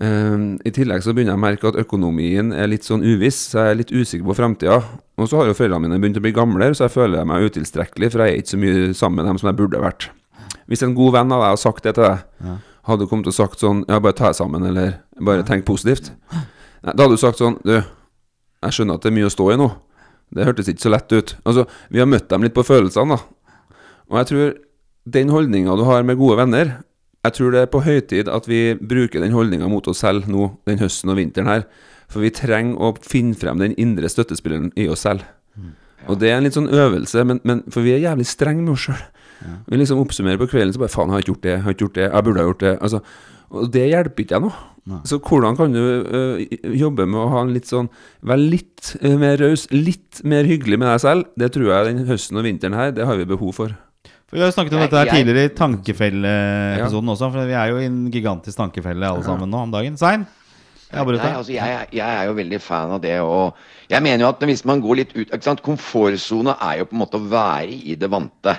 Um, 0.00 0.56
I 0.64 0.72
tillegg 0.72 1.04
så 1.04 1.12
begynner 1.12 1.34
jeg 1.34 1.40
å 1.40 1.44
merke 1.44 1.68
at 1.68 1.76
økonomien 1.82 2.54
er 2.56 2.70
litt 2.72 2.86
sånn 2.88 3.04
uviss, 3.04 3.42
så 3.52 3.60
jeg 3.60 3.74
er 3.74 3.78
litt 3.82 3.92
usikker 3.92 4.24
på 4.30 4.38
framtida. 4.38 4.80
Og 5.20 5.28
så 5.28 5.38
har 5.38 5.50
jo 5.50 5.56
foreldrene 5.58 5.84
mine 5.84 6.00
begynt 6.00 6.18
å 6.18 6.24
bli 6.24 6.32
gamlere, 6.34 6.74
så 6.74 6.86
jeg 6.86 6.96
føler 6.96 7.28
meg 7.28 7.44
utilstrekkelig, 7.50 8.10
for 8.14 8.24
jeg 8.24 8.32
er 8.32 8.40
ikke 8.40 8.54
så 8.54 8.62
mye 8.62 8.94
sammen 8.96 9.20
med 9.20 9.30
dem 9.30 9.42
som 9.42 9.52
jeg 9.52 9.60
burde 9.60 9.84
vært. 9.84 10.08
Hvis 10.70 10.82
en 10.86 10.96
god 10.96 11.18
venn 11.18 11.34
av 11.36 11.44
deg 11.44 11.52
har 11.52 11.60
sagt 11.60 11.84
det 11.84 11.94
til 11.98 12.08
deg, 12.08 12.56
hadde 12.88 13.04
du 13.04 13.10
kommet 13.10 13.28
og 13.30 13.36
sagt 13.36 13.60
sånn 13.62 13.84
Ja, 13.86 14.00
bare 14.02 14.16
ta 14.16 14.30
deg 14.30 14.38
sammen, 14.40 14.64
eller 14.66 14.96
bare 15.20 15.44
tenk 15.46 15.68
positivt. 15.68 16.08
Nei, 16.82 16.94
da 16.94 17.04
hadde 17.04 17.14
du 17.16 17.20
sagt 17.22 17.38
sånn 17.38 17.58
Du, 17.62 17.76
jeg 18.62 18.74
skjønner 18.76 18.98
at 18.98 19.04
det 19.04 19.10
er 19.12 19.16
mye 19.16 19.28
å 19.28 19.32
stå 19.32 19.48
i 19.52 19.58
nå. 19.58 19.68
Det 20.32 20.46
hørtes 20.46 20.70
ikke 20.70 20.84
så 20.84 20.92
lett 20.92 21.12
ut. 21.12 21.34
Altså, 21.44 21.66
vi 21.92 22.00
har 22.00 22.08
møtt 22.08 22.28
dem 22.30 22.46
litt 22.46 22.54
på 22.56 22.64
følelsene, 22.64 23.18
da. 23.18 23.76
Og 24.10 24.18
jeg 24.20 24.28
tror 24.30 24.52
den 25.16 25.32
holdninga 25.32 25.74
du 25.76 25.82
har 25.88 26.04
med 26.06 26.14
gode 26.20 26.36
venner 26.38 26.68
Jeg 27.26 27.34
tror 27.34 27.54
det 27.54 27.62
er 27.64 27.70
på 27.70 27.80
høy 27.82 28.00
tid 28.06 28.28
at 28.30 28.46
vi 28.50 28.74
bruker 28.78 29.22
den 29.22 29.34
holdninga 29.34 29.66
mot 29.70 29.86
oss 29.90 30.02
selv 30.02 30.28
nå 30.30 30.52
den 30.66 30.80
høsten 30.82 31.10
og 31.12 31.18
vinteren 31.18 31.50
her. 31.50 31.66
For 32.10 32.22
vi 32.22 32.32
trenger 32.34 32.78
å 32.82 32.92
finne 33.06 33.38
frem 33.38 33.60
den 33.62 33.76
indre 33.80 34.10
støttespilleren 34.10 34.72
i 34.74 34.88
oss 34.90 35.04
selv. 35.06 35.22
Og 36.10 36.18
det 36.18 36.32
er 36.32 36.40
en 36.40 36.46
litt 36.46 36.56
sånn 36.56 36.66
øvelse, 36.66 37.22
men, 37.28 37.38
men 37.46 37.62
for 37.70 37.86
vi 37.86 37.94
er 37.94 38.02
jævlig 38.02 38.26
strenge 38.26 38.64
med 38.64 38.74
oss 38.74 38.88
sjøl. 38.88 39.04
Vi 39.68 39.78
liksom 39.78 40.00
oppsummerer 40.02 40.40
på 40.40 40.48
kvelden 40.50 40.74
så 40.74 40.82
bare 40.82 40.92
Faen, 40.92 41.10
jeg 41.10 41.14
har 41.14 41.22
ikke 41.24 41.32
gjort 41.32 41.44
det, 41.46 41.52
jeg 41.52 41.62
har 41.62 41.76
ikke 41.76 41.84
gjort 41.84 41.98
det, 41.98 42.08
jeg 42.08 42.26
burde 42.26 42.42
ha 42.42 42.48
gjort 42.48 42.64
det. 42.64 42.74
Altså, 42.82 43.00
og 43.52 43.70
det 43.72 43.86
hjelper 43.92 44.24
ikke 44.24 44.38
jeg 44.38 44.44
nå. 44.46 44.52
Så 45.06 45.20
hvordan 45.22 45.54
kan 45.54 45.70
du 45.70 45.78
øh, 45.78 46.40
jobbe 46.74 47.04
med 47.06 47.20
å 47.20 47.28
ha 47.30 47.42
en 47.44 47.52
litt 47.54 47.68
sånn 47.70 47.86
Være 48.26 48.42
litt 48.50 48.88
øh, 48.98 49.14
mer 49.20 49.36
raus, 49.38 49.68
litt 49.70 50.18
mer 50.26 50.42
hyggelig 50.48 50.80
med 50.82 50.88
deg 50.90 51.02
selv? 51.04 51.28
Det 51.38 51.52
tror 51.54 51.68
jeg 51.70 51.92
den 51.92 52.06
høsten 52.08 52.40
og 52.40 52.42
vinteren 52.48 52.74
her, 52.74 52.90
det 52.96 53.06
har 53.06 53.20
vi 53.20 53.28
behov 53.30 53.52
for. 53.54 53.76
For 54.26 54.34
Vi 54.34 54.42
har 54.42 54.50
jo 54.50 54.56
snakket 54.56 54.74
om 54.74 54.80
Nei, 54.82 54.88
dette 54.88 54.98
her 54.98 55.06
jeg- 55.12 55.22
tidligere 55.22 55.44
i 55.52 55.54
Tankefelleepisoden 55.60 57.12
også. 57.14 57.30
For 57.34 57.46
vi 57.46 57.54
er 57.62 57.70
jo 57.70 57.78
i 57.78 57.86
en 57.86 58.00
gigantisk 58.10 58.58
tankefelle 58.58 59.06
alle 59.12 59.22
sammen 59.26 59.50
nå 59.52 59.62
om 59.68 59.70
dagen. 59.74 59.96
Sein? 60.00 60.26
Jeg. 60.92 61.06
Nei, 61.06 61.30
altså 61.32 61.52
jeg, 61.54 61.68
er- 61.78 61.88
jeg 61.92 62.16
er 62.18 62.26
jo 62.28 62.34
veldig 62.36 62.60
fan 62.60 62.90
av 62.92 63.00
det. 63.00 63.14
Og 63.24 63.54
jeg 63.88 64.02
mener 64.02 64.24
jo 64.26 64.28
at 64.34 64.40
hvis 64.50 64.64
man 64.68 64.80
går 64.84 64.96
litt 64.96 65.14
ut 65.16 65.30
ikke 65.30 65.42
sant? 65.46 65.62
Komfortsone 65.64 66.56
er 66.60 66.78
jo 66.82 66.84
på 66.90 66.96
en 66.98 67.04
måte 67.04 67.20
å 67.20 67.28
være 67.32 67.70
i 67.70 67.94
det 67.94 68.10
vante. 68.12 68.58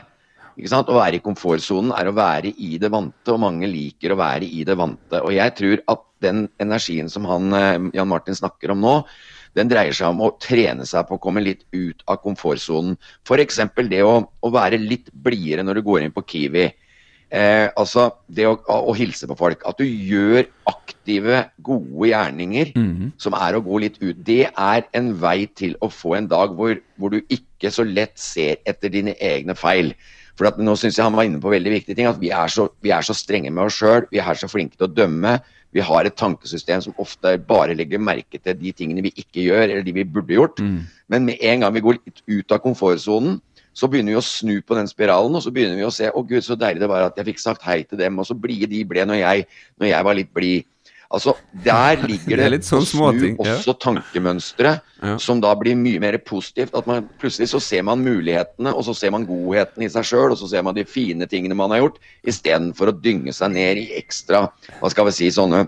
Å 0.54 0.98
være 0.98 1.18
i 1.18 1.24
komfortsonen 1.24 1.94
er 1.98 2.10
å 2.10 2.16
være 2.16 2.54
i 2.62 2.78
det 2.82 2.92
vante, 2.94 3.34
og 3.34 3.42
mange 3.42 3.70
liker 3.70 4.14
å 4.14 4.20
være 4.20 4.46
i 4.46 4.64
det 4.68 4.76
vante. 4.78 5.22
Og 5.24 5.34
jeg 5.34 5.56
tror 5.58 5.82
at 5.90 6.04
den 6.24 6.48
energien 6.62 7.10
som 7.10 7.26
han, 7.26 7.54
eh, 7.54 7.90
Jan 7.98 8.08
Martin 8.08 8.38
snakker 8.38 8.72
om 8.72 8.82
nå, 8.82 8.94
den 9.58 9.70
dreier 9.70 9.94
seg 9.94 10.10
om 10.10 10.22
å 10.26 10.34
trene 10.42 10.86
seg 10.86 11.08
på 11.08 11.18
å 11.18 11.22
komme 11.22 11.44
litt 11.44 11.66
ut 11.74 12.02
av 12.10 12.22
komfortsonen. 12.24 12.98
F.eks. 13.26 13.60
det 13.90 14.02
å, 14.06 14.16
å 14.26 14.54
være 14.54 14.82
litt 14.82 15.12
blidere 15.14 15.66
når 15.66 15.80
du 15.80 15.86
går 15.90 16.06
inn 16.06 16.16
på 16.16 16.26
Kiwi. 16.26 16.72
Eh, 17.34 17.68
altså 17.78 18.12
det 18.30 18.46
å, 18.46 18.58
å 18.70 18.94
hilse 18.98 19.26
på 19.30 19.38
folk. 19.38 19.64
At 19.66 19.80
du 19.82 19.86
gjør 19.86 20.46
aktive, 20.70 21.48
gode 21.66 22.10
gjerninger 22.12 22.74
som 23.18 23.34
er 23.34 23.56
å 23.58 23.62
gå 23.66 23.80
litt 23.82 23.98
ut. 24.02 24.18
Det 24.26 24.50
er 24.50 24.86
en 24.94 25.14
vei 25.22 25.48
til 25.50 25.74
å 25.82 25.90
få 25.90 26.16
en 26.18 26.28
dag 26.30 26.54
hvor, 26.58 26.78
hvor 26.98 27.14
du 27.14 27.22
ikke 27.30 27.72
så 27.74 27.86
lett 27.86 28.20
ser 28.22 28.62
etter 28.66 28.90
dine 28.94 29.16
egne 29.18 29.56
feil. 29.58 29.94
For 30.40 30.50
at 30.50 30.58
nå 30.58 30.74
synes 30.80 30.98
jeg 30.98 31.06
han 31.06 31.16
var 31.18 31.28
inne 31.28 31.42
på 31.42 31.52
veldig 31.54 31.76
viktige 31.76 31.98
ting. 31.98 32.10
At 32.10 32.22
vi 32.22 32.32
er 32.34 32.50
så, 32.50 32.68
vi 32.82 32.94
er 32.96 33.06
så 33.06 33.16
strenge 33.18 33.52
med 33.54 33.68
oss 33.68 33.78
sjøl. 33.82 34.08
Vi 34.12 34.22
er 34.24 34.40
så 34.40 34.50
flinke 34.50 34.80
til 34.80 34.88
å 34.88 34.94
dømme. 34.94 35.38
Vi 35.74 35.82
har 35.82 36.06
et 36.06 36.18
tankesystem 36.18 36.84
som 36.86 36.98
ofte 37.02 37.36
bare 37.50 37.74
legger 37.78 38.02
merke 38.02 38.38
til 38.38 38.58
de 38.60 38.74
tingene 38.78 39.06
vi 39.06 39.14
ikke 39.18 39.46
gjør, 39.48 39.64
eller 39.66 39.86
de 39.86 39.96
vi 39.96 40.06
burde 40.06 40.36
gjort. 40.36 40.62
Men 41.10 41.26
med 41.26 41.42
en 41.42 41.66
gang 41.66 41.74
vi 41.74 41.82
går 41.86 41.98
litt 41.98 42.22
ut 42.30 42.54
av 42.54 42.62
komfortsonen, 42.62 43.40
så 43.74 43.90
begynner 43.90 44.14
vi 44.14 44.20
å 44.20 44.26
snu 44.26 44.60
på 44.62 44.78
den 44.78 44.90
spiralen, 44.90 45.34
og 45.34 45.42
så 45.42 45.50
begynner 45.54 45.80
vi 45.80 45.88
å 45.88 45.94
se 45.94 46.06
å 46.06 46.22
gud, 46.22 46.44
så 46.46 46.54
deilig 46.54 46.84
det 46.84 46.90
var 46.92 47.08
at 47.08 47.18
jeg 47.18 47.32
fikk 47.32 47.42
sagt 47.42 47.66
hei 47.66 47.80
til 47.82 47.98
dem, 47.98 48.20
og 48.22 48.28
så 48.30 48.38
blide 48.38 48.70
de 48.70 48.84
ble 48.86 49.06
når 49.10 49.18
jeg, 49.18 49.48
når 49.82 49.90
jeg 49.90 50.06
var 50.06 50.20
litt 50.20 50.30
blid. 50.34 50.68
Altså, 51.14 51.36
der 51.66 52.00
ligger 52.10 52.40
Det 52.40 52.42
det, 52.42 52.50
litt 52.56 52.66
sånn 52.66 52.82
å 52.82 52.88
snu 52.88 52.98
småting, 52.98 53.36
ja. 53.38 53.58
også 53.60 53.76
tankemønstre, 53.84 54.72
Ja. 55.04 55.18
som 55.20 55.42
da 55.44 55.52
blir 55.60 55.76
mye 55.78 56.00
mer 56.00 56.18
positivt. 56.24 56.74
At 56.80 56.88
man 56.90 57.06
plutselig 57.22 57.50
så 57.52 57.60
ser 57.62 57.84
man 57.86 58.02
mulighetene, 58.02 58.72
og 58.74 58.86
så 58.88 58.96
ser 58.98 59.12
man 59.14 59.28
godheten 59.28 59.84
i 59.86 59.92
seg 59.92 60.08
sjøl, 60.10 60.32
og 60.32 60.40
så 60.40 60.50
ser 60.50 60.64
man 60.66 60.74
de 60.78 60.86
fine 60.88 61.28
tingene 61.30 61.58
man 61.60 61.76
har 61.76 61.84
gjort, 61.84 62.00
istedenfor 62.26 62.90
å 62.90 62.98
dynge 63.04 63.36
seg 63.36 63.52
ned 63.54 63.84
i 63.84 63.88
ekstra, 64.00 64.48
hva 64.80 64.90
skal 64.94 65.10
vi 65.12 65.16
si, 65.20 65.30
sånne 65.36 65.66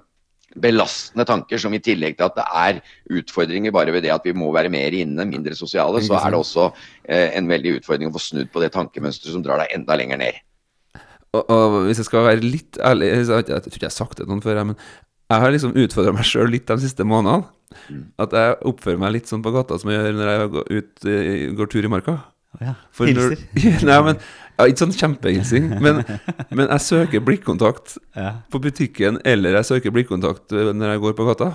belastende 0.56 1.26
tanker, 1.28 1.60
som 1.60 1.74
i 1.76 1.82
tillegg 1.84 2.16
til 2.16 2.30
at 2.30 2.38
det 2.38 2.46
er 2.48 2.78
utfordringer 3.20 3.74
bare 3.76 3.92
ved 3.92 4.06
det 4.08 4.14
at 4.16 4.24
vi 4.24 4.32
må 4.38 4.48
være 4.56 4.72
mer 4.72 4.96
inne, 4.96 5.28
mindre 5.28 5.56
sosiale, 5.58 6.00
så 6.06 6.16
er 6.16 6.32
det 6.32 6.40
også 6.40 6.70
eh, 7.10 7.36
en 7.36 7.50
veldig 7.52 7.82
utfordring 7.82 8.08
å 8.08 8.16
få 8.16 8.24
snudd 8.24 8.52
på 8.54 8.64
det 8.64 8.72
tankemønsteret 8.72 9.36
som 9.36 9.44
drar 9.44 9.60
deg 9.60 9.76
enda 9.76 9.98
lenger 10.00 10.22
ned. 10.24 10.40
Og, 11.36 11.44
og 11.52 11.74
hvis 11.90 12.00
jeg 12.00 12.08
skal 12.08 12.24
være 12.24 12.46
litt 12.46 12.78
ærlig 12.80 13.10
Jeg, 13.12 13.26
tror 13.28 13.60
ikke 13.68 13.84
jeg 13.84 13.90
har 13.90 13.96
sagt 13.98 14.22
det 14.22 14.28
noen 14.30 14.40
før, 14.46 14.62
men 14.70 14.78
jeg 15.32 15.42
har 15.42 15.52
liksom 15.56 15.74
utfordra 15.76 16.14
meg 16.14 16.28
sjøl 16.28 16.52
litt 16.54 16.68
de 16.70 16.78
siste 16.84 17.06
månedene. 17.08 17.48
At 18.22 18.32
jeg 18.38 18.56
oppfører 18.70 19.00
meg 19.02 19.16
litt 19.18 19.28
sånn 19.32 19.42
på 19.44 19.52
gata 19.56 19.78
som 19.82 19.90
jeg 19.92 20.00
gjør 20.04 20.18
når 20.20 20.30
jeg 20.32 20.50
går, 20.54 20.66
ut, 20.78 21.06
eh, 21.10 21.46
går 21.58 21.70
tur 21.74 21.88
i 21.88 21.92
marka. 21.92 22.18
Ja. 22.62 22.76
For 22.96 23.10
når- 23.10 23.36
Hilser. 23.60 23.86
Nei, 23.90 23.98
men 24.06 24.16
ja, 24.56 24.66
Ikke 24.70 24.86
sånn 24.86 24.94
kjempehilsing, 24.96 25.66
men, 25.84 25.98
men 26.56 26.70
jeg 26.72 26.80
søker 26.86 27.20
blikkontakt 27.26 27.98
Ja. 28.16 28.30
på 28.54 28.62
butikken, 28.64 29.18
eller 29.28 29.58
jeg 29.60 29.66
søker 29.74 29.92
blikkontakt 29.92 30.54
øh, 30.56 30.72
når 30.72 30.94
jeg 30.94 31.02
går 31.04 31.18
på 31.18 31.26
gata. 31.28 31.50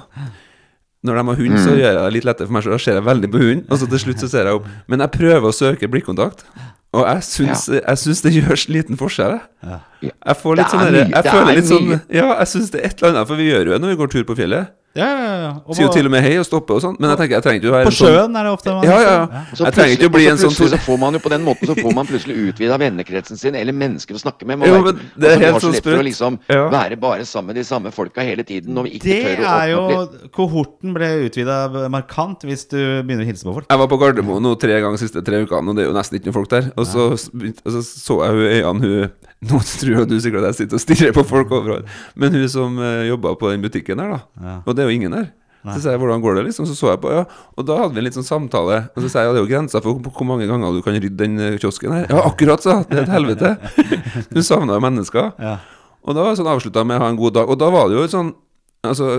Når 1.07 1.17
de 1.17 1.23
har 1.31 1.39
hund, 1.41 1.57
så 1.65 1.73
gjør 1.73 1.87
jeg 1.95 1.97
det 1.97 2.13
litt 2.19 2.27
lettere 2.29 2.47
for 2.51 2.53
meg 2.59 2.67
så 2.67 2.75
Da 2.75 2.79
ser 2.85 2.99
jeg 2.99 3.07
veldig 3.07 3.31
på 3.33 3.41
hunden, 3.41 3.65
og 3.73 3.79
så 3.81 3.87
til 3.89 4.03
slutt 4.03 4.21
så 4.21 4.29
ser 4.29 4.51
jeg 4.51 4.59
opp. 4.59 4.67
Men 4.93 5.01
jeg 5.01 5.15
prøver 5.15 5.47
å 5.49 5.55
søke 5.57 5.89
blikkontakt, 5.89 6.45
og 6.91 7.05
jeg 7.07 7.23
syns, 7.23 7.69
jeg 7.71 7.99
syns 8.03 8.21
det 8.25 8.33
gjør 8.35 8.63
liten 8.75 8.99
forskjell. 8.99 9.37
jeg. 9.37 9.43
Ja. 9.71 9.79
Jeg 10.11 10.37
får 10.41 10.57
litt 10.59 10.73
sånn 10.73 10.83
Jeg 10.97 11.25
føler 11.29 11.51
er 11.53 11.59
litt 11.61 11.69
sånn. 11.69 11.93
Ja, 12.11 12.27
jeg 12.41 12.51
syns 12.51 12.73
det 12.75 12.81
er 12.81 12.89
et 12.89 13.03
eller 13.03 13.15
annet, 13.15 13.29
for 13.31 13.39
vi 13.39 13.47
gjør 13.51 13.69
jo 13.69 13.75
det 13.77 13.81
når 13.85 13.93
vi 13.93 13.99
går 14.01 14.13
tur 14.17 14.25
på 14.27 14.37
fjellet. 14.41 14.73
Ja, 14.99 15.07
ja, 15.07 15.35
ja. 15.39 15.51
Og 15.71 15.77
Sier 15.79 15.87
jo 15.87 15.93
til 15.95 16.09
og 16.09 16.11
med 16.11 16.25
hei 16.25 16.33
og 16.41 16.47
stopper 16.49 16.75
og 16.75 16.83
sånn. 16.83 16.97
Men 16.99 17.13
jeg 17.13 17.21
tenker 17.21 17.37
jeg 17.37 17.45
trenger 17.45 17.61
ikke 17.61 17.71
å 17.71 17.75
være 17.77 17.87
På 17.87 17.93
en 17.93 17.95
sånn 17.95 18.11
sjøen 18.11 18.39
er 18.41 18.47
det 18.49 18.55
ofte 18.57 18.73
man 18.75 18.87
Ja, 18.89 18.97
ja. 18.99 19.13
ja. 19.23 19.43
så 19.55 19.67
Jeg 19.69 19.77
trenger 19.77 19.93
ikke 19.95 20.09
å 20.11 20.15
bli 20.17 20.25
en 20.27 20.41
sånn 20.41 20.57
så 20.57 20.81
får 20.83 20.99
man 20.99 21.15
jo 21.15 21.21
På 21.23 21.31
den 21.31 21.45
måten 21.47 21.71
så 21.71 21.77
får 21.79 21.95
man 21.95 22.09
plutselig 22.09 22.37
utvida 22.51 22.79
vennekretsen 22.83 23.39
sin, 23.39 23.59
eller 23.61 23.77
mennesker 23.77 24.19
å 24.19 24.23
snakke 24.25 24.49
med. 24.51 24.59
Man 24.59 24.73
Jo, 24.73 24.81
men 24.89 24.99
det 25.15 25.31
er 25.31 25.37
altså, 25.37 25.45
helt 25.45 25.61
så 25.61 25.69
sånn 25.69 25.87
for 25.87 26.01
å 26.01 26.07
liksom 26.09 26.41
Ja. 26.51 26.65
være 26.75 26.99
bare 27.07 27.29
sammen 27.29 27.53
med 27.53 27.61
de 27.61 27.65
samme 27.71 27.95
folka 27.95 28.27
hele 28.27 28.43
tiden, 28.47 28.75
når 28.75 28.89
vi 28.89 28.95
ikke 28.99 29.07
Det 29.07 29.21
tør 29.23 29.45
å 29.45 29.47
er 29.47 29.47
åpne 29.47 29.71
jo 29.71 29.81
opp 29.85 30.19
litt. 30.19 30.33
Kohorten 30.41 30.99
ble 30.99 31.13
utvida 31.29 31.61
markant 31.93 32.43
hvis 32.51 32.67
du 32.75 32.79
begynner 32.81 33.23
å 33.23 33.31
hilse 33.31 33.47
på 33.47 33.55
folk. 33.61 33.71
Jeg 33.71 33.83
var 33.85 33.91
på 33.95 34.01
Gardermoen 34.03 34.43
nå 34.43 34.57
tre 34.59 34.75
ganger 34.75 34.99
de 34.99 35.05
siste 35.07 35.23
tre 35.23 35.45
ukene, 35.47 35.71
og 35.71 35.79
det 35.79 35.87
er 35.87 35.91
jo 35.93 35.97
nesten 35.97 36.19
ikke 36.19 36.33
noen 36.33 36.39
folk 36.41 36.51
der. 36.51 36.73
Og 36.75 36.87
så, 36.91 37.13
og 37.15 37.75
så 37.79 37.87
så 37.87 38.23
jeg 38.27 38.35
hun 38.35 38.47
øynene 38.59 38.81
hun 38.91 39.19
Nå 39.41 39.57
tror 39.65 39.95
jeg 39.95 40.09
du 40.11 40.19
sikkert 40.21 40.45
at 40.45 40.51
jeg 40.53 40.67
sitter 40.67 40.77
og 40.77 40.83
stirrer 40.83 41.15
på 41.17 41.23
folk 41.25 41.53
overalt, 41.57 41.87
men 42.21 42.35
hun 42.37 42.43
som 42.53 42.75
uh, 42.77 43.07
jobba 43.09 43.33
på 43.41 43.49
den 43.49 43.63
butikken 43.65 43.97
der, 44.03 44.19
da. 44.19 44.51
Det 44.81 44.87
er 44.87 44.91
jo 44.91 44.97
ingen 44.97 45.13
her 45.17 45.29
Så 45.75 45.83
sa 45.85 45.93
jeg 45.93 46.01
hvordan 46.01 46.23
går 46.25 46.39
det, 46.39 46.47
liksom. 46.49 46.65
Så 46.65 46.73
så 46.73 46.89
jeg 46.95 47.03
på, 47.03 47.11
ja. 47.13 47.27
Og 47.61 47.67
da 47.69 47.77
hadde 47.83 47.93
vi 47.93 48.01
en 48.01 48.07
litt 48.07 48.17
sånn 48.17 48.25
samtale. 48.25 48.79
Og 48.97 49.05
så 49.05 49.11
sa 49.13 49.21
jeg 49.21 49.29
ja, 49.29 49.35
det 49.37 49.43
er 49.43 49.45
jo 49.45 49.51
grensa 49.51 49.83
for 49.85 50.01
hvor 50.01 50.25
mange 50.25 50.49
ganger 50.49 50.73
du 50.73 50.81
kan 50.87 50.97
rydde 50.97 51.19
den 51.21 51.37
eh, 51.37 51.59
kiosken 51.61 51.93
her. 51.93 52.07
Ja, 52.09 52.23
akkurat, 52.31 52.65
sa. 52.65 52.79
Det 52.89 52.97
er 52.97 53.05
et 53.05 53.13
helvete. 53.13 53.51
du 54.35 54.41
savna 54.47 54.79
jo 54.79 54.85
mennesker. 54.87 55.35
Ja. 55.37 55.59
Og 56.01 56.17
da 56.17 56.25
var 56.25 56.33
det 56.33 56.41
sånn 56.41 56.49
avslutta 56.49 56.87
med 56.89 56.97
å 56.97 57.05
ha 57.05 57.11
en 57.13 57.21
god 57.21 57.37
dag. 57.37 57.53
Og 57.53 57.61
da 57.61 57.69
var 57.75 57.91
det 57.91 57.99
jo 58.01 58.07
sånn 58.09 58.33
Altså 58.81 59.19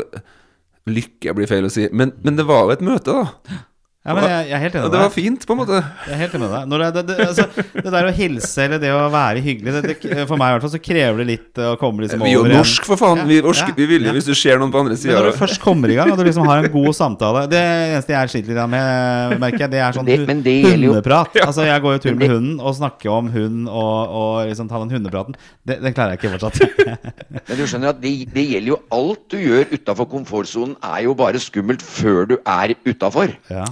Lykke 0.89 1.35
blir 1.37 1.45
feil 1.45 1.67
å 1.67 1.69
si, 1.69 1.83
men, 1.93 2.15
men 2.25 2.33
det 2.39 2.47
var 2.49 2.63
jo 2.65 2.73
et 2.73 2.81
møte, 2.81 3.13
da. 3.13 3.59
Ja, 4.01 4.15
men 4.17 4.23
jeg, 4.25 4.45
jeg 4.49 4.55
er 4.57 4.61
helt 4.63 4.75
enig 4.75 4.81
med 4.81 4.89
deg. 4.89 4.93
det 4.97 4.99
var 5.05 5.11
fint, 5.13 5.43
på 5.45 5.53
en 5.53 5.59
måte. 5.59 5.79
Jeg 6.07 6.13
er 6.15 6.19
helt 6.23 6.31
enig 6.33 6.47
med 6.47 6.53
deg. 6.55 6.69
Når 6.71 6.81
det, 6.81 6.87
det, 6.95 7.01
det, 7.05 7.25
altså, 7.27 7.65
det 7.85 7.91
der 7.93 8.07
å 8.09 8.13
hilse 8.17 8.63
eller 8.63 8.79
det 8.81 8.89
å 8.97 9.01
være 9.13 9.43
hyggelig 9.45 9.73
det, 9.75 9.81
det, 9.91 10.23
For 10.25 10.39
meg 10.41 10.47
i 10.49 10.55
hvert 10.55 10.63
fall 10.65 10.71
så 10.73 10.79
krever 10.81 11.19
det 11.21 11.27
litt 11.29 11.61
å 11.61 11.75
komme 11.77 12.01
liksom 12.01 12.23
over 12.23 12.25
Vi 12.25 12.31
er 12.33 12.39
jo 12.39 12.55
norsk, 12.55 12.87
for 12.89 12.97
faen. 12.97 13.21
Vi, 13.29 13.35
er 13.37 13.45
norsk, 13.45 13.67
Ja, 13.69 13.75
vi 13.77 13.85
vil 13.91 14.01
jo 14.01 14.09
ja. 14.09 14.15
hvis 14.17 14.25
du 14.25 14.33
ser 14.39 14.57
noen 14.57 14.73
på 14.73 14.81
andre 14.81 14.97
sida. 14.97 15.19
når 15.19 15.27
du 15.29 15.37
først 15.43 15.61
kommer 15.61 15.93
i 15.93 15.99
gang, 15.99 16.09
og 16.09 16.17
du 16.17 16.23
liksom 16.25 16.49
har 16.49 16.63
en 16.63 16.73
god 16.73 16.89
samtale 16.97 17.43
Det 17.51 17.61
eneste 17.61 18.15
jeg 18.15 18.31
sliter 18.33 18.57
litt 18.57 18.71
med, 18.73 19.35
merker 19.45 19.65
jeg, 19.67 19.71
det 19.75 19.83
er 19.85 19.99
sånn 19.99 20.09
Det- 20.09 20.17
men 20.31 20.41
det 20.49 20.55
gjelder 20.63 20.87
jo- 20.87 20.95
hundeprat. 20.97 21.37
Altså, 21.45 21.67
jeg 21.69 21.85
går 21.85 21.93
jo 21.99 22.01
tur 22.07 22.17
med 22.23 22.33
hunden 22.33 22.57
og 22.57 22.73
snakker 22.79 23.13
om 23.13 23.29
hund 23.37 23.69
og, 23.69 24.17
og 24.23 24.49
liksom 24.49 24.71
ta 24.71 24.81
den 24.81 24.95
hundepraten. 24.97 25.37
Det, 25.61 25.77
det 25.85 25.93
klarer 25.93 26.17
jeg 26.17 26.23
ikke 26.23 26.33
fortsatt. 26.39 26.57
Men 27.51 27.61
du 27.61 27.63
skjønner 27.69 27.93
at 27.93 28.01
det, 28.01 28.15
det 28.33 28.47
gjelder 28.49 28.73
jo 28.73 28.81
alt 28.97 29.23
du 29.29 29.37
gjør 29.37 29.69
utafor 29.77 30.09
komfortsonen, 30.09 30.73
er 30.89 31.05
jo 31.05 31.13
bare 31.21 31.37
skummelt 31.43 31.85
før 31.85 32.25
du 32.33 32.35
er 32.41 32.73
utafor. 32.89 33.37
ja. 33.53 33.69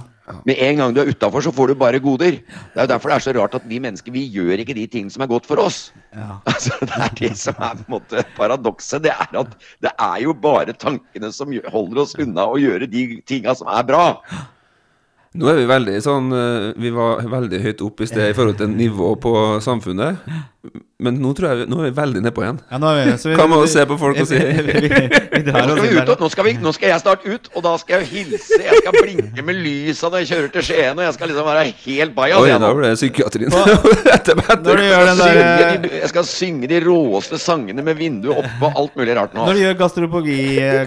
Med 0.48 0.60
en 0.66 0.80
gang 0.80 0.94
du 0.94 1.00
er 1.02 1.10
utafor, 1.10 1.44
så 1.44 1.52
får 1.54 1.72
du 1.72 1.78
bare 1.80 2.00
goder. 2.02 2.38
Det 2.40 2.78
er 2.78 2.86
jo 2.86 2.92
derfor 2.92 3.12
det 3.12 3.16
er 3.16 3.24
så 3.26 3.34
rart 3.36 3.56
at 3.58 3.66
vi 3.70 3.80
mennesker 3.82 4.14
vi 4.14 4.26
gjør 4.32 4.62
ikke 4.62 4.76
de 4.78 4.86
ting 4.90 5.10
som 5.12 5.24
er 5.24 5.30
godt 5.30 5.48
for 5.50 5.62
oss. 5.62 5.90
Ja. 6.14 6.38
Altså, 6.50 6.76
det 6.84 6.96
er 6.96 7.12
det 7.18 7.32
som 7.40 7.58
er 7.58 7.76
på 7.78 7.84
en 7.86 7.94
måte 7.96 8.24
paradokset. 8.36 9.04
Det 9.06 9.12
er 9.14 9.36
at 9.42 9.54
det 9.84 9.92
er 9.96 10.16
jo 10.24 10.34
bare 10.36 10.76
tankene 10.76 11.32
som 11.32 11.52
holder 11.72 12.02
oss 12.04 12.16
unna 12.20 12.48
å 12.50 12.58
gjøre 12.60 12.90
de 12.90 13.04
tinga 13.28 13.54
som 13.56 13.70
er 13.72 13.86
bra. 13.88 14.04
Nå 15.40 15.46
er 15.46 15.60
vi 15.60 15.66
veldig 15.70 15.92
sånn 16.02 16.32
eh, 16.34 16.70
Vi 16.74 16.90
var 16.90 17.20
veldig 17.30 17.60
høyt 17.62 17.82
opp 17.86 18.00
i 18.02 18.08
sted 18.10 18.32
i 18.32 18.34
forhold 18.34 18.58
til 18.58 18.72
nivå 18.74 19.12
på 19.22 19.34
samfunnet. 19.62 20.24
Men 21.00 21.18
nå 21.22 21.32
tror 21.36 21.50
jeg 21.50 21.62
vi, 21.62 21.66
nå 21.72 21.80
er 21.80 21.90
vi 21.90 21.94
veldig 21.96 22.22
nedpå 22.26 22.44
igjen. 22.44 22.60
Ja, 22.70 22.80
nå 22.82 22.92
er 22.92 23.10
vi, 23.10 23.16
så 23.22 23.30
vi, 23.30 23.36
Hva 23.40 23.46
med 23.50 23.64
å 23.64 23.68
se 23.70 23.84
på 23.88 23.96
folk 24.00 24.20
og 24.20 24.28
si? 24.28 24.40
Nå 26.20 26.28
skal, 26.32 26.46
vi 26.46 26.54
nå, 26.60 26.72
jeg 26.80 27.00
snart 27.02 27.24
ut, 27.26 27.50
og 27.54 27.64
da 27.64 27.74
skal 27.80 28.02
jeg 28.02 28.10
hilse. 28.10 28.60
Jeg 28.60 28.82
skal 28.82 28.96
blinke 28.98 29.44
med 29.46 29.60
lysa 29.64 30.10
når 30.12 30.24
jeg 30.24 30.30
kjører 30.32 30.52
til 30.54 30.66
Skien, 30.70 30.98
og 30.98 31.06
jeg 31.06 31.16
skal 31.16 31.32
liksom 31.32 31.48
være 31.48 31.64
helt 31.84 32.16
bajas. 32.16 32.44
Oi, 32.44 32.52
da 32.60 32.72
ble 32.76 32.92
det 32.92 32.98
psykiatrien. 33.00 33.56
De, 34.60 35.90
jeg 36.00 36.08
skal 36.10 36.24
synge 36.26 36.68
de 36.70 36.78
råeste 36.84 37.38
sangene 37.40 37.82
med 37.84 37.96
vinduet 37.98 38.38
oppe 38.40 38.68
og 38.68 38.78
alt 38.82 38.98
mulig 38.98 39.14
rart 39.16 39.34
nå. 39.34 39.44
Når 39.46 39.56
du 39.56 39.62
gjør 39.62 39.76
gastropogi 39.80 40.36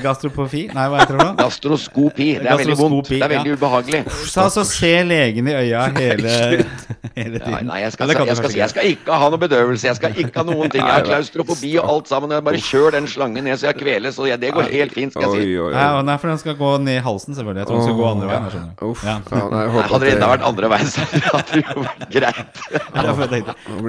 Gastropofi 0.04 0.64
Nei, 0.74 0.86
hva 0.92 1.02
heter 1.02 1.18
det 1.18 1.26
nå? 1.26 1.34
Gastroskopi. 1.40 2.30
Det 2.40 2.52
er 2.52 2.62
veldig 2.62 2.78
vondt. 2.80 3.10
Det 3.10 3.20
er 3.22 3.34
veldig 3.34 3.54
ja. 3.54 3.58
ubehagelig. 3.58 4.02
Så 4.30 4.46
altså 4.46 4.66
se 4.68 4.94
legen 5.08 5.50
i 5.50 5.56
øya 5.58 5.86
hele, 5.98 6.66
hele 7.16 7.40
tiden. 7.40 7.68
nei 7.70 7.80
jeg, 7.84 7.92
skal, 7.94 8.10
jeg, 8.10 8.28
du 8.28 8.36
skal, 8.40 8.52
jeg 8.58 8.70
skal 8.74 8.88
ikke 8.94 9.18
ha 9.22 9.30
noe 9.34 9.40
bedøvelse. 9.42 9.88
Jeg 9.88 9.96
skal 10.00 10.16
ikke 10.24 10.40
ha 10.42 10.46
noen 10.48 10.70
ting. 10.74 10.82
Jeg 10.84 10.94
har 10.94 11.06
klaustrofobi 11.08 11.72
og 11.82 11.90
alt 11.94 12.08
sammen. 12.12 12.32
Jeg 12.36 12.44
bare 12.48 12.62
kjør 12.64 12.96
den 12.98 13.08
slangen 13.12 13.44
ned 13.48 13.60
så 13.62 13.70
jeg 13.70 13.78
kveles. 13.82 14.18
Og 14.20 14.28
jeg, 14.32 14.40
det 14.42 14.54
går 14.56 14.70
helt 14.74 14.94
fint, 14.98 15.14
skal 15.14 15.28
jeg 15.30 15.44
si. 15.46 15.58
oi, 15.62 15.72
Nei, 15.76 15.86
oi. 15.98 16.04
nei, 16.10 16.18
for 16.22 16.34
den 16.34 16.42
skal 16.42 16.58
gå 16.60 16.72
ned 16.84 16.98
i 17.00 17.04
halsen, 17.06 17.36
selvfølgelig. 17.38 17.62
Jeg 17.64 17.68
tror 17.72 17.78
den 17.80 17.88
skal 17.88 18.00
gå 18.02 18.08
andre 18.10 18.28
veien. 18.32 18.44
jeg 18.48 18.56
skjønner. 18.56 18.90
Uff, 18.90 19.04
Ja. 19.08 19.16
faen, 19.30 19.40
jeg 19.40 19.74
Nei, 19.74 19.86
hadde 19.94 20.04
det 20.08 20.14
enda 20.18 20.32
vært 20.34 20.48
andre 20.50 20.72
veien, 20.74 20.92
så 20.94 21.06
hadde 21.06 21.44
det 21.54 21.64
jo 21.64 21.86
vært 21.86 22.06
greit. 22.18 22.64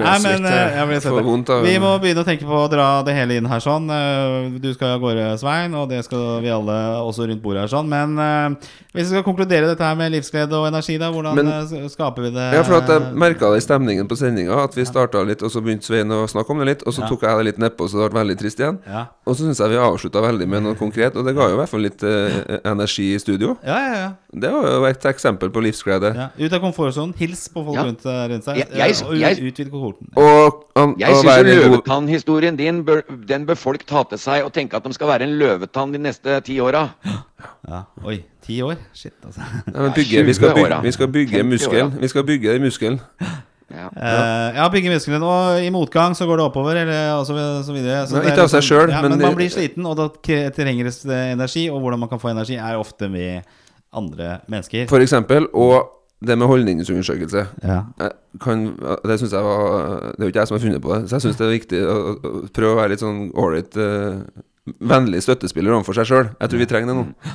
Nei, 0.04 0.18
men 0.24 0.46
eh, 0.48 0.78
jeg. 0.78 0.86
blir 0.90 1.00
svett. 1.04 1.24
vondt 1.30 1.52
Vi 1.64 1.74
må 1.82 1.94
begynne 2.02 2.24
å 2.24 2.28
tenke 2.28 2.48
på 2.48 2.60
å 2.64 2.68
dra 2.72 2.88
det 3.06 3.14
hele 3.16 3.38
inn 3.40 3.48
her 3.50 3.62
sånn. 3.64 3.88
Eh, 3.90 4.58
Du 4.64 4.70
skal 4.74 4.96
av 4.96 5.02
gårde, 5.04 5.26
Svein, 5.40 5.74
og 5.76 5.88
det 5.90 6.02
skal 6.06 6.40
vi 6.44 6.50
alle 6.52 6.76
også 7.04 7.26
rundt 7.28 7.42
bordet 7.44 7.64
her 7.66 7.72
sånn. 7.72 7.88
Men 7.90 8.18
eh, 8.18 8.72
hvis 8.94 9.08
vi 9.10 9.10
skal 9.10 9.24
konkludere 9.26 9.66
dette 9.66 9.82
her 9.84 9.94
med 9.98 10.12
livsglede 10.14 10.52
og 10.54 10.68
energi, 10.68 10.96
da, 10.98 11.10
hvordan 11.12 11.34
Men- 11.34 11.48
eh, 11.48 11.88
skaper 11.90 12.22
vi 12.22 12.30
det? 12.30 12.46
Ja, 12.54 12.62
for 12.62 12.74
at 12.78 12.88
jeg 12.88 13.12
merka 13.14 13.50
det 13.50 13.58
i 13.62 13.66
stemningen 13.66 14.06
på 14.08 14.16
sendinga, 14.16 14.62
at 14.64 14.74
vi 14.76 14.84
starta 14.86 15.24
litt, 15.26 15.42
og 15.42 15.50
så 15.50 15.60
begynte 15.60 15.84
Svein 15.84 16.08
å 16.14 16.24
snakke 16.30 16.50
om 16.50 16.58
det 16.62 16.66
litt, 16.66 16.82
og 16.86 16.92
så 16.94 17.02
Ja. 17.02 17.08
tok 17.08 17.22
jeg 17.22 17.36
det 17.36 17.44
litt 17.44 17.58
nedpå, 17.58 17.88
så 17.90 18.02
det 18.04 18.12
ble 18.12 18.20
veldig 18.24 18.38
trist 18.38 18.58
igjen. 18.60 18.78
Ja. 18.86 19.06
Og 19.26 19.34
så 19.36 19.42
syns 19.48 19.58
jeg 19.58 19.68
vi 19.70 19.76
avslutta 19.76 20.22
veldig 20.22 20.46
med 20.48 20.62
noe 20.62 20.74
konkret, 20.74 21.16
og 21.16 21.24
det 21.26 21.34
ga 21.34 21.48
jo 21.48 21.54
i 21.54 21.58
hvert 21.58 21.68
fall 21.68 21.80
litt 21.80 22.02
eh, 22.02 22.58
energi 22.64 23.14
i 23.14 23.18
studio. 23.18 23.56
Ja, 23.66 23.76
ja, 23.78 23.94
ja. 23.94 24.10
Det 24.34 24.50
var 24.50 24.62
jo 24.70 24.84
et 24.84 25.02
eksempel 25.02 25.50
på 25.50 25.60
livsglede. 25.62 26.14
ja. 26.14 26.28
Ut 26.38 26.52
av 26.52 26.60
komfortsonen. 26.60 27.14
Hils 27.16 27.48
på 27.48 27.64
folk 27.64 27.76
Ja. 27.76 27.84
rundt, 27.84 28.04
eh, 28.06 28.28
rundt 28.28 28.44
seg. 28.44 28.56
Jeg- 28.56 28.68
jeg- 28.74 28.90
eh, 29.02 29.06
og 29.06 29.12
ut- 29.14 29.20
jeg- 29.20 29.52
utvide 29.52 29.70
kohorten. 29.70 30.08
Og, 30.16 30.64
an, 30.76 30.94
Jeg 30.98 31.08
syns 31.08 31.24
være 31.24 31.38
en 31.38 31.70
god 31.70 31.82
løvetannhistorien 31.82 32.56
din 32.56 32.84
bør, 32.84 33.02
den 33.26 33.46
bør 33.46 33.54
folk 33.56 33.84
ta 33.86 34.02
til 34.04 34.18
seg 34.18 34.44
og 34.44 34.52
tenke 34.52 34.74
at 34.74 34.82
de 34.84 34.92
skal 34.92 35.06
være 35.08 35.22
en 35.22 35.38
løvetann 35.38 35.92
de 35.92 35.98
neste 35.98 36.40
ti 36.44 36.58
åra. 36.58 36.90
Ja. 37.68 37.82
Oi, 38.04 38.24
ti 38.44 38.60
år? 38.64 38.76
Shit, 38.96 39.14
altså. 39.24 39.40
Nei, 39.66 39.80
men 39.80 39.96
bygge, 39.96 40.22
vi, 40.26 40.36
skal 40.36 40.54
bygge, 40.56 40.78
vi 40.84 40.92
skal 40.96 41.10
bygge 41.16 41.40
50 41.40 41.50
muskelen. 41.50 41.96
Vi 42.00 42.12
skal 42.12 42.26
bygge 42.28 42.52
den 42.52 42.66
muskelen. 42.66 43.00
Ja. 43.74 43.88
Uh, 43.88 44.56
ja, 44.58 44.68
bygge 44.70 44.92
muskelen. 44.92 45.24
Og 45.24 45.64
i 45.64 45.72
motgang 45.74 46.14
så 46.16 46.28
går 46.28 46.40
det 46.40 46.46
oppover, 46.46 46.82
eller 46.84 47.16
og 47.16 47.26
så, 47.26 47.38
så 47.66 47.74
videre. 47.74 48.04
Så 48.08 48.20
Nei, 48.20 48.28
ikke 48.30 48.46
av 48.46 48.52
seg 48.52 48.68
sjøl, 48.68 48.92
ja, 48.92 49.02
men 49.02 49.16
men, 49.16 49.24
man 49.24 49.36
blir 49.38 49.50
sliten, 49.52 49.86
og 49.88 49.98
da 49.98 50.08
trenger 50.54 50.92
det 50.92 51.20
energi. 51.32 51.66
Og 51.72 51.80
hvordan 51.80 52.04
man 52.04 52.12
kan 52.12 52.22
få 52.22 52.34
energi, 52.34 52.60
er 52.60 52.78
ofte 52.80 53.08
med 53.08 53.42
andre 53.94 54.38
mennesker. 54.52 54.88
For 54.90 55.02
eksempel. 55.02 55.48
Og 55.52 55.90
det 56.26 56.38
med 56.38 56.46
holdningsundersøkelse. 56.46 57.46
Ja. 57.62 57.80
Kan, 58.40 58.66
det 59.04 59.18
synes 59.18 59.32
jeg 59.32 59.44
var 59.44 60.00
Det 60.00 60.20
er 60.20 60.24
jo 60.24 60.26
ikke 60.26 60.38
jeg 60.38 60.48
som 60.48 60.56
har 60.56 60.62
funnet 60.62 60.82
på 60.82 60.94
det, 60.94 61.08
så 61.08 61.16
jeg 61.16 61.22
syns 61.22 61.36
det 61.36 61.46
er 61.46 61.52
viktig 61.52 61.80
å, 61.84 61.96
å 62.14 62.30
prøve 62.54 62.72
å 62.72 62.78
være 62.78 62.92
litt 62.94 63.02
sånn 63.02 63.26
ålreit 63.36 63.76
uh, 63.78 64.22
Vennlig 64.80 65.20
støttespiller 65.20 65.74
overfor 65.76 65.98
seg 65.98 66.08
sjøl. 66.08 66.28
Jeg 66.40 66.50
tror 66.50 66.62
vi 66.62 66.66
trenger 66.70 66.88
det 66.88 66.94
nå. 66.96 67.32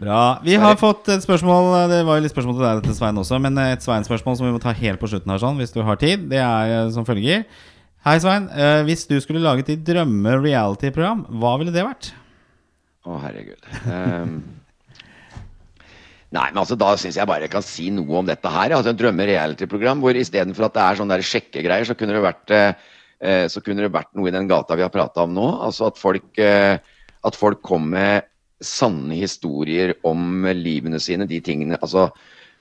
Bra. 0.00 0.40
Vi 0.40 0.54
har 0.56 0.78
fått 0.80 1.10
et 1.12 1.20
spørsmål 1.20 1.90
Det 1.90 1.98
var 2.08 2.16
jo 2.16 2.24
litt 2.24 2.32
spørsmål 2.32 2.54
til 2.56 2.64
deg, 2.64 2.78
dette, 2.80 2.94
Svein, 2.96 3.18
også. 3.20 3.40
Men 3.42 3.58
et 3.66 3.84
Svein-spørsmål 3.84 4.38
som 4.38 4.46
vi 4.46 4.54
må 4.54 4.60
ta 4.62 4.72
helt 4.76 5.00
på 5.02 5.10
slutten 5.10 5.32
her, 5.32 5.42
sånn, 5.42 5.60
hvis 5.60 5.74
du 5.74 5.82
har 5.84 6.00
tid. 6.00 6.24
Det 6.30 6.40
er 6.40 6.72
eh, 6.76 6.92
som 6.94 7.04
følger. 7.08 7.44
Hei, 8.06 8.14
Svein. 8.22 8.46
Eh, 8.48 8.80
hvis 8.88 9.04
du 9.10 9.18
skulle 9.20 9.42
laget 9.44 9.68
ditt 9.68 9.82
drømme-reality-program, 9.84 11.26
hva 11.42 11.52
ville 11.60 11.74
det 11.74 11.84
vært? 11.84 12.14
Å, 13.04 13.18
herregud. 13.26 13.68
Um, 13.84 14.32
nei, 16.36 16.46
men 16.46 16.62
altså, 16.62 16.78
da 16.80 16.94
syns 17.00 17.20
jeg 17.20 17.28
bare 17.28 17.44
jeg 17.44 17.52
kan 17.52 17.64
si 17.64 17.90
noe 17.92 18.22
om 18.22 18.30
dette 18.30 18.54
her. 18.54 18.72
Altså, 18.76 18.94
en 18.94 19.02
drømme-reality-program 19.02 20.00
hvor 20.00 20.16
istedenfor 20.16 20.70
at 20.70 20.78
det 20.78 20.86
er 20.86 21.02
sånne 21.02 21.20
der 21.20 21.28
sjekkegreier, 21.28 21.88
så 21.88 21.96
kunne 21.98 22.16
det 22.16 22.24
vært 22.24 22.56
eh, 22.56 22.88
eh, 23.20 23.44
så 23.52 23.60
kunne 23.64 23.84
det 23.84 23.92
vært 23.92 24.12
noe 24.16 24.32
i 24.32 24.34
den 24.38 24.48
gata 24.48 24.80
vi 24.80 24.86
har 24.86 24.92
prata 24.96 25.28
om 25.28 25.36
nå. 25.36 25.48
Altså 25.68 25.90
at 25.92 26.00
folk, 26.00 26.32
eh, 26.40 26.80
at 27.20 27.36
folk 27.36 27.60
kom 27.68 27.92
med 27.92 28.24
sanne 28.60 29.16
historier 29.18 29.94
om 30.06 30.44
livene 30.56 31.00
sine, 31.00 31.26
de 31.28 31.40
tingene 31.44 31.78
Altså 31.80 32.10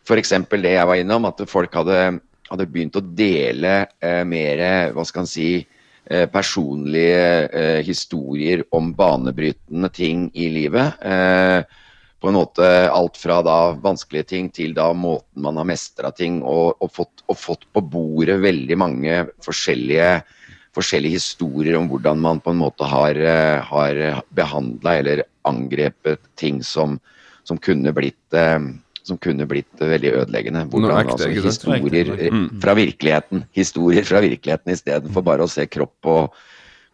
f.eks. 0.08 0.32
det 0.50 0.74
jeg 0.74 0.88
var 0.88 1.00
innom, 1.00 1.28
at 1.30 1.44
folk 1.50 1.76
hadde, 1.76 2.00
hadde 2.50 2.70
begynt 2.72 2.98
å 2.98 3.04
dele 3.04 3.74
eh, 4.02 4.24
mer, 4.26 4.64
hva 4.96 5.06
skal 5.06 5.26
en 5.26 5.30
si, 5.30 5.52
eh, 6.08 6.26
personlige 6.32 7.28
eh, 7.50 7.82
historier 7.86 8.64
om 8.76 8.94
banebrytende 8.98 9.92
ting 9.94 10.30
i 10.34 10.50
livet. 10.56 11.04
Eh, 11.04 11.62
på 12.20 12.28
en 12.28 12.36
måte 12.36 12.66
alt 12.92 13.16
fra 13.20 13.40
da 13.46 13.60
vanskelige 13.80 14.28
ting 14.34 14.50
til 14.52 14.74
da 14.76 14.90
måten 14.92 15.44
man 15.46 15.60
har 15.60 15.68
mestra 15.70 16.12
ting, 16.12 16.42
og, 16.44 16.76
og, 16.82 16.92
fått, 16.92 17.24
og 17.32 17.40
fått 17.40 17.64
på 17.72 17.84
bordet 17.94 18.40
veldig 18.44 18.80
mange 18.80 19.22
forskjellige, 19.46 20.20
forskjellige 20.80 21.20
historier 21.20 21.78
om 21.80 21.88
hvordan 21.92 22.18
man 22.24 22.40
på 22.42 22.52
en 22.56 22.62
måte 22.64 22.88
har, 22.90 23.16
eh, 23.20 23.62
har 23.70 24.24
behandla 24.36 24.98
eller 25.04 25.24
angrepet 25.46 26.20
ting 26.40 26.62
som, 26.64 27.00
som 27.44 27.58
kunne 27.58 27.94
blitt 27.94 28.34
eh, 28.34 28.60
som 29.10 29.18
kunne 29.18 29.46
blitt 29.50 29.80
veldig 29.80 30.12
ødeleggende. 30.20 30.68
Hvordan, 30.70 31.00
ekte, 31.02 31.14
altså, 31.16 31.30
historier 31.42 32.12
Mm. 32.30 32.44
eh, 32.54 32.60
fra 32.62 32.76
virkeligheten. 32.78 33.46
Historier 33.58 34.04
fra 34.06 34.20
virkeligheten 34.22 34.70
istedenfor 34.76 35.24
bare 35.26 35.42
å 35.48 35.50
se 35.50 35.66
kropp 35.66 36.06
og 36.06 36.34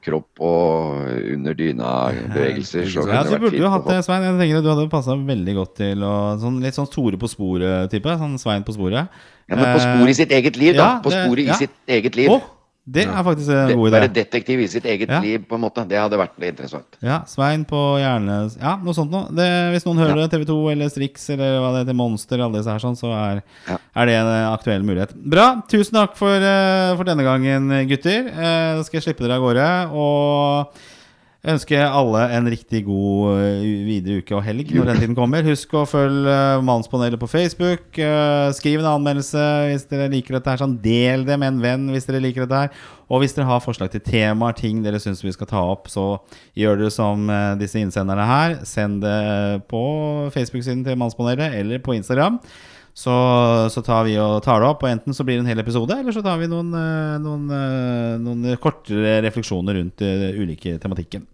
kropp 0.06 0.40
og 0.40 1.10
under 1.34 1.54
dyna-bevegelser. 1.58 2.86
så 2.88 3.04
Ja, 3.10 3.24
så 3.26 3.40
burde 3.42 3.58
du 3.58 3.68
hatt 3.68 3.88
det, 3.90 3.98
Svein. 4.06 4.22
Jeg 4.24 4.38
tenker 4.40 4.58
at 4.60 4.64
Du 4.64 4.70
hadde 4.70 4.90
passa 4.92 5.16
veldig 5.18 5.56
godt 5.58 5.76
til 5.76 5.98
å 6.06 6.38
sånn, 6.40 6.62
Litt 6.62 6.76
sånn 6.78 6.90
Tore 6.94 7.18
på 7.18 7.28
sporet-type. 7.28 8.16
Sånn 8.22 8.38
Svein 8.40 8.64
på 8.64 8.76
sporet. 8.78 9.10
Ja, 9.50 9.56
men 9.56 9.66
på 9.76 9.82
sporet 9.82 10.10
i 10.10 10.14
sitt 10.14 10.30
eget 10.32 10.56
liv, 10.58 10.76
da. 10.76 10.86
ja, 10.96 11.02
På 11.02 11.10
det- 11.10 11.26
sporet 11.26 11.46
ja. 11.46 11.54
i 11.54 11.58
sitt 11.58 11.76
eget 11.88 12.16
liv. 12.16 12.30
Å, 12.30 12.42
det 12.88 13.06
er 13.08 13.24
faktisk 13.26 13.50
en 13.50 13.68
Det- 13.68 13.76
god 13.76 13.92
Være 13.92 14.14
detektiv 14.14 14.60
i 14.62 14.68
sitt 14.68 14.84
eget 14.86 15.10
Ja. 15.10 15.20
liv, 15.20 15.46
på 15.50 15.56
en 15.56 15.62
måte. 15.62 15.88
Det 15.88 15.98
hadde 15.98 16.18
vært 16.20 16.38
litt 16.40 16.52
interessant. 16.56 16.86
Ja, 17.02 17.24
Svein 17.26 17.66
på 17.66 17.98
hjerne... 17.98 18.56
Ja, 18.62 18.76
noe 18.78 18.94
sånt 18.94 19.10
noe. 19.12 19.26
Det, 19.34 19.48
hvis 19.74 19.86
noen 19.86 19.98
hører 19.98 20.16
det, 20.30 20.32
TV2 20.32 20.72
eller 20.72 20.90
Strix 20.90 21.30
eller 21.34 21.60
hva 21.60 21.72
det 21.74 21.88
heter, 21.88 21.96
Monster, 21.96 22.40
alle 22.40 22.58
disse 22.60 22.70
her 22.70 22.80
sånn, 22.80 22.96
så 22.96 23.10
er, 23.12 23.44
Ja. 23.68 23.78
er 23.96 24.06
det 24.06 24.14
en 24.20 24.28
eh, 24.28 24.54
aktuell 24.54 24.84
mulighet. 24.84 25.14
Bra. 25.16 25.64
Tusen 25.68 25.94
takk 25.94 26.16
for, 26.16 26.30
eh, 26.36 26.96
for 26.96 27.04
denne 27.04 27.24
gangen, 27.24 27.70
gutter. 27.90 28.28
Eh, 28.28 28.76
Da 28.78 28.84
skal 28.84 29.02
jeg 29.02 29.16
slippe 29.16 29.26
dere 29.26 29.38
av 29.38 29.42
gårde. 29.42 29.92
Og 29.92 30.68
ønske 31.52 31.78
alle 31.78 32.22
en 32.36 32.48
riktig 32.50 32.82
god 32.88 33.40
eh, 33.40 33.64
videre 33.86 34.22
uke 34.24 34.36
og 34.38 34.44
helg 34.46 34.72
når 34.74 34.90
den 34.90 35.02
tiden 35.04 35.18
kommer. 35.18 35.46
Husk 35.46 35.74
å 35.78 35.86
følge 35.90 36.34
eh, 36.34 36.64
Mannspanelet 36.66 37.22
på 37.22 37.30
Facebook. 37.30 37.88
Eh, 38.02 38.50
Skriv 38.58 38.82
en 38.82 38.90
anmeldelse 38.96 39.46
hvis 39.70 39.88
dere 39.92 40.10
liker 40.14 40.38
dette. 40.38 40.54
her 40.54 40.64
sånn 40.64 40.78
Del 40.84 41.26
det 41.28 41.38
med 41.42 41.54
en 41.54 41.64
venn 41.64 41.88
hvis 41.94 42.10
dere 42.10 42.24
liker 42.24 42.46
dette. 42.46 42.66
her 42.66 43.10
Og 43.14 43.22
hvis 43.24 43.38
dere 43.38 43.50
har 43.50 43.64
forslag 43.64 43.94
til 43.94 44.04
temaer, 44.06 44.58
ting 44.58 44.82
dere 44.86 45.02
syns 45.02 45.24
vi 45.24 45.34
skal 45.36 45.50
ta 45.52 45.62
opp, 45.76 45.90
så 45.94 46.16
gjør 46.58 46.82
dere 46.82 46.94
som 46.94 47.28
disse 47.62 47.78
innsenderne 47.78 48.26
her. 48.26 48.60
Send 48.66 49.04
det 49.06 49.66
på 49.70 49.84
Facebook-siden 50.34 50.82
til 50.88 50.98
Mannspanelet 50.98 51.60
eller 51.62 51.84
på 51.86 51.94
Instagram. 51.98 52.42
Så, 52.96 53.12
så 53.74 53.82
tar 53.84 54.06
vi 54.08 54.14
og 54.24 54.38
tar 54.46 54.62
det 54.64 54.70
opp, 54.70 54.84
og 54.86 54.88
enten 54.90 55.12
så 55.14 55.26
blir 55.28 55.36
det 55.36 55.44
en 55.44 55.50
hel 55.52 55.60
episode, 55.60 55.98
eller 56.00 56.16
så 56.16 56.22
tar 56.24 56.38
vi 56.40 56.48
noen, 56.48 56.70
eh, 56.80 57.18
noen, 57.20 57.44
eh, 57.52 58.14
noen 58.24 58.56
kortere 58.64 59.18
refleksjoner 59.26 59.76
rundt 59.82 60.00
uh, 60.06 60.30
ulike 60.40 60.78
tematikken. 60.80 61.26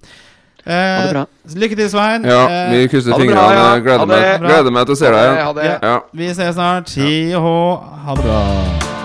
Ha 0.66 0.72
det 0.74 1.06
Eh, 1.08 1.12
bra. 1.14 1.26
lykke 1.58 1.76
til, 1.78 1.90
Svein. 1.90 2.26
Ja, 2.26 2.42
Eh, 2.50 2.72
vi 2.72 2.88
krysser 2.88 3.14
fingrene. 3.14 3.34
bra, 3.34 3.54
ja. 3.54 3.80
Gleder, 3.82 4.06
meg, 4.06 4.42
gleder 4.42 4.72
meg 4.72 4.86
til 4.86 4.94
å 4.94 4.98
se 4.98 5.06
deg 5.14 5.38
igjen. 5.38 5.80
Ja. 5.82 6.00
vi 6.14 6.34
ses 6.34 6.56
snart. 6.56 6.90
Hi 6.98 7.34
og. 7.34 7.86
Ha 8.06 8.16
det 8.16 8.26
bra. 8.26 9.01